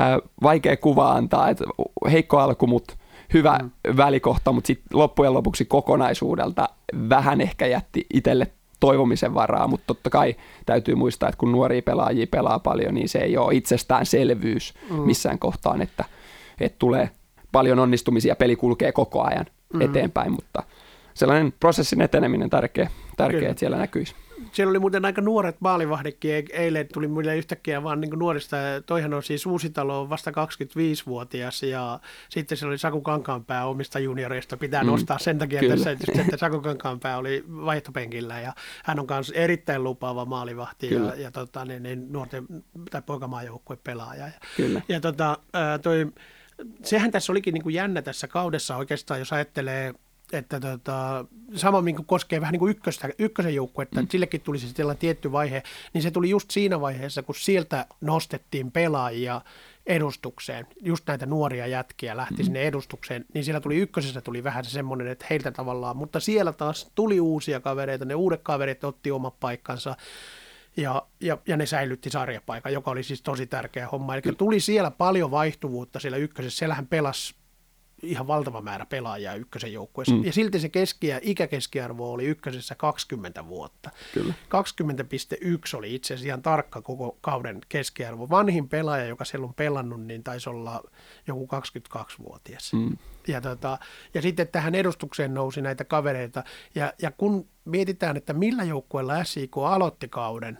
vaikea 0.43 0.77
kuva 0.77 1.11
antaa, 1.11 1.49
että 1.49 1.63
heikko 2.11 2.37
alku, 2.37 2.67
mutta 2.67 2.95
hyvä 3.33 3.59
mm. 3.63 3.97
välikohta, 3.97 4.51
mutta 4.51 4.67
sitten 4.67 4.99
loppujen 4.99 5.33
lopuksi 5.33 5.65
kokonaisuudelta 5.65 6.69
vähän 7.09 7.41
ehkä 7.41 7.67
jätti 7.67 8.05
itselle 8.13 8.47
toivomisen 8.79 9.33
varaa, 9.33 9.67
mutta 9.67 9.83
totta 9.87 10.09
kai 10.09 10.35
täytyy 10.65 10.95
muistaa, 10.95 11.29
että 11.29 11.39
kun 11.39 11.51
nuoria 11.51 11.81
pelaajia 11.81 12.27
pelaa 12.31 12.59
paljon, 12.59 12.93
niin 12.93 13.09
se 13.09 13.19
ei 13.19 13.37
ole 13.37 13.55
itsestäänselvyys 13.55 14.73
mm. 14.89 14.99
missään 14.99 15.39
kohtaan, 15.39 15.81
että, 15.81 16.05
että 16.59 16.79
tulee 16.79 17.09
paljon 17.51 17.79
onnistumisia, 17.79 18.35
peli 18.35 18.55
kulkee 18.55 18.91
koko 18.91 19.23
ajan 19.23 19.45
mm. 19.73 19.81
eteenpäin, 19.81 20.31
mutta 20.31 20.63
sellainen 21.13 21.53
prosessin 21.59 22.01
eteneminen 22.01 22.49
tärkeä, 22.49 22.89
tärkeä 23.17 23.49
että 23.49 23.59
siellä 23.59 23.77
näkyisi 23.77 24.15
siellä 24.51 24.69
oli 24.69 24.79
muuten 24.79 25.05
aika 25.05 25.21
nuoret 25.21 25.55
maalivahdekin. 25.59 26.45
Eilen 26.49 26.87
tuli 26.93 27.07
mulle 27.07 27.37
yhtäkkiä 27.37 27.83
vaan 27.83 28.01
niin 28.01 28.19
nuorista. 28.19 28.57
Toihan 28.85 29.13
on 29.13 29.23
siis 29.23 29.45
Uusitalo 29.45 30.01
on 30.01 30.09
vasta 30.09 30.31
25-vuotias 30.31 31.63
ja 31.63 31.99
sitten 32.29 32.57
siellä 32.57 32.71
oli 32.71 32.77
Saku 32.77 33.01
Kankaanpää 33.01 33.65
omista 33.65 33.99
junioreista. 33.99 34.57
Pitää 34.57 34.83
mm, 34.83 34.87
nostaa 34.87 35.19
sen 35.19 35.37
takia 35.37 35.59
kyllä. 35.59 35.75
tässä, 35.75 35.91
että 35.91 36.37
Saku 36.37 36.61
Kankaanpää 36.61 37.17
oli 37.17 37.43
vaihtopenkillä 37.47 38.39
ja 38.39 38.53
hän 38.83 38.99
on 38.99 39.05
myös 39.09 39.31
erittäin 39.35 39.83
lupaava 39.83 40.25
maalivahti 40.25 40.87
kyllä. 40.87 41.09
ja, 41.09 41.21
ja 41.21 41.31
tota, 41.31 41.65
niin, 41.65 41.83
niin, 41.83 42.13
nuorten 42.13 42.45
tai 42.91 43.01
poikamaajoukkue 43.01 43.77
pelaaja. 43.83 44.25
Ja, 44.25 44.33
kyllä. 44.57 44.81
ja 44.89 44.99
tota, 44.99 45.37
toi, 45.81 46.07
sehän 46.83 47.11
tässä 47.11 47.31
olikin 47.31 47.53
niin 47.53 47.63
kuin 47.63 47.75
jännä 47.75 48.01
tässä 48.01 48.27
kaudessa 48.27 48.77
oikeastaan, 48.77 49.19
jos 49.19 49.33
ajattelee– 49.33 49.93
että 50.33 50.59
tota, 50.59 51.25
sama 51.55 51.81
minkä 51.81 52.03
koskee 52.05 52.41
vähän 52.41 52.51
niin 52.51 52.59
kuin 52.59 52.71
ykköstä, 52.71 53.09
ykkösen 53.19 53.55
joukkuetta, 53.55 53.95
mm. 53.95 54.03
että 54.03 54.11
sillekin 54.11 54.41
tuli 54.41 54.59
se 54.59 54.67
sellainen 54.67 54.99
tietty 54.99 55.31
vaihe, 55.31 55.63
niin 55.93 56.01
se 56.01 56.11
tuli 56.11 56.29
just 56.29 56.51
siinä 56.51 56.81
vaiheessa, 56.81 57.23
kun 57.23 57.35
sieltä 57.35 57.85
nostettiin 58.01 58.71
pelaajia 58.71 59.41
edustukseen, 59.85 60.67
just 60.81 61.07
näitä 61.07 61.25
nuoria 61.25 61.67
jätkiä 61.67 62.17
lähti 62.17 62.35
mm. 62.37 62.43
sinne 62.43 62.61
edustukseen, 62.61 63.25
niin 63.33 63.43
siellä 63.43 63.61
tuli 63.61 63.77
ykkösessä 63.77 64.21
tuli 64.21 64.43
vähän 64.43 64.65
se 64.65 64.69
semmoinen, 64.69 65.07
että 65.07 65.25
heiltä 65.29 65.51
tavallaan, 65.51 65.97
mutta 65.97 66.19
siellä 66.19 66.53
taas 66.53 66.91
tuli 66.95 67.19
uusia 67.19 67.59
kavereita, 67.59 68.05
ne 68.05 68.15
uudet 68.15 68.41
kaverit 68.43 68.83
otti 68.83 69.11
omat 69.11 69.39
paikkansa, 69.39 69.95
ja, 70.77 71.07
ja, 71.19 71.37
ja 71.47 71.57
ne 71.57 71.65
säilytti 71.65 72.09
sarjapaikan, 72.09 72.73
joka 72.73 72.91
oli 72.91 73.03
siis 73.03 73.21
tosi 73.21 73.47
tärkeä 73.47 73.87
homma. 73.87 74.15
Eli 74.15 74.21
tuli 74.37 74.59
siellä 74.59 74.91
paljon 74.91 75.31
vaihtuvuutta 75.31 75.99
siellä 75.99 76.17
ykkösessä. 76.17 76.57
Siellähän 76.57 76.87
pelasi 76.87 77.35
ihan 78.05 78.27
valtava 78.27 78.61
määrä 78.61 78.85
pelaajia 78.85 79.33
ykkösen 79.33 79.73
joukkueessa. 79.73 80.15
Mm. 80.15 80.25
Ja 80.25 80.33
silti 80.33 80.59
se 80.59 80.69
keski- 80.69 81.07
ja 81.07 81.19
ikäkeskiarvo 81.21 82.11
oli 82.11 82.25
ykkösessä 82.25 82.75
20 82.75 83.47
vuotta. 83.47 83.89
Kyllä. 84.13 84.33
20,1 84.49 85.77
oli 85.77 85.95
itse 85.95 86.13
asiassa 86.13 86.27
ihan 86.27 86.41
tarkka 86.41 86.81
koko 86.81 87.17
kauden 87.21 87.61
keskiarvo. 87.69 88.29
Vanhin 88.29 88.69
pelaaja, 88.69 89.05
joka 89.05 89.25
siellä 89.25 89.45
on 89.45 89.53
pelannut, 89.53 90.01
niin 90.01 90.23
taisi 90.23 90.49
olla 90.49 90.83
joku 91.27 91.47
22-vuotias. 91.95 92.73
Mm. 92.73 92.97
Ja, 93.27 93.41
tota, 93.41 93.77
ja 94.13 94.21
sitten 94.21 94.47
tähän 94.47 94.75
edustukseen 94.75 95.33
nousi 95.33 95.61
näitä 95.61 95.83
kavereita. 95.85 96.43
Ja, 96.75 96.93
ja 97.01 97.11
kun 97.11 97.47
mietitään, 97.65 98.17
että 98.17 98.33
millä 98.33 98.63
joukkueella 98.63 99.23
SIK 99.23 99.57
aloitti 99.57 100.07
kauden, 100.07 100.57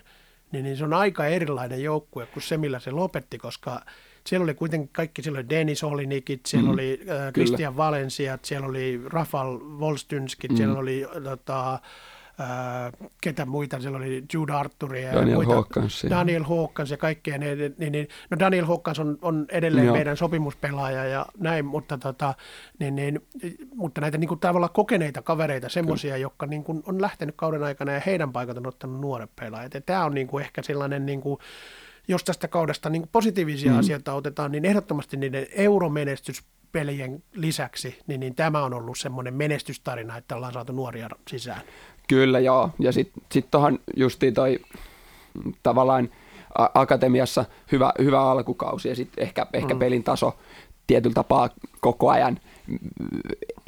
niin, 0.56 0.64
niin 0.64 0.78
se 0.78 0.84
on 0.84 0.93
aika 0.93 1.26
erilainen 1.26 1.84
joukkue 1.84 2.26
kuin 2.26 2.43
se, 2.43 2.58
millä 2.58 2.80
se 2.80 2.91
lopetti, 2.91 3.38
koska– 3.38 3.82
siellä 4.28 4.43
oli 4.43 4.53
kuitenkin 4.53 4.89
kaikki, 4.91 5.24
siellä 5.24 5.38
oli 5.38 5.49
Denis 5.49 5.84
Olinikit, 5.84 6.45
siellä 6.45 6.68
mm, 6.68 6.74
oli 6.74 7.01
äh, 7.10 7.34
Christian 7.34 7.78
Valensiat, 7.78 8.45
siellä 8.45 8.68
oli 8.68 9.01
Rafal 9.06 9.60
Volstynskit, 9.80 10.51
mm. 10.51 10.58
siellä 10.58 10.80
oli 10.80 11.06
tota, 11.24 11.80
äh, 12.39 13.09
ketä 13.21 13.45
muita, 13.45 13.79
siellä 13.79 13.97
oli 13.97 14.23
Jude 14.33 14.53
Arthur 14.53 14.95
ja 14.95 15.13
Daniel 15.13 15.36
muita, 15.36 15.53
Hawkins, 15.53 16.05
Daniel 16.09 16.43
Hawkins 16.43 16.91
ja 16.91 16.97
kaikkea. 16.97 17.38
Ne, 17.38 17.55
niin, 17.55 17.91
niin, 17.91 18.07
no 18.31 18.39
Daniel 18.39 18.65
Hawkins 18.65 18.99
on, 18.99 19.17
on 19.21 19.45
edelleen 19.49 19.86
Joo. 19.86 19.95
meidän 19.95 20.17
sopimuspelaaja 20.17 21.05
ja 21.05 21.25
näin, 21.38 21.65
mutta, 21.65 21.97
tota, 21.97 22.33
niin, 22.79 22.95
niin, 22.95 23.27
mutta 23.75 24.01
näitä 24.01 24.17
niin 24.17 24.27
kuin, 24.27 24.39
tavallaan 24.39 24.73
kokeneita 24.73 25.21
kavereita, 25.21 25.69
semmoisia, 25.69 26.17
jotka 26.17 26.45
niin 26.45 26.63
kuin, 26.63 26.83
on 26.86 27.01
lähtenyt 27.01 27.36
kauden 27.38 27.63
aikana 27.63 27.91
ja 27.91 28.01
heidän 28.05 28.33
paikat 28.33 28.57
on 28.57 28.67
ottanut 28.67 29.01
nuoret 29.01 29.36
pelaajat. 29.36 29.73
Ja 29.73 29.81
tämä 29.81 30.05
on 30.05 30.13
niin 30.13 30.27
kuin, 30.27 30.43
ehkä 30.43 30.61
sellainen 30.61 31.05
niin 31.05 31.21
kuin, 31.21 31.39
jos 32.07 32.23
tästä 32.23 32.47
kaudesta 32.47 32.89
niin 32.89 33.09
positiivisia 33.11 33.71
mm. 33.71 33.79
asioita 33.79 34.13
otetaan, 34.13 34.51
niin 34.51 34.65
ehdottomasti 34.65 35.17
niiden 35.17 35.47
euromenestyspelien 35.51 37.23
lisäksi, 37.33 37.99
niin, 38.07 38.19
niin 38.19 38.36
tämä 38.36 38.63
on 38.63 38.73
ollut 38.73 38.97
semmoinen 38.97 39.33
menestystarina, 39.33 40.17
että 40.17 40.36
ollaan 40.36 40.53
saatu 40.53 40.73
nuoria 40.73 41.09
sisään. 41.27 41.61
Kyllä 42.08 42.39
joo, 42.39 42.70
ja 42.80 42.91
sitten 42.91 43.24
sit 43.32 43.51
tuohon 43.51 43.80
justiin 43.97 44.34
toi 44.34 44.60
tavallaan 45.64 46.10
akatemiassa 46.74 47.45
hyvä, 47.72 47.93
hyvä 47.99 48.22
alkukausi 48.22 48.89
ja 48.89 48.95
sitten 48.95 49.24
ehkä, 49.24 49.45
ehkä 49.53 49.74
mm. 49.74 49.80
pelin 49.80 50.03
taso 50.03 50.36
tietyllä 50.88 51.14
tapaa 51.14 51.49
koko 51.82 52.10
ajan 52.10 52.39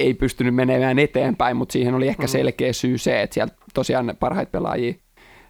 ei 0.00 0.14
pystynyt 0.14 0.54
menemään 0.54 0.98
eteenpäin, 0.98 1.56
mutta 1.56 1.72
siihen 1.72 1.94
oli 1.94 2.08
ehkä 2.08 2.22
mm. 2.22 2.28
selkeä 2.28 2.72
syy 2.72 2.98
se, 2.98 3.22
että 3.22 3.34
siellä 3.34 3.54
tosiaan 3.74 4.16
parhaita 4.20 4.50
pelaajia 4.50 4.94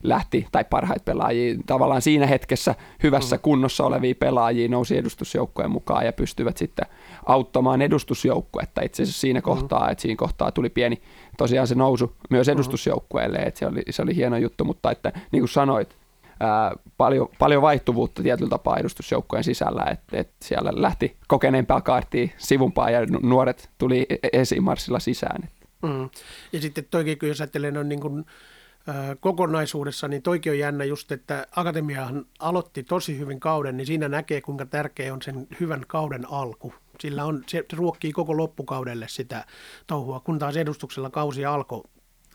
lähti, 0.03 0.47
tai 0.53 0.65
parhaita 0.71 1.05
pelaajia, 1.05 1.55
tavallaan 1.67 2.03
siinä 2.03 2.27
hetkessä 2.27 2.75
hyvässä 3.03 3.37
mm. 3.37 3.43
kunnossa 3.43 3.85
olevia 3.85 4.15
pelaajia 4.15 4.69
nousi 4.69 4.97
edustusjoukkojen 4.97 5.71
mukaan 5.71 6.07
ja 6.07 6.13
pystyvät 6.13 6.57
sitten 6.57 6.87
auttamaan 7.27 7.83
edustusjoukkuetta 7.83 8.83
itse 8.83 9.03
asiassa 9.03 9.21
siinä 9.21 9.41
mm. 9.41 9.45
kohtaa, 9.45 9.91
että 9.91 10.03
siinä 10.03 10.17
kohtaa 10.17 10.53
tuli 10.53 10.71
pieni 10.71 11.03
tosiaan 11.39 11.67
se 11.67 11.75
nousu 11.75 12.17
myös 12.31 12.47
mm. 12.47 12.53
edustusjoukkueelle, 12.53 13.39
että 13.39 13.59
se 13.59 13.67
oli, 13.67 13.83
se 13.91 14.03
oli 14.03 14.17
hieno 14.17 14.37
juttu, 14.37 14.65
mutta 14.65 14.91
että 14.91 15.13
niin 15.33 15.41
kuin 15.41 15.49
sanoit, 15.49 15.97
ää, 16.41 16.73
paljon, 16.97 17.29
paljon 17.39 17.63
vaihtuvuutta 17.63 18.23
tietyllä 18.23 18.51
tapaa 18.51 18.77
edustusjoukkojen 18.77 19.45
sisällä, 19.45 19.85
että, 19.91 20.17
että 20.17 20.35
siellä 20.43 20.73
lähti 20.75 21.17
kokeneempaa 21.29 21.81
kaartia 21.81 22.29
sivumpaa 22.39 22.91
ja 22.91 23.07
nuoret 23.23 23.71
tuli 23.79 24.07
e-, 24.11 24.29
esimarssilla 24.33 24.99
sisään. 24.99 25.49
Mm. 25.83 26.09
Ja 26.53 26.61
sitten 26.61 26.87
toikin, 26.91 27.19
jos 27.23 27.41
ajattelee, 27.41 27.79
on 27.79 27.89
niin 27.89 28.01
kuin 28.01 28.25
kokonaisuudessa, 29.21 30.09
niin 30.09 30.23
toikin 30.23 30.53
on 30.53 30.59
jännä 30.59 30.85
just, 30.85 31.13
että 31.13 31.47
Akatemiahan 31.57 32.27
aloitti 32.39 32.83
tosi 32.83 33.19
hyvin 33.19 33.41
kauden, 33.41 33.77
niin 33.77 33.87
siinä 33.87 34.09
näkee, 34.09 34.41
kuinka 34.41 34.67
tärkeä 34.67 35.13
on 35.13 35.23
sen 35.23 35.47
hyvän 35.61 35.85
kauden 35.87 36.31
alku. 36.31 36.75
Sillä 37.01 37.25
on, 37.25 37.45
se 37.47 37.65
ruokkii 37.73 38.13
koko 38.13 38.37
loppukaudelle 38.37 39.09
sitä 39.09 39.45
touhua, 39.87 40.21
kun 40.21 40.39
taas 40.39 40.57
edustuksella 40.57 41.11
kausi 41.11 41.45
alkoi 41.45 41.83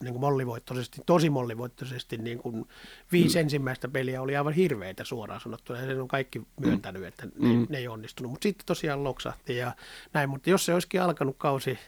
niin 0.01 0.13
kuin 0.13 0.21
mollivoittoisesti, 0.21 1.01
tosi 1.05 1.29
mollivoittoisesti, 1.29 2.17
niin 2.17 2.37
kuin 2.37 2.65
viisi 3.11 3.37
mm. 3.37 3.41
ensimmäistä 3.41 3.87
peliä 3.87 4.21
oli 4.21 4.37
aivan 4.37 4.53
hirveitä 4.53 5.03
suoraan 5.03 5.41
sanottuna, 5.41 5.79
ja 5.79 5.85
sen 5.85 6.01
on 6.01 6.07
kaikki 6.07 6.41
myöntänyt, 6.59 7.03
että 7.03 7.25
ne, 7.25 7.53
mm. 7.53 7.67
ne 7.69 7.77
ei 7.77 7.87
onnistunut, 7.87 8.31
mutta 8.31 8.43
sitten 8.43 8.65
tosiaan 8.65 9.03
loksahti 9.03 9.57
ja 9.57 9.71
näin, 10.13 10.29
mutta 10.29 10.49
jos 10.49 10.65
se 10.65 10.73
olisikin 10.73 11.01
alkanut 11.01 11.35
kausi 11.37 11.79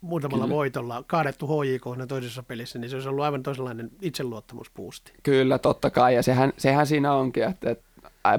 muutamalla 0.00 0.44
Kyllä. 0.44 0.56
voitolla 0.56 1.04
kaadettu 1.06 1.46
HJK 1.46 1.84
toisessa 2.08 2.42
pelissä, 2.42 2.78
niin 2.78 2.90
se 2.90 2.96
olisi 2.96 3.08
ollut 3.08 3.24
aivan 3.24 3.42
toisenlainen 3.42 3.90
itseluottamuspuusti. 4.02 5.12
Kyllä, 5.22 5.58
totta 5.58 5.90
kai, 5.90 6.14
ja 6.14 6.22
sehän, 6.22 6.52
sehän 6.56 6.86
siinä 6.86 7.14
onkin, 7.14 7.44
että, 7.44 7.70
että 7.70 7.84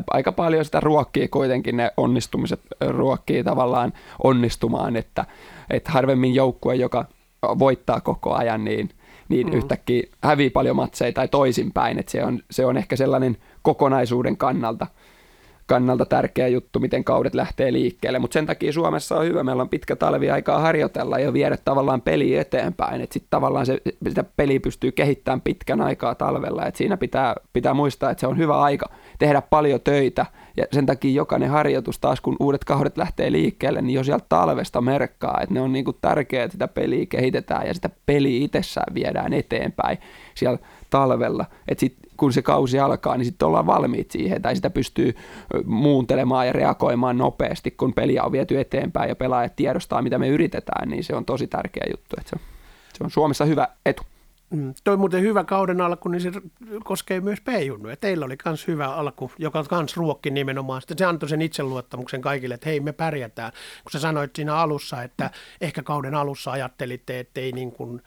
aika 0.08 0.32
paljon 0.32 0.66
sitä 0.66 0.80
ruokkii 0.80 1.28
kuitenkin, 1.28 1.78
ne 1.78 1.92
onnistumiset 1.98 2.60
ruokkii 2.88 3.44
tavallaan 3.44 3.94
onnistumaan, 4.24 4.96
että, 4.96 5.26
että 5.70 5.92
harvemmin 5.92 6.36
joukkue, 6.36 6.76
joka 6.76 7.06
voittaa 7.60 8.02
koko 8.02 8.34
ajan, 8.34 8.64
niin, 8.64 8.90
niin 9.30 9.48
mm. 9.48 9.54
yhtäkkiä 9.54 10.04
hävii 10.24 10.50
paljon 10.50 10.76
matseja 10.76 11.12
tai 11.12 11.28
toisinpäin, 11.28 12.00
että 12.00 12.12
se 12.12 12.24
on, 12.24 12.40
se 12.52 12.66
on 12.66 12.78
ehkä 12.78 12.96
sellainen 12.96 13.38
kokonaisuuden 13.62 14.38
kannalta– 14.38 14.88
kannalta 15.72 16.06
tärkeä 16.06 16.48
juttu, 16.48 16.80
miten 16.80 17.04
kaudet 17.04 17.36
lähtee 17.36 17.74
liikkeelle, 17.74 18.20
mutta 18.20 18.34
sen 18.34 18.46
takia 18.46 18.74
Suomessa 18.74 19.16
on 19.16 19.26
hyvä, 19.26 19.44
meillä 19.44 19.62
on 19.62 19.70
pitkä 19.70 19.96
talvi 19.96 20.32
aikaa 20.32 20.60
harjoitella 20.60 21.20
ja 21.20 21.34
viedä 21.34 21.58
tavallaan 21.66 22.02
peli 22.02 22.38
eteenpäin, 22.38 23.02
että 23.02 23.14
sitten 23.14 23.30
tavallaan 23.30 23.66
se, 23.66 23.82
sitä 24.08 24.24
peli 24.38 24.60
pystyy 24.60 24.92
kehittämään 24.92 25.42
pitkän 25.42 25.82
aikaa 25.82 26.16
talvella, 26.16 26.66
että 26.66 26.78
siinä 26.78 26.98
pitää, 26.98 27.36
pitää 27.54 27.74
muistaa, 27.74 28.12
että 28.12 28.20
se 28.22 28.28
on 28.28 28.38
hyvä 28.38 28.62
aika 28.62 28.90
tehdä 29.20 29.42
paljon 29.42 29.82
töitä. 29.84 30.26
Ja 30.58 30.66
sen 30.72 30.86
takia 30.86 31.14
jokainen 31.14 31.50
harjoitus 31.50 32.00
taas, 32.00 32.22
kun 32.22 32.36
uudet 32.40 32.64
kaudet 32.64 32.98
lähtee 32.98 33.32
liikkeelle, 33.32 33.82
niin 33.82 33.96
jo 33.96 34.04
sieltä 34.04 34.26
talvesta 34.30 34.82
merkkaa, 34.82 35.40
että 35.42 35.54
ne 35.54 35.62
on 35.62 35.74
niin 35.74 35.86
kuin 35.86 35.98
tärkeää, 36.02 36.44
että 36.44 36.56
sitä 36.56 36.68
peliä 36.68 37.06
kehitetään 37.06 37.68
ja 37.68 37.74
sitä 37.74 37.90
peliä 38.06 38.46
itsessään 38.46 38.94
viedään 38.94 39.34
eteenpäin. 39.34 39.98
Siellä 40.36 40.58
talvella, 40.92 41.46
että 41.68 41.80
sitten 41.80 42.12
kun 42.18 42.34
se 42.34 42.42
kausi 42.42 42.80
alkaa, 42.80 43.18
niin 43.18 43.26
sitten 43.26 43.48
ollaan 43.48 43.68
valmiit 43.68 44.12
siihen, 44.12 44.42
tai 44.42 44.56
sitä 44.56 44.70
pystyy 44.70 45.16
muuntelemaan 45.66 46.48
ja 46.48 46.54
reagoimaan 46.54 47.18
nopeasti, 47.18 47.72
kun 47.72 47.94
peliä 47.94 48.24
on 48.24 48.32
viety 48.32 48.60
eteenpäin 48.60 49.10
ja 49.10 49.16
pelaajat 49.16 49.56
tiedostaa, 49.56 50.02
mitä 50.02 50.18
me 50.18 50.28
yritetään, 50.28 50.90
niin 50.90 51.04
se 51.04 51.16
on 51.16 51.26
tosi 51.26 51.48
tärkeä 51.48 51.84
juttu. 51.92 52.16
Että 52.20 52.30
se, 52.30 52.36
on, 52.36 52.42
se 52.98 53.04
on 53.04 53.12
Suomessa 53.12 53.46
hyvä 53.46 53.68
etu. 53.86 54.04
Mm. 54.52 54.74
Toi 54.84 54.98
muuten 54.98 55.22
hyvä 55.22 55.44
kauden 55.44 55.82
alku, 55.82 56.10
niin 56.10 56.22
se 56.22 56.32
koskee 56.84 57.22
myös 57.22 57.42
P-junnuja. 57.42 57.96
Teillä 57.98 58.26
oli 58.26 58.38
myös 58.46 58.68
hyvä 58.68 58.88
alku, 58.88 59.32
joka 59.38 59.66
myös 59.72 59.98
ruokki 59.98 60.30
nimenomaan. 60.30 60.82
Sitten 60.82 60.98
se 60.98 61.06
antoi 61.06 61.30
sen 61.30 61.42
itseluottamuksen 61.42 62.22
kaikille, 62.22 62.56
että 62.56 62.70
hei 62.70 62.80
me 62.80 62.92
pärjätään. 62.92 63.52
Kun 63.84 63.92
sä 63.92 64.00
sanoit 64.00 64.36
siinä 64.36 64.56
alussa, 64.56 65.04
että 65.04 65.32
ehkä 65.62 65.84
kauden 65.84 66.16
alussa 66.16 66.52
ajattelitte, 66.52 67.20
että 67.20 67.42
ei 67.42 67.52
niin 67.52 67.72
kuin 67.72 68.02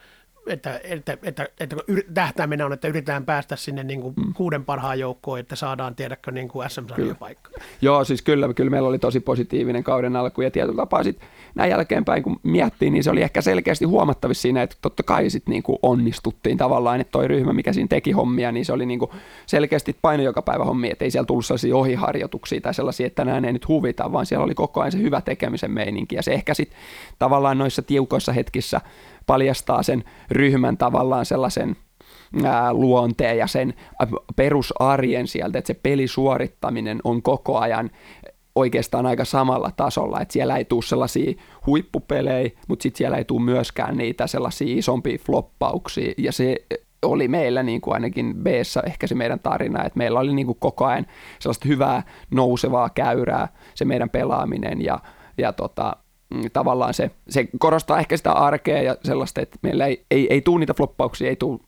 että, 0.46 0.80
että, 0.84 1.18
että, 1.22 1.48
että 1.60 1.76
tähtäimenä 2.14 2.66
on, 2.66 2.72
että 2.72 2.88
yritetään 2.88 3.24
päästä 3.24 3.56
sinne 3.56 3.84
niin 3.84 4.00
kuin 4.00 4.14
mm. 4.16 4.34
kuuden 4.34 4.64
parhaan 4.64 4.98
joukkoon, 4.98 5.38
että 5.40 5.56
saadaan 5.56 5.94
tiedäkö 5.94 6.30
niin 6.30 6.48
kuin 6.48 6.70
SM-sarjan 6.70 7.16
paikka. 7.16 7.50
Joo, 7.82 8.04
siis 8.04 8.22
kyllä, 8.22 8.54
kyllä 8.54 8.70
meillä 8.70 8.88
oli 8.88 8.98
tosi 8.98 9.20
positiivinen 9.20 9.84
kauden 9.84 10.16
alku 10.16 10.42
ja 10.42 10.50
tietyllä 10.50 10.76
tapaa 10.76 11.02
sitten 11.02 11.28
näin 11.54 11.70
jälkeenpäin 11.70 12.22
kun 12.22 12.40
miettii, 12.42 12.90
niin 12.90 13.04
se 13.04 13.10
oli 13.10 13.22
ehkä 13.22 13.42
selkeästi 13.42 13.84
huomattavissa 13.84 14.42
siinä, 14.42 14.62
että 14.62 14.76
totta 14.82 15.02
kai 15.02 15.30
sitten 15.30 15.52
niin 15.52 15.62
kuin 15.62 15.78
onnistuttiin 15.82 16.58
tavallaan, 16.58 17.00
että 17.00 17.10
toi 17.10 17.28
ryhmä, 17.28 17.52
mikä 17.52 17.72
siinä 17.72 17.88
teki 17.88 18.12
hommia, 18.12 18.52
niin 18.52 18.64
se 18.64 18.72
oli 18.72 18.86
niin 18.86 18.98
kuin 18.98 19.10
selkeästi 19.46 19.96
paino 20.02 20.22
joka 20.22 20.42
päivä 20.42 20.64
hommia, 20.64 20.92
että 20.92 21.04
ei 21.04 21.10
siellä 21.10 21.26
tullut 21.26 21.46
sellaisia 21.46 21.76
ohiharjoituksia 21.76 22.60
tai 22.60 22.74
sellaisia, 22.74 23.06
että 23.06 23.24
tänään 23.24 23.44
ei 23.44 23.52
nyt 23.52 23.68
huvita, 23.68 24.12
vaan 24.12 24.26
siellä 24.26 24.44
oli 24.44 24.54
koko 24.54 24.80
ajan 24.80 24.92
se 24.92 24.98
hyvä 24.98 25.20
tekemisen 25.20 25.70
meininki. 25.70 26.16
Ja 26.16 26.22
se 26.22 26.32
ehkä 26.32 26.54
sitten 26.54 26.78
tavallaan 27.18 27.58
noissa 27.58 27.82
tiukoissa 27.82 28.32
hetkissä 28.32 28.80
paljastaa 29.26 29.82
sen 29.82 30.04
ryhmän 30.30 30.76
tavallaan 30.76 31.26
sellaisen 31.26 31.76
luonteen 32.72 33.38
ja 33.38 33.46
sen 33.46 33.74
perusarjen 34.36 35.26
sieltä, 35.26 35.58
että 35.58 35.66
se 35.66 35.74
pelisuorittaminen 35.82 37.00
on 37.04 37.22
koko 37.22 37.58
ajan 37.58 37.90
oikeastaan 38.54 39.06
aika 39.06 39.24
samalla 39.24 39.70
tasolla, 39.76 40.20
että 40.20 40.32
siellä 40.32 40.56
ei 40.56 40.64
tule 40.64 40.82
sellaisia 40.82 41.32
huippupelejä, 41.66 42.50
mutta 42.68 42.82
sitten 42.82 42.98
siellä 42.98 43.16
ei 43.16 43.24
tule 43.24 43.42
myöskään 43.42 43.96
niitä 43.96 44.26
sellaisia 44.26 44.78
isompia 44.78 45.18
floppauksia, 45.18 46.14
ja 46.18 46.32
se 46.32 46.56
oli 47.02 47.28
meillä 47.28 47.62
niin 47.62 47.80
kuin 47.80 47.94
ainakin 47.94 48.34
b 48.36 48.46
ehkä 48.86 49.06
se 49.06 49.14
meidän 49.14 49.40
tarina, 49.40 49.84
että 49.84 49.98
meillä 49.98 50.20
oli 50.20 50.32
niin 50.32 50.46
kuin 50.46 50.58
koko 50.60 50.84
ajan 50.84 51.06
sellaista 51.38 51.68
hyvää 51.68 52.02
nousevaa 52.30 52.90
käyrää 52.90 53.48
se 53.74 53.84
meidän 53.84 54.10
pelaaminen 54.10 54.84
ja, 54.84 54.98
ja 55.38 55.52
tota, 55.52 55.96
Mm, 56.34 56.50
tavallaan 56.52 56.94
se, 56.94 57.10
se 57.28 57.48
korostaa 57.58 57.98
ehkä 57.98 58.16
sitä 58.16 58.32
arkea 58.32 58.82
ja 58.82 58.96
sellaista, 59.04 59.40
että 59.40 59.58
meillä 59.62 59.86
ei, 59.86 60.04
ei, 60.10 60.26
ei 60.30 60.40
tule 60.40 60.60
niitä 60.60 60.74
floppauksia, 60.74 61.28
ei 61.28 61.36
tule 61.36 61.58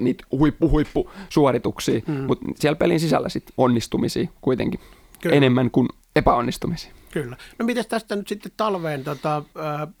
niitä 0.00 0.24
huippu, 0.30 0.70
huippu 0.70 1.10
suorituksia, 1.28 2.00
mm. 2.06 2.14
mutta 2.14 2.46
siellä 2.54 2.76
pelin 2.76 3.00
sisällä 3.00 3.28
sit 3.28 3.44
onnistumisia 3.56 4.28
kuitenkin 4.40 4.80
Kyllä. 5.24 5.36
enemmän 5.36 5.70
kuin 5.70 5.88
epäonnistumisia. 6.16 6.92
Kyllä. 7.10 7.36
No 7.58 7.64
miten 7.66 7.84
tästä 7.88 8.16
nyt 8.16 8.28
sitten 8.28 8.52
talveen, 8.56 9.04
tota, 9.04 9.42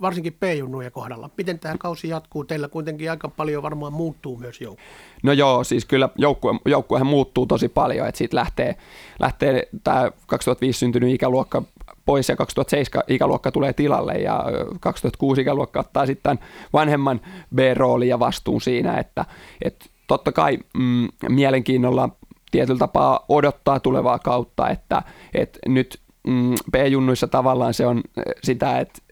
varsinkin 0.00 0.32
P-junnujen 0.32 0.92
kohdalla, 0.92 1.30
miten 1.36 1.58
tämä 1.58 1.74
kausi 1.78 2.08
jatkuu? 2.08 2.44
Teillä 2.44 2.68
kuitenkin 2.68 3.10
aika 3.10 3.28
paljon 3.28 3.62
varmaan 3.62 3.92
muuttuu 3.92 4.36
myös 4.36 4.60
joukkue. 4.60 4.84
No 5.22 5.32
joo, 5.32 5.64
siis 5.64 5.84
kyllä 5.84 6.08
joukkue, 6.16 6.54
joukkuehan 6.66 7.06
muuttuu 7.06 7.46
tosi 7.46 7.68
paljon, 7.68 8.08
että 8.08 8.18
siitä 8.18 8.36
lähtee, 8.36 8.76
lähtee 9.20 9.68
tämä 9.84 10.10
2005 10.26 10.78
syntynyt 10.78 11.14
ikäluokka 11.14 11.62
pois 12.04 12.28
ja 12.28 12.36
2007 12.36 13.04
ikäluokka 13.08 13.52
tulee 13.52 13.72
tilalle 13.72 14.12
ja 14.12 14.44
2006 14.80 15.40
ikäluokka 15.40 15.80
ottaa 15.80 16.06
sitten 16.06 16.38
vanhemman 16.72 17.20
B-roolin 17.54 18.08
ja 18.08 18.18
vastuun 18.18 18.60
siinä, 18.60 18.98
että, 18.98 19.24
että 19.62 19.86
totta 20.06 20.32
kai 20.32 20.58
mm, 20.78 21.08
mielenkiinnolla 21.28 22.08
tietyllä 22.54 22.78
tapaa 22.78 23.24
odottaa 23.28 23.80
tulevaa 23.80 24.18
kautta, 24.18 24.68
että, 24.68 25.02
että 25.34 25.58
nyt 25.66 26.00
mm, 26.26 26.54
B-junnuissa 26.72 27.28
tavallaan 27.28 27.74
se 27.74 27.86
on 27.86 28.00
sitä, 28.42 28.78
että 28.78 29.02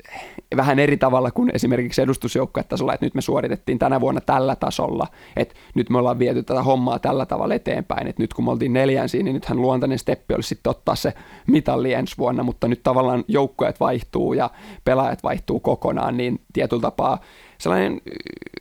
vähän 0.56 0.78
eri 0.78 0.96
tavalla 0.96 1.30
kuin 1.30 1.50
esimerkiksi 1.54 2.02
edustusjoukkuetasolla, 2.02 2.94
että 2.94 3.06
nyt 3.06 3.14
me 3.14 3.20
suoritettiin 3.20 3.78
tänä 3.78 4.00
vuonna 4.00 4.20
tällä 4.20 4.56
tasolla, 4.56 5.06
että 5.36 5.54
nyt 5.74 5.90
me 5.90 5.98
ollaan 5.98 6.18
viety 6.18 6.42
tätä 6.42 6.62
hommaa 6.62 6.98
tällä 6.98 7.26
tavalla 7.26 7.54
eteenpäin, 7.54 8.06
että 8.06 8.22
nyt 8.22 8.34
kun 8.34 8.44
me 8.44 8.50
oltiin 8.50 8.72
neljänsiin, 8.72 9.24
niin 9.24 9.34
nythän 9.34 9.62
luontainen 9.62 9.98
steppi 9.98 10.34
olisi 10.34 10.48
sitten 10.48 10.70
ottaa 10.70 10.94
se 10.94 11.12
mitalli 11.46 11.92
ensi 11.92 12.18
vuonna, 12.18 12.42
mutta 12.42 12.68
nyt 12.68 12.82
tavallaan 12.82 13.24
joukkueet 13.28 13.80
vaihtuu 13.80 14.32
ja 14.32 14.50
pelaajat 14.84 15.22
vaihtuu 15.22 15.60
kokonaan, 15.60 16.16
niin 16.16 16.40
tietyllä 16.52 16.82
tapaa 16.82 17.18
sellainen 17.62 18.00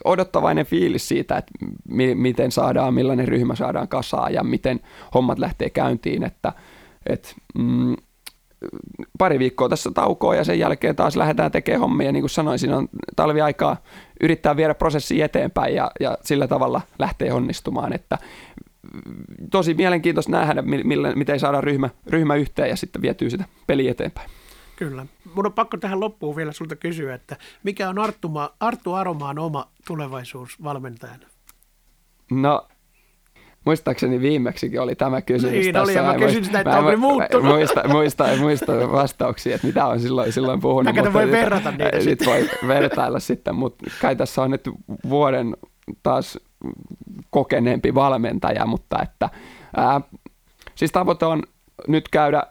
odottavainen 0.04 0.66
fiilis 0.66 1.08
siitä, 1.08 1.38
että 1.38 1.52
mi- 1.88 2.16
miten 2.16 2.52
saadaan, 2.52 2.94
millainen 2.94 3.28
ryhmä 3.28 3.56
saadaan 3.56 3.88
kasaan 3.88 4.34
ja 4.34 4.44
miten 4.44 4.80
hommat 5.14 5.40
lähtee 5.40 5.70
käyntiin, 5.70 6.24
että 6.24 6.54
et, 7.06 7.36
mm, 7.58 7.96
pari 9.18 9.40
viikkoa 9.40 9.70
tässä 9.70 9.92
taukoa 9.94 10.36
ja 10.36 10.44
sen 10.44 10.60
jälkeen 10.60 10.96
taas 10.96 11.16
lähdetään 11.16 11.52
tekemään 11.52 11.82
hommia. 11.82 12.12
Niin 12.12 12.22
kuin 12.22 12.30
sanoin, 12.30 12.60
siinä 12.60 12.78
on 12.78 12.90
talviaikaa 13.16 13.78
yrittää 14.22 14.56
viedä 14.56 14.74
prosessi 14.74 15.22
eteenpäin 15.22 15.76
ja, 15.76 15.92
ja 16.00 16.18
sillä 16.24 16.48
tavalla 16.48 16.82
lähtee 17.00 17.34
onnistumaan. 17.34 17.94
Että 17.94 18.18
tosi 19.52 19.74
mielenkiintoista 19.74 20.32
nähdä, 20.32 20.64
miten 21.16 21.40
saadaan 21.40 21.64
ryhmä, 21.64 21.90
ryhmä 22.08 22.36
yhteen 22.36 22.70
ja 22.70 22.76
sitten 22.76 23.02
vietyy 23.02 23.30
sitä 23.30 23.44
peli 23.68 23.88
eteenpäin. 23.88 24.30
Kyllä. 24.82 25.06
Mun 25.36 25.46
on 25.46 25.54
pakko 25.54 25.78
tähän 25.78 26.00
loppuun 26.00 26.36
vielä 26.36 26.52
sulta 26.52 26.76
kysyä, 26.76 27.16
että 27.16 27.38
mikä 27.64 27.90
on 27.90 28.00
Arttuma, 28.00 28.50
Arttu 28.60 28.94
Aromaan 28.94 29.40
oma 29.40 29.68
tulevaisuus 29.88 30.64
valmentajana? 30.64 31.26
No 32.32 32.68
Muistaakseni 33.66 34.22
viimeksikin 34.22 34.82
oli 34.82 34.96
tämä 34.96 35.22
kysymys 35.22 35.54
niin, 35.54 35.74
tässä. 35.74 35.84
Oli, 35.84 35.94
ja 35.94 36.04
mä 36.04 36.26
kysyin 36.26 36.46
sitä, 36.46 36.60
että 36.60 36.80
onko 36.80 36.98
muuttunut. 36.98 37.46
Muista, 37.46 37.88
muista, 37.88 38.26
muista 38.40 38.92
vastauksia, 38.92 39.56
että 39.56 39.68
mitä 39.68 39.86
on 39.86 40.00
silloin, 40.00 40.34
silloin 40.34 40.60
puhunut. 40.60 40.96
Tätä 40.96 41.14
voi 41.14 41.32
verrata 41.32 41.72
niitä. 41.72 42.02
Sitten 42.02 42.28
voi 42.28 42.50
vertailla 42.68 43.20
sitten, 43.20 43.56
mutta 43.56 43.86
kai 44.02 44.16
tässä 44.16 44.42
on 44.42 44.52
nyt 44.52 44.70
vuoden 45.10 45.58
taas 46.04 46.40
kokeneempi 47.30 47.96
valmentaja, 47.96 48.66
mutta 48.66 49.02
että 49.02 49.30
ää, 49.78 50.02
siis 50.76 50.92
tavoite 50.92 51.26
on 51.26 51.44
nyt 51.88 52.10
käydä 52.10 52.44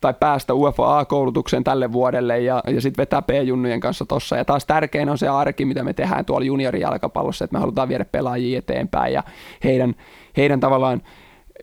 tai 0.00 0.14
päästä 0.20 0.54
UFA 0.54 0.98
A-koulutukseen 0.98 1.64
tälle 1.64 1.92
vuodelle 1.92 2.40
ja, 2.40 2.62
ja 2.66 2.80
sitten 2.80 3.02
vetää 3.02 3.22
P-junnujen 3.22 3.80
kanssa 3.80 4.04
tossa. 4.04 4.36
Ja 4.36 4.44
taas 4.44 4.64
tärkein 4.64 5.08
on 5.08 5.18
se 5.18 5.28
arki, 5.28 5.64
mitä 5.64 5.84
me 5.84 5.92
tehdään 5.92 6.24
tuolla 6.24 6.46
juniorijalkapallossa, 6.46 7.44
että 7.44 7.56
me 7.56 7.60
halutaan 7.60 7.88
viedä 7.88 8.04
pelaajia 8.04 8.58
eteenpäin 8.58 9.12
ja 9.12 9.22
heidän, 9.64 9.94
heidän 10.36 10.60
tavallaan 10.60 11.02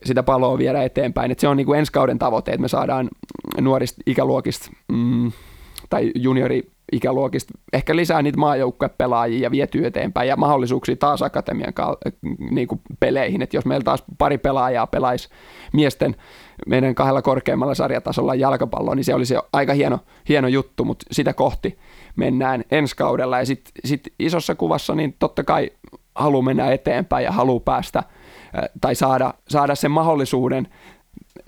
sitä 0.06 0.24
palloa 0.24 0.58
viedä 0.58 0.84
eteenpäin. 0.84 1.32
Et 1.32 1.40
se 1.40 1.48
on 1.48 1.58
niinku 1.58 1.74
ensi 1.74 1.92
kauden 1.92 2.20
tavoite, 2.20 2.52
että 2.52 2.62
me 2.62 2.68
saadaan 2.68 3.10
nuorista 3.62 4.02
ikäluokista 4.06 4.72
mm, 4.92 5.32
tai 5.90 6.12
juniori 6.16 6.74
ikäluokista 6.92 7.54
ehkä 7.74 7.96
lisää 7.96 8.22
niitä 8.22 8.38
maajoukkuepelaajia 8.38 9.44
ja 9.44 9.52
vietyy 9.52 9.86
eteenpäin 9.86 10.30
ja 10.30 10.36
mahdollisuuksia 10.36 10.96
taas 10.96 11.22
akatemian 11.22 11.74
niin 12.52 12.68
kuin 12.68 12.82
peleihin. 13.00 13.42
että 13.42 13.58
jos 13.58 13.66
meillä 13.66 13.84
taas 13.84 14.04
pari 14.18 14.38
pelaajaa 14.38 14.88
pelaisi 14.88 15.30
miesten 15.74 16.16
meidän 16.68 16.96
kahdella 16.96 17.22
korkeammalla 17.22 17.76
sarjatasolla 17.76 18.36
jalkapalloa, 18.36 18.96
niin 18.96 19.04
se 19.04 19.16
olisi 19.16 19.36
aika 19.54 19.74
hieno, 19.74 20.00
hieno 20.30 20.48
juttu, 20.48 20.86
mutta 20.86 21.06
sitä 21.12 21.34
kohti 21.34 21.78
mennään 22.16 22.64
ensi 22.72 22.96
kaudella. 22.96 23.40
Ja 23.40 23.46
sitten 23.46 23.72
sit 23.86 24.14
isossa 24.20 24.56
kuvassa 24.56 24.96
niin 24.96 25.16
totta 25.20 25.44
kai 25.44 25.72
haluaa 26.16 26.44
mennä 26.44 26.72
eteenpäin 26.72 27.26
ja 27.26 27.32
haluaa 27.32 27.60
päästä 27.60 28.04
tai 28.82 28.96
saada, 28.96 29.34
saada 29.50 29.76
sen 29.76 29.92
mahdollisuuden 29.92 30.68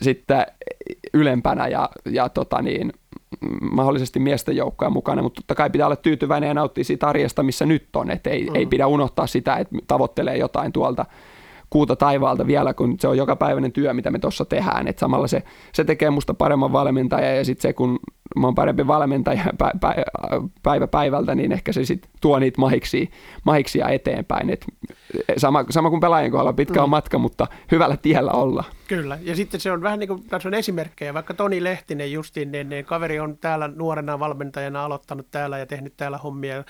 sitten 0.02 0.46
ylempänä 1.14 1.68
ja, 1.68 1.90
ja 2.06 2.30
tota 2.30 2.62
niin, 2.62 2.94
mahdollisesti 3.72 4.20
miesten 4.20 4.56
joukkoja 4.56 4.90
mukana, 4.90 5.22
mutta 5.22 5.42
totta 5.42 5.56
kai 5.56 5.70
pitää 5.70 5.88
olla 5.88 5.96
tyytyväinen 5.96 6.48
ja 6.48 6.54
nauttia 6.54 6.84
siitä 6.84 7.08
arjesta, 7.08 7.44
missä 7.44 7.66
nyt 7.66 7.96
on, 7.96 8.12
että 8.12 8.30
ei, 8.30 8.50
mm. 8.50 8.56
ei 8.56 8.66
pidä 8.66 8.88
unohtaa 8.88 9.28
sitä, 9.28 9.56
että 9.56 9.76
tavoittelee 9.88 10.38
jotain 10.38 10.72
tuolta 10.72 11.06
kuuta 11.70 11.96
taivaalta 11.96 12.48
vielä, 12.48 12.74
kun 12.74 12.96
se 13.00 13.08
on 13.08 13.18
joka 13.18 13.36
päiväinen 13.36 13.72
työ, 13.72 13.94
mitä 13.94 14.12
me 14.12 14.20
tuossa 14.20 14.46
tehdään. 14.46 14.88
Et 14.88 15.00
samalla 15.00 15.28
se, 15.28 15.44
se 15.74 15.84
tekee 15.84 16.10
musta 16.10 16.34
paremman 16.34 16.74
valmentajan 16.74 17.38
ja 17.38 17.46
sitten 17.46 17.62
se, 17.62 17.74
kun 17.74 18.00
mä 18.40 18.48
oon 18.48 18.56
parempi 18.56 18.88
valmentaja 18.88 19.44
päivä 20.64 20.88
päivältä, 20.88 21.36
niin 21.36 21.52
ehkä 21.52 21.74
se 21.74 21.86
sitten 21.86 22.12
tuo 22.22 22.40
niitä 22.40 22.62
mahiksia, 22.62 23.06
mahiksia 23.44 23.90
eteenpäin. 23.90 24.50
Et 24.50 24.66
sama, 25.38 25.66
sama 25.70 25.90
kuin 25.90 26.00
pelaajien 26.00 26.32
kohdalla, 26.32 26.54
pitkä 26.54 26.84
on 26.84 26.90
mm. 26.90 26.92
matka, 26.92 27.18
mutta 27.18 27.48
hyvällä 27.72 27.98
tiellä 27.98 28.32
olla. 28.32 28.64
Kyllä, 28.88 29.18
ja 29.22 29.36
sitten 29.36 29.60
se 29.60 29.72
on 29.72 29.82
vähän 29.82 30.00
niin 30.00 30.08
kuin 30.08 30.24
on 30.46 30.54
esimerkkejä, 30.54 31.14
vaikka 31.14 31.34
Toni 31.34 31.64
Lehtinen 31.64 32.12
justiin, 32.12 32.52
niin, 32.52 32.70
niin 32.70 32.86
kaveri 32.86 33.20
on 33.20 33.38
täällä 33.38 33.68
nuorena 33.68 34.20
valmentajana 34.20 34.86
aloittanut 34.86 35.28
täällä 35.32 35.58
ja 35.58 35.66
tehnyt 35.66 35.94
täällä 35.98 36.18
hommia 36.18 36.64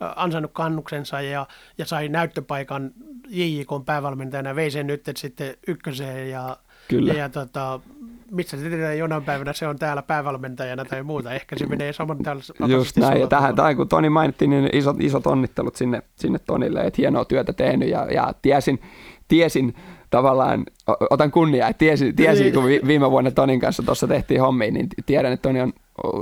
ansainnut 0.00 0.52
kannuksensa 0.54 1.20
ja, 1.20 1.46
ja 1.78 1.86
sai 1.86 2.08
näyttöpaikan 2.08 2.90
JJK 3.28 3.68
päävalmentajana, 3.86 4.54
vei 4.54 4.70
sen 4.70 4.86
nyt 4.86 5.02
sitten 5.16 5.54
ykköseen 5.68 6.30
ja, 6.30 6.56
Kyllä. 6.88 7.12
ja, 7.12 7.18
ja 7.18 7.28
tota, 7.28 7.80
missä 8.30 8.56
se 8.56 8.68
tietää 8.68 8.94
jonain 8.94 9.24
päivänä 9.24 9.52
se 9.52 9.68
on 9.68 9.78
täällä 9.78 10.02
päävalmentajana 10.02 10.84
tai 10.84 11.02
muuta. 11.02 11.32
Ehkä 11.32 11.58
se 11.58 11.66
menee 11.66 11.92
saman 11.92 12.18
täällä. 12.18 12.42
Just 12.66 12.96
näin, 12.96 13.20
ja 13.20 13.26
tähän, 13.26 13.56
tähän, 13.56 13.76
kun 13.76 13.88
Toni 13.88 14.08
mainitsi, 14.10 14.46
niin 14.46 14.68
isot, 14.72 14.96
isot 15.00 15.26
onnittelut 15.26 15.76
sinne, 15.76 16.02
sinne 16.16 16.38
Tonille, 16.38 16.80
että 16.80 17.02
hienoa 17.02 17.24
työtä 17.24 17.52
tehnyt 17.52 17.88
ja, 17.88 18.06
ja 18.12 18.34
tiesin, 18.42 18.80
tiesin 19.28 19.74
tavallaan, 20.10 20.64
otan 21.10 21.30
kunniaa, 21.30 21.68
että 21.68 21.78
tiesin, 21.78 22.16
tiesin 22.16 22.44
niin. 22.44 22.54
kun 22.54 22.88
viime 22.88 23.10
vuonna 23.10 23.30
Tonin 23.30 23.60
kanssa 23.60 23.82
tuossa 23.82 24.08
tehtiin 24.08 24.40
hommia, 24.40 24.70
niin 24.70 24.88
tiedän, 25.06 25.32
että 25.32 25.48
Toni 25.48 25.60
on 25.60 25.72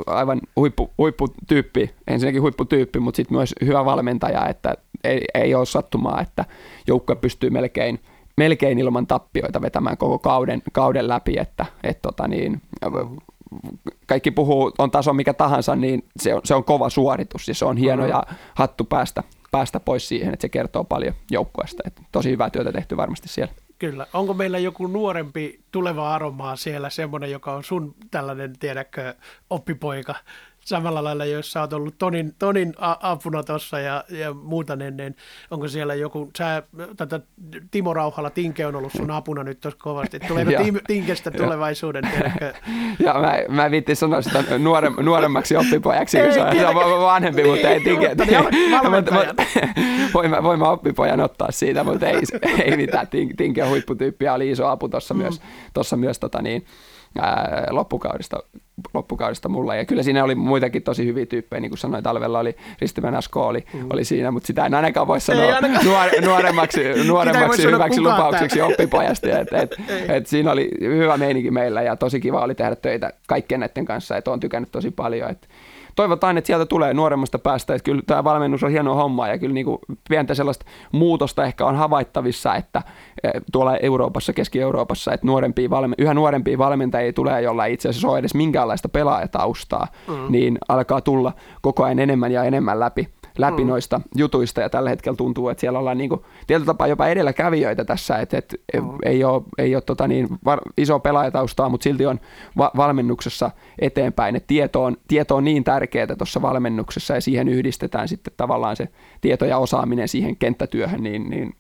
aivan 0.07 0.41
huippu, 0.57 0.91
huipputyyppi, 0.99 1.91
ensinnäkin 2.07 2.43
huipputyyppi, 2.43 3.01
mutta 3.01 3.17
sitten 3.17 3.37
myös 3.37 3.55
hyvä 3.65 3.85
valmentaja, 3.85 4.47
että 4.47 4.75
ei, 5.05 5.25
ei 5.35 5.55
ole 5.55 5.67
sattumaa, 5.67 6.21
että 6.21 6.45
joukkue 6.87 7.17
pystyy 7.17 7.51
melkein, 7.51 8.01
melkein 8.37 8.79
ilman 8.79 9.07
tappioita 9.07 9.63
vetämään 9.63 9.97
koko 9.97 10.19
kauden, 10.19 10.63
kauden 10.73 11.09
läpi, 11.09 11.35
että 11.39 11.67
et 11.83 12.03
tota 12.03 12.29
niin, 12.29 12.63
kaikki 14.07 14.31
puhuu, 14.31 14.73
on 14.79 14.91
taso 14.91 15.13
mikä 15.13 15.35
tahansa, 15.35 15.77
niin 15.77 16.05
se 16.21 16.35
on, 16.35 16.41
se 16.45 16.55
on 16.55 16.65
kova 16.65 16.91
suoritus 16.91 17.49
ja 17.49 17.55
se 17.55 17.65
on 17.65 17.77
hieno 17.77 18.07
ja 18.07 18.23
hattu 18.55 18.85
päästä, 18.85 19.23
päästä 19.51 19.81
pois 19.81 20.09
siihen, 20.09 20.33
että 20.33 20.43
se 20.43 20.49
kertoo 20.49 20.85
paljon 20.85 21.15
joukkueesta. 21.31 21.83
Että 21.87 22.03
tosi 22.13 22.31
hyvää 22.31 22.51
työtä 22.51 22.73
tehty 22.73 22.97
varmasti 22.97 23.29
siellä. 23.29 23.53
Kyllä. 23.79 24.07
Onko 24.13 24.35
meillä 24.35 24.59
joku 24.59 24.87
nuorempi 24.87 25.61
tuleva 25.71 26.15
aromaa 26.15 26.57
siellä, 26.57 26.91
semmoinen, 26.91 27.31
joka 27.31 27.53
on 27.53 27.65
sun 27.65 27.95
tällainen, 28.11 28.59
tiedäkö, 28.59 29.15
oppipoika, 29.51 30.15
samalla 30.69 31.05
lailla, 31.05 31.25
jos 31.25 31.53
sä 31.53 31.61
oot 31.61 31.73
ollut 31.73 31.95
Tonin, 31.99 32.35
tonin 32.39 32.75
apuna 32.79 33.43
tuossa 33.43 33.81
ja, 33.81 34.05
ja 34.09 34.35
muuta, 34.35 34.77
niin, 34.77 34.97
niin 34.97 35.17
onko 35.51 35.69
siellä 35.69 35.95
joku, 35.95 36.31
sä, 36.39 36.63
tätä 36.97 37.21
Timo 37.71 37.95
Rauhala, 37.95 38.31
Tinke 38.31 38.67
on 38.67 38.77
ollut 38.77 38.93
sun 38.93 39.11
apuna 39.11 39.45
nyt 39.45 39.61
tuossa 39.61 39.81
kovasti, 39.83 40.21
tuleeko 40.21 40.53
Tinkestä 40.87 41.31
tulevaisuuden, 41.31 42.09
tiedätkö? 42.13 42.55
ja 43.07 43.15
mä, 43.15 43.35
mä 43.49 43.71
viittin 43.71 43.97
sanoa 43.97 44.23
sitä 44.23 44.59
nuorem, 44.59 44.95
nuoremmaksi 45.01 45.57
oppipojaksi, 45.57 46.19
kun 46.21 46.33
se 46.33 46.43
on, 46.43 46.57
se 46.57 46.67
on 46.67 47.03
vanhempi, 47.03 47.45
mutta 47.45 47.69
ei 47.69 47.81
Tinke. 47.81 48.17
voin, 50.15 50.31
mä, 50.31 50.43
voin 50.43 50.59
mä 50.59 50.71
oppipojan 50.71 51.21
ottaa 51.21 51.51
siitä, 51.51 51.85
mutta 51.85 52.07
ei, 52.07 52.23
ei 52.65 52.77
mitään, 52.77 53.09
Tinke 53.37 53.63
huipputyyppi 53.69 54.29
oli 54.29 54.51
iso 54.51 54.67
apu 54.67 54.89
tuossa 54.89 55.15
mm. 55.15 55.21
myös, 55.21 55.41
tossa 55.75 55.97
myös 55.97 56.19
tota 56.19 56.43
niin, 56.43 56.67
ää, 57.19 57.67
loppukaudesta, 57.71 58.43
loppukaudesta 58.95 59.49
mulla. 59.49 59.75
Ja 59.75 59.85
kyllä 59.85 60.03
siinä 60.03 60.25
oli 60.25 60.35
muitakin 60.35 60.83
tosi 60.83 61.07
hyviä 61.07 61.27
tyyppejä, 61.27 61.61
niin 61.61 61.71
kuin 61.71 61.79
sanoin, 61.79 62.05
talvella 62.05 62.39
oli 62.39 62.57
Ristimän 62.81 63.15
Asko 63.15 63.47
oli, 63.47 63.65
mm. 63.73 63.87
oli 63.93 64.05
siinä, 64.05 64.31
mutta 64.31 64.47
sitä 64.47 64.67
en 64.67 64.75
ainakaan 64.75 65.07
voi 65.07 65.21
sanoa 65.21 65.55
ainakaan. 65.55 65.85
Nuor, 65.85 66.11
nuoremmaksi, 66.25 66.81
nuoremmaksi 67.09 67.63
hyväksi 67.63 68.01
lupaukseksi 68.01 68.61
oppipojasta. 68.61 69.39
Et, 69.39 69.53
et, 69.53 69.77
et 70.17 70.27
siinä 70.27 70.53
oli 70.53 70.71
hyvä 70.81 71.17
meininki 71.17 71.51
meillä 71.51 71.83
ja 71.83 71.97
tosi 71.97 72.21
kiva 72.21 72.41
oli 72.41 72.55
tehdä 72.55 72.77
töitä 72.77 73.13
kaikkien 73.27 73.61
näiden 73.61 73.85
kanssa, 73.85 74.17
että 74.17 74.31
olen 74.31 74.41
tykännyt 74.41 74.73
tosi 74.73 74.91
paljon. 74.91 75.31
Et, 75.31 75.49
toivotaan, 75.99 76.39
että 76.39 76.47
sieltä 76.47 76.67
tulee 76.67 76.95
nuoremmasta 76.95 77.39
päästä, 77.39 77.75
että 77.75 77.85
kyllä 77.85 78.03
tämä 78.07 78.25
valmennus 78.25 78.63
on 78.63 78.71
hieno 78.71 78.95
homma 78.95 79.29
ja 79.29 79.39
kyllä 79.39 79.55
niin 79.55 79.67
kuin 79.67 79.79
pientä 80.09 80.35
sellaista 80.35 80.67
muutosta 80.93 81.45
ehkä 81.45 81.67
on 81.67 81.77
havaittavissa, 81.77 82.55
että 82.55 82.83
eh, 83.25 83.33
tuolla 83.53 83.77
Euroopassa, 83.77 84.33
Keski-Euroopassa, 84.33 85.13
että 85.13 85.27
nuorempia 85.27 85.71
valme- 85.71 85.95
yhä 85.99 86.15
nuorempia 86.15 86.59
valmentajia 86.59 87.13
tulee, 87.13 87.43
jolla 87.43 87.67
ei 87.67 87.73
itse 87.73 87.89
asiassa 87.89 88.09
ole 88.09 88.19
edes 88.19 88.35
minkäänlaista 88.35 88.89
pelaajataustaa, 88.89 89.87
mm. 90.09 90.15
niin 90.29 90.59
alkaa 90.69 91.01
tulla 91.01 91.33
koko 91.63 91.85
ajan 91.85 91.99
enemmän 91.99 92.33
ja 92.33 92.45
enemmän 92.45 92.81
läpi 92.81 93.09
läpi 93.39 93.65
mm. 93.65 93.69
noista 93.69 94.01
jutuista 94.17 94.61
ja 94.61 94.71
tällä 94.71 94.91
hetkellä 94.91 95.17
tuntuu, 95.17 95.49
että 95.49 95.61
siellä 95.61 95.79
ollaan 95.79 95.99
niin 95.99 96.11
kuin, 96.11 96.21
tietyllä 96.47 96.67
tapaa 96.67 96.87
jopa 96.87 97.07
edelläkävijöitä 97.07 97.85
tässä, 97.85 98.19
että, 98.19 98.39
että 98.39 98.57
mm. 98.81 98.89
ei 99.05 99.25
ole, 99.25 99.43
ei 99.59 99.75
ole 99.75 99.83
tota 99.83 100.09
niin, 100.09 100.29
var, 100.45 100.61
iso 100.77 100.99
pelaajataustaa, 100.99 101.69
mutta 101.69 101.85
silti 101.85 102.07
on 102.07 102.21
va- 102.57 102.71
valmennuksessa 102.77 103.51
eteenpäin, 103.79 104.37
että 104.37 104.47
tieto 104.47 104.85
on, 104.85 104.97
tieto 105.09 105.37
on 105.37 105.45
niin 105.45 105.65
tärkeää 105.65 106.17
tuossa 106.19 106.43
valmennuksessa 106.43 107.15
ja 107.15 107.21
siihen 107.21 107.49
yhdistetään 107.49 108.09
sitten 108.09 108.35
tavallaan 108.37 108.77
se 108.77 108.89
tieto 109.21 109.45
ja 109.45 109.59
osaaminen 109.59 110.09
siihen 110.09 110.37
kenttätyöhön, 110.37 111.03
niin, 111.03 111.31
niin 111.31 111.55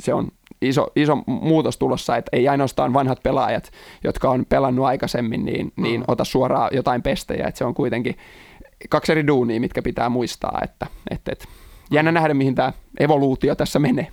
se 0.00 0.14
on 0.14 0.28
iso, 0.62 0.92
iso 0.96 1.16
muutos 1.26 1.76
tulossa, 1.76 2.16
että 2.16 2.36
ei 2.36 2.48
ainoastaan 2.48 2.92
vanhat 2.92 3.22
pelaajat, 3.22 3.70
jotka 4.04 4.30
on 4.30 4.44
pelannut 4.48 4.86
aikaisemmin, 4.86 5.44
niin, 5.44 5.72
niin 5.76 6.00
mm. 6.00 6.04
ota 6.08 6.24
suoraan 6.24 6.70
jotain 6.72 7.02
pestejä, 7.02 7.46
että 7.46 7.58
se 7.58 7.64
on 7.64 7.74
kuitenkin 7.74 8.16
kaksi 8.88 9.12
eri 9.12 9.26
duunia, 9.26 9.60
mitkä 9.60 9.82
pitää 9.82 10.08
muistaa, 10.08 10.60
että, 10.64 10.86
että, 11.10 11.32
että 11.32 11.44
jännä 11.90 12.12
nähdä, 12.12 12.34
mihin 12.34 12.54
tämä 12.54 12.72
evoluutio 13.00 13.54
tässä 13.54 13.78
menee. 13.78 14.08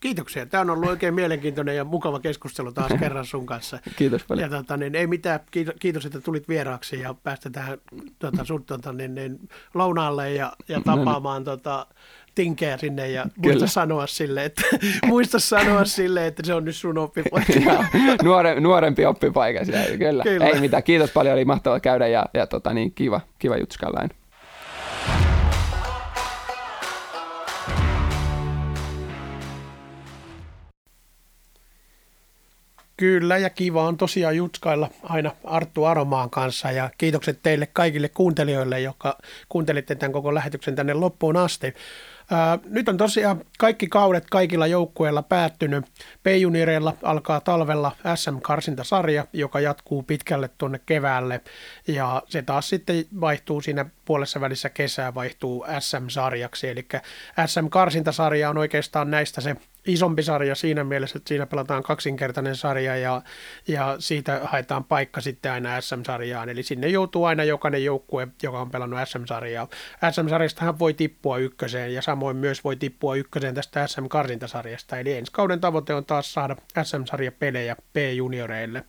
Kiitoksia. 0.00 0.46
Tämä 0.46 0.60
on 0.60 0.70
ollut 0.70 0.88
oikein 0.88 1.14
mielenkiintoinen 1.14 1.76
ja 1.76 1.84
mukava 1.84 2.20
keskustelu 2.20 2.72
taas 2.72 2.92
kerran 3.00 3.26
sun 3.26 3.46
kanssa. 3.46 3.78
Kiitos 3.96 4.24
paljon. 4.24 4.50
Ja, 4.50 4.56
tota, 4.58 4.76
niin, 4.76 4.94
ei 4.94 5.06
mitään, 5.06 5.40
kiitos, 5.80 6.06
että 6.06 6.20
tulit 6.20 6.48
vieraaksi 6.48 7.00
ja 7.00 7.14
päästetään 7.14 7.78
tota, 8.18 8.44
sut 8.44 8.66
tota, 8.66 8.92
niin, 8.92 9.14
niin, 9.14 9.38
lounaalle 9.74 10.32
ja, 10.32 10.52
ja 10.68 10.80
tapaamaan 10.80 11.44
no 11.44 11.52
niin. 11.52 11.62
tota, 11.62 11.86
tinkeä 12.34 12.76
sinne 12.76 13.10
ja 13.10 13.22
muista 13.36 13.52
Kyllä. 13.52 13.66
sanoa 13.66 14.06
sille, 14.06 14.44
että, 14.44 14.62
muista 15.06 15.38
sanoa 15.38 15.84
sille, 15.84 16.26
että 16.26 16.42
se 16.46 16.54
on 16.54 16.64
nyt 16.64 16.76
sun 16.76 16.98
oppipaikka. 16.98 17.84
Nuore, 18.22 18.60
nuorempi 18.60 19.06
oppipaikka 19.06 19.64
siellä, 19.64 19.96
kyllä. 19.98 20.22
kyllä. 20.22 20.46
Ei 20.46 20.60
mitään, 20.60 20.82
kiitos 20.82 21.10
paljon, 21.10 21.34
oli 21.34 21.44
mahtavaa 21.44 21.80
käydä 21.80 22.06
ja, 22.06 22.26
ja 22.34 22.46
tota, 22.46 22.74
niin, 22.74 22.92
kiva, 22.94 23.20
kiva 23.38 23.56
jutskallain. 23.56 24.10
Kyllä, 32.96 33.38
ja 33.38 33.50
kiva 33.50 33.86
on 33.86 33.96
tosiaan 33.96 34.36
jutskailla 34.36 34.90
aina 35.02 35.30
Arttu 35.44 35.84
Aromaan 35.84 36.30
kanssa, 36.30 36.70
ja 36.70 36.90
kiitokset 36.98 37.38
teille 37.42 37.68
kaikille 37.72 38.08
kuuntelijoille, 38.08 38.80
jotka 38.80 39.18
kuuntelitte 39.48 39.94
tämän 39.94 40.12
koko 40.12 40.34
lähetyksen 40.34 40.74
tänne 40.74 40.94
loppuun 40.94 41.36
asti. 41.36 41.74
Nyt 42.64 42.88
on 42.88 42.96
tosiaan 42.96 43.40
kaikki 43.58 43.86
kaudet 43.86 44.24
kaikilla 44.30 44.66
joukkueilla 44.66 45.22
päättynyt. 45.22 45.84
P-junioreilla 46.22 46.96
alkaa 47.02 47.40
talvella 47.40 47.92
SM-karsintasarja, 48.14 49.26
joka 49.32 49.60
jatkuu 49.60 50.02
pitkälle 50.02 50.50
tuonne 50.58 50.80
keväälle 50.86 51.40
ja 51.88 52.22
se 52.26 52.42
taas 52.42 52.68
sitten 52.68 53.04
vaihtuu 53.20 53.60
siinä 53.60 53.86
puolessa 54.04 54.40
välissä 54.40 54.70
kesää 54.70 55.14
vaihtuu 55.14 55.66
SM-sarjaksi. 55.78 56.68
Eli 56.68 56.86
SM-karsintasarja 57.46 58.50
on 58.50 58.58
oikeastaan 58.58 59.10
näistä 59.10 59.40
se 59.40 59.56
isompi 59.86 60.22
sarja 60.22 60.54
siinä 60.54 60.84
mielessä, 60.84 61.18
että 61.18 61.28
siinä 61.28 61.46
pelataan 61.46 61.82
kaksinkertainen 61.82 62.56
sarja 62.56 62.96
ja, 62.96 63.22
ja 63.68 63.96
siitä 63.98 64.40
haetaan 64.44 64.84
paikka 64.84 65.20
sitten 65.20 65.52
aina 65.52 65.80
SM-sarjaan. 65.80 66.48
Eli 66.48 66.62
sinne 66.62 66.88
joutuu 66.88 67.24
aina 67.24 67.44
jokainen 67.44 67.84
joukkue, 67.84 68.28
joka 68.42 68.60
on 68.60 68.70
pelannut 68.70 69.00
SM-sarjaa. 69.04 69.68
SM-sarjastahan 70.10 70.78
voi 70.78 70.94
tippua 70.94 71.38
ykköseen 71.38 71.94
ja 71.94 72.02
samoin 72.02 72.36
myös 72.36 72.64
voi 72.64 72.76
tippua 72.76 73.16
ykköseen 73.16 73.54
tästä 73.54 73.86
SM-karsintasarjasta. 73.86 74.98
Eli 74.98 75.12
ensi 75.12 75.32
kauden 75.32 75.60
tavoite 75.60 75.94
on 75.94 76.04
taas 76.04 76.32
saada 76.32 76.56
SM-sarjapelejä 76.82 77.76
P-junioreille. 77.92 78.84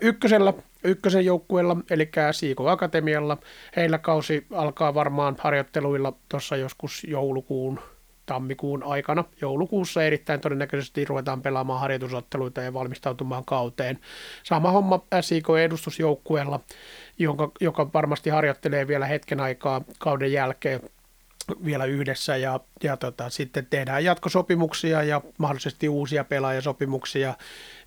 ykkösellä 0.00 0.52
ykkösen 0.84 1.24
joukkueella, 1.24 1.76
eli 1.90 2.10
Siiko 2.32 2.68
Akatemialla. 2.68 3.38
Heillä 3.76 3.98
kausi 3.98 4.46
alkaa 4.52 4.94
varmaan 4.94 5.36
harjoitteluilla 5.38 6.12
tuossa 6.28 6.56
joskus 6.56 7.04
joulukuun 7.04 7.80
tammikuun 8.30 8.82
aikana. 8.82 9.24
Joulukuussa 9.40 10.02
erittäin 10.02 10.40
todennäköisesti 10.40 11.04
ruvetaan 11.04 11.42
pelaamaan 11.42 11.80
harjoitusotteluita 11.80 12.60
ja 12.60 12.74
valmistautumaan 12.74 13.44
kauteen. 13.44 13.98
Sama 14.42 14.70
homma 14.70 15.00
SIK-edustusjoukkueella, 15.20 16.60
joka 17.60 17.92
varmasti 17.94 18.30
harjoittelee 18.30 18.86
vielä 18.86 19.06
hetken 19.06 19.40
aikaa 19.40 19.82
kauden 19.98 20.32
jälkeen 20.32 20.80
vielä 21.64 21.84
yhdessä 21.84 22.36
ja, 22.36 22.60
ja 22.82 22.96
tota, 22.96 23.30
sitten 23.30 23.66
tehdään 23.70 24.04
jatkosopimuksia 24.04 25.02
ja 25.02 25.20
mahdollisesti 25.38 25.88
uusia 25.88 26.24
pelaajasopimuksia 26.24 27.34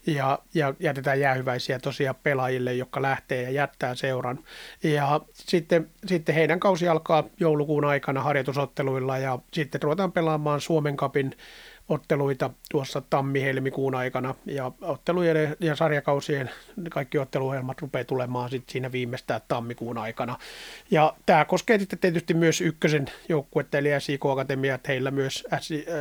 ja, 0.07 0.39
ja 0.53 0.73
jätetään 0.79 1.19
jäähyväisiä 1.19 1.79
tosiaan 1.79 2.15
pelaajille, 2.23 2.73
jotka 2.73 3.01
lähtee 3.01 3.41
ja 3.41 3.49
jättää 3.49 3.95
seuran. 3.95 4.39
Ja 4.83 5.21
sitten, 5.33 5.89
sitten 6.05 6.35
heidän 6.35 6.59
kausi 6.59 6.87
alkaa 6.87 7.23
joulukuun 7.39 7.85
aikana 7.85 8.21
harjoitusotteluilla 8.21 9.17
ja 9.17 9.39
sitten 9.53 9.81
ruvetaan 9.81 10.11
pelaamaan 10.11 10.61
Suomen 10.61 10.97
kapin 10.97 11.35
otteluita 11.89 12.49
tuossa 12.71 13.01
tammi-helmikuun 13.09 13.95
aikana 13.95 14.35
ja 14.45 14.71
ottelujen 14.81 15.55
ja 15.59 15.75
sarjakausien 15.75 16.49
kaikki 16.91 17.17
otteluohjelmat 17.17 17.81
rupeaa 17.81 18.03
tulemaan 18.03 18.49
sitten 18.49 18.71
siinä 18.71 18.91
viimeistään 18.91 19.41
tammikuun 19.47 19.97
aikana. 19.97 20.37
Ja 20.91 21.13
tämä 21.25 21.45
koskee 21.45 21.79
sitten 21.79 21.99
tietysti 21.99 22.33
myös 22.33 22.61
ykkösen 22.61 23.05
joukkuetta 23.29 23.77
eli 23.77 23.89
SIK 23.99 24.25
Akatemia, 24.25 24.75
että 24.75 24.91
heillä 24.91 25.11
myös 25.11 25.47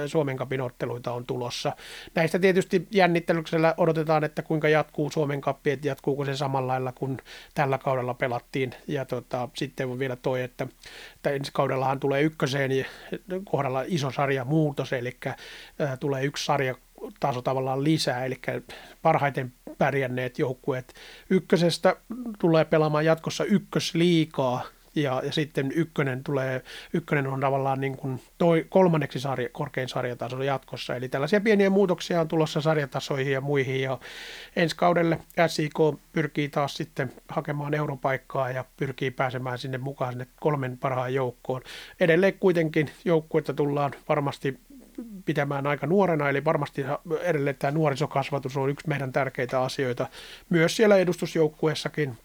Suomen 0.06 0.36
kapin 0.36 0.60
otteluita 0.60 1.12
on 1.12 1.26
tulossa. 1.26 1.76
Näistä 2.14 2.38
tietysti 2.38 2.88
jännittelyksellä 2.90 3.74
odotetaan, 3.76 4.24
että 4.24 4.42
kuinka 4.42 4.68
jatkuu 4.68 5.10
Suomen 5.10 5.40
kappi, 5.40 5.70
että 5.70 5.88
jatkuuko 5.88 6.24
se 6.24 6.36
samalla 6.36 6.72
lailla 6.72 6.92
kuin 6.92 7.18
tällä 7.54 7.78
kaudella 7.78 8.14
pelattiin. 8.14 8.74
Ja 8.88 9.04
tota, 9.04 9.48
sitten 9.56 9.88
on 9.88 9.98
vielä 9.98 10.16
toi, 10.16 10.42
että, 10.42 10.66
että 11.16 11.30
ensi 11.30 11.50
kaudellahan 11.54 12.00
tulee 12.00 12.22
ykköseen 12.22 12.70
kohdalla 13.50 13.84
iso 13.86 14.10
sarja 14.10 14.44
muutos, 14.44 14.92
eli 14.92 15.16
tulee 16.00 16.24
yksi 16.24 16.44
sarja 16.44 16.74
taso 17.20 17.42
tavallaan 17.42 17.84
lisää, 17.84 18.24
eli 18.24 18.40
parhaiten 19.02 19.52
pärjänneet 19.78 20.38
joukkueet 20.38 20.94
ykkösestä 21.30 21.96
tulee 22.38 22.64
pelaamaan 22.64 23.04
jatkossa 23.04 23.44
ykkösliikaa 23.44 24.64
ja, 24.94 25.22
ja 25.24 25.32
sitten 25.32 25.72
ykkönen 25.74 26.24
tulee, 26.24 26.62
ykkönen 26.92 27.26
on 27.26 27.40
tavallaan 27.40 27.80
niin 27.80 27.96
kuin 27.96 28.20
toi, 28.38 28.66
kolmanneksi 28.68 29.20
sarja, 29.20 29.48
korkein 29.52 29.88
sarjataso 29.88 30.42
jatkossa. 30.42 30.96
Eli 30.96 31.08
tällaisia 31.08 31.40
pieniä 31.40 31.70
muutoksia 31.70 32.20
on 32.20 32.28
tulossa 32.28 32.60
sarjatasoihin 32.60 33.32
ja 33.32 33.40
muihin 33.40 33.80
ja 33.80 33.98
ensi 34.56 34.76
kaudelle 34.76 35.18
SIK 35.46 35.74
pyrkii 36.12 36.48
taas 36.48 36.74
sitten 36.76 37.12
hakemaan 37.28 37.74
europaikkaa 37.74 38.50
ja 38.50 38.64
pyrkii 38.76 39.10
pääsemään 39.10 39.58
sinne 39.58 39.78
mukaan 39.78 40.12
sinne 40.12 40.26
kolmen 40.40 40.78
parhaan 40.78 41.14
joukkoon. 41.14 41.62
Edelleen 42.00 42.38
kuitenkin 42.40 42.90
joukkuetta 43.04 43.54
tullaan 43.54 43.92
varmasti 44.08 44.58
pitämään 45.24 45.66
aika 45.66 45.86
nuorena, 45.86 46.28
eli 46.28 46.44
varmasti 46.44 46.84
edelleen 47.20 47.56
tämä 47.56 47.70
nuorisokasvatus 47.70 48.56
on 48.56 48.70
yksi 48.70 48.88
meidän 48.88 49.12
tärkeitä 49.12 49.62
asioita 49.62 50.08
myös 50.50 50.76
siellä 50.76 50.96
edustusjoukkueessakin, 50.96 52.18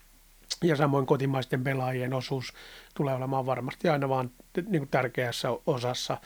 ja 0.63 0.75
samoin 0.75 1.05
kotimaisten 1.05 1.63
pelaajien 1.63 2.13
osuus 2.13 2.53
tulee 2.93 3.15
olemaan 3.15 3.45
varmasti 3.45 3.89
aina 3.89 4.09
vaan 4.09 4.31
niin 4.55 4.81
kuin 4.81 4.89
tärkeässä 4.89 5.49
osassa. 5.65 6.17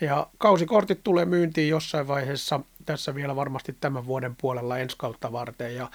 Ja 0.00 0.26
kausikortit 0.38 1.00
tulee 1.04 1.24
myyntiin 1.24 1.68
jossain 1.68 2.08
vaiheessa 2.08 2.60
tässä 2.86 3.14
vielä 3.14 3.36
varmasti 3.36 3.76
tämän 3.80 4.06
vuoden 4.06 4.36
puolella 4.40 4.78
ensi 4.78 4.96
kautta 4.98 5.32
varten. 5.32 5.74
Ja, 5.74 5.90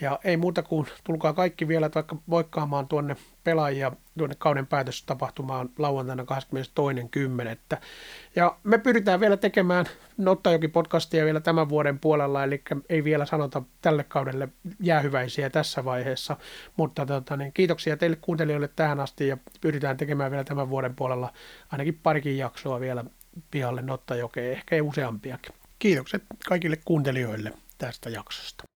ja 0.00 0.18
ei 0.24 0.36
muuta 0.36 0.62
kuin 0.62 0.86
tulkaa 1.04 1.32
kaikki 1.32 1.68
vielä 1.68 1.90
vaikka 1.94 2.16
voikkaamaan 2.30 2.88
tuonne 2.88 3.16
pelaajia 3.44 3.92
tuonne 4.18 4.36
kauden 4.38 4.66
päätöstapahtumaan 4.66 5.70
lauantaina 5.78 6.24
22.10. 7.72 7.78
Ja 8.36 8.56
me 8.64 8.78
pyritään 8.78 9.20
vielä 9.20 9.36
tekemään 9.36 9.86
Nottajoki 10.16 10.68
podcastia 10.68 11.24
vielä 11.24 11.40
tämän 11.40 11.68
vuoden 11.68 11.98
puolella, 11.98 12.44
eli 12.44 12.62
ei 12.88 13.04
vielä 13.04 13.26
sanota 13.26 13.62
tälle 13.82 14.04
kaudelle 14.04 14.48
jäähyväisiä 14.80 15.50
tässä 15.50 15.84
vaiheessa, 15.84 16.36
mutta 16.76 17.06
tota, 17.06 17.36
niin, 17.36 17.52
kiitoksia 17.52 17.96
teille 17.96 18.16
kuuntelijoille 18.20 18.68
tähän 18.76 19.00
asti 19.00 19.28
ja 19.28 19.36
pyritään 19.60 19.96
tekemään 19.96 20.30
vielä 20.30 20.44
tämän 20.44 20.70
vuoden 20.70 20.96
puolella 20.96 21.32
ainakin 21.72 22.00
parikin 22.02 22.38
jaksoa 22.38 22.80
vielä 22.80 23.04
pihalle 23.50 23.82
Nottajokeen, 23.82 24.52
ehkä 24.52 24.82
useampiakin. 24.82 25.54
Kiitokset 25.78 26.22
kaikille 26.48 26.78
kuuntelijoille 26.84 27.52
tästä 27.78 28.10
jaksosta. 28.10 28.73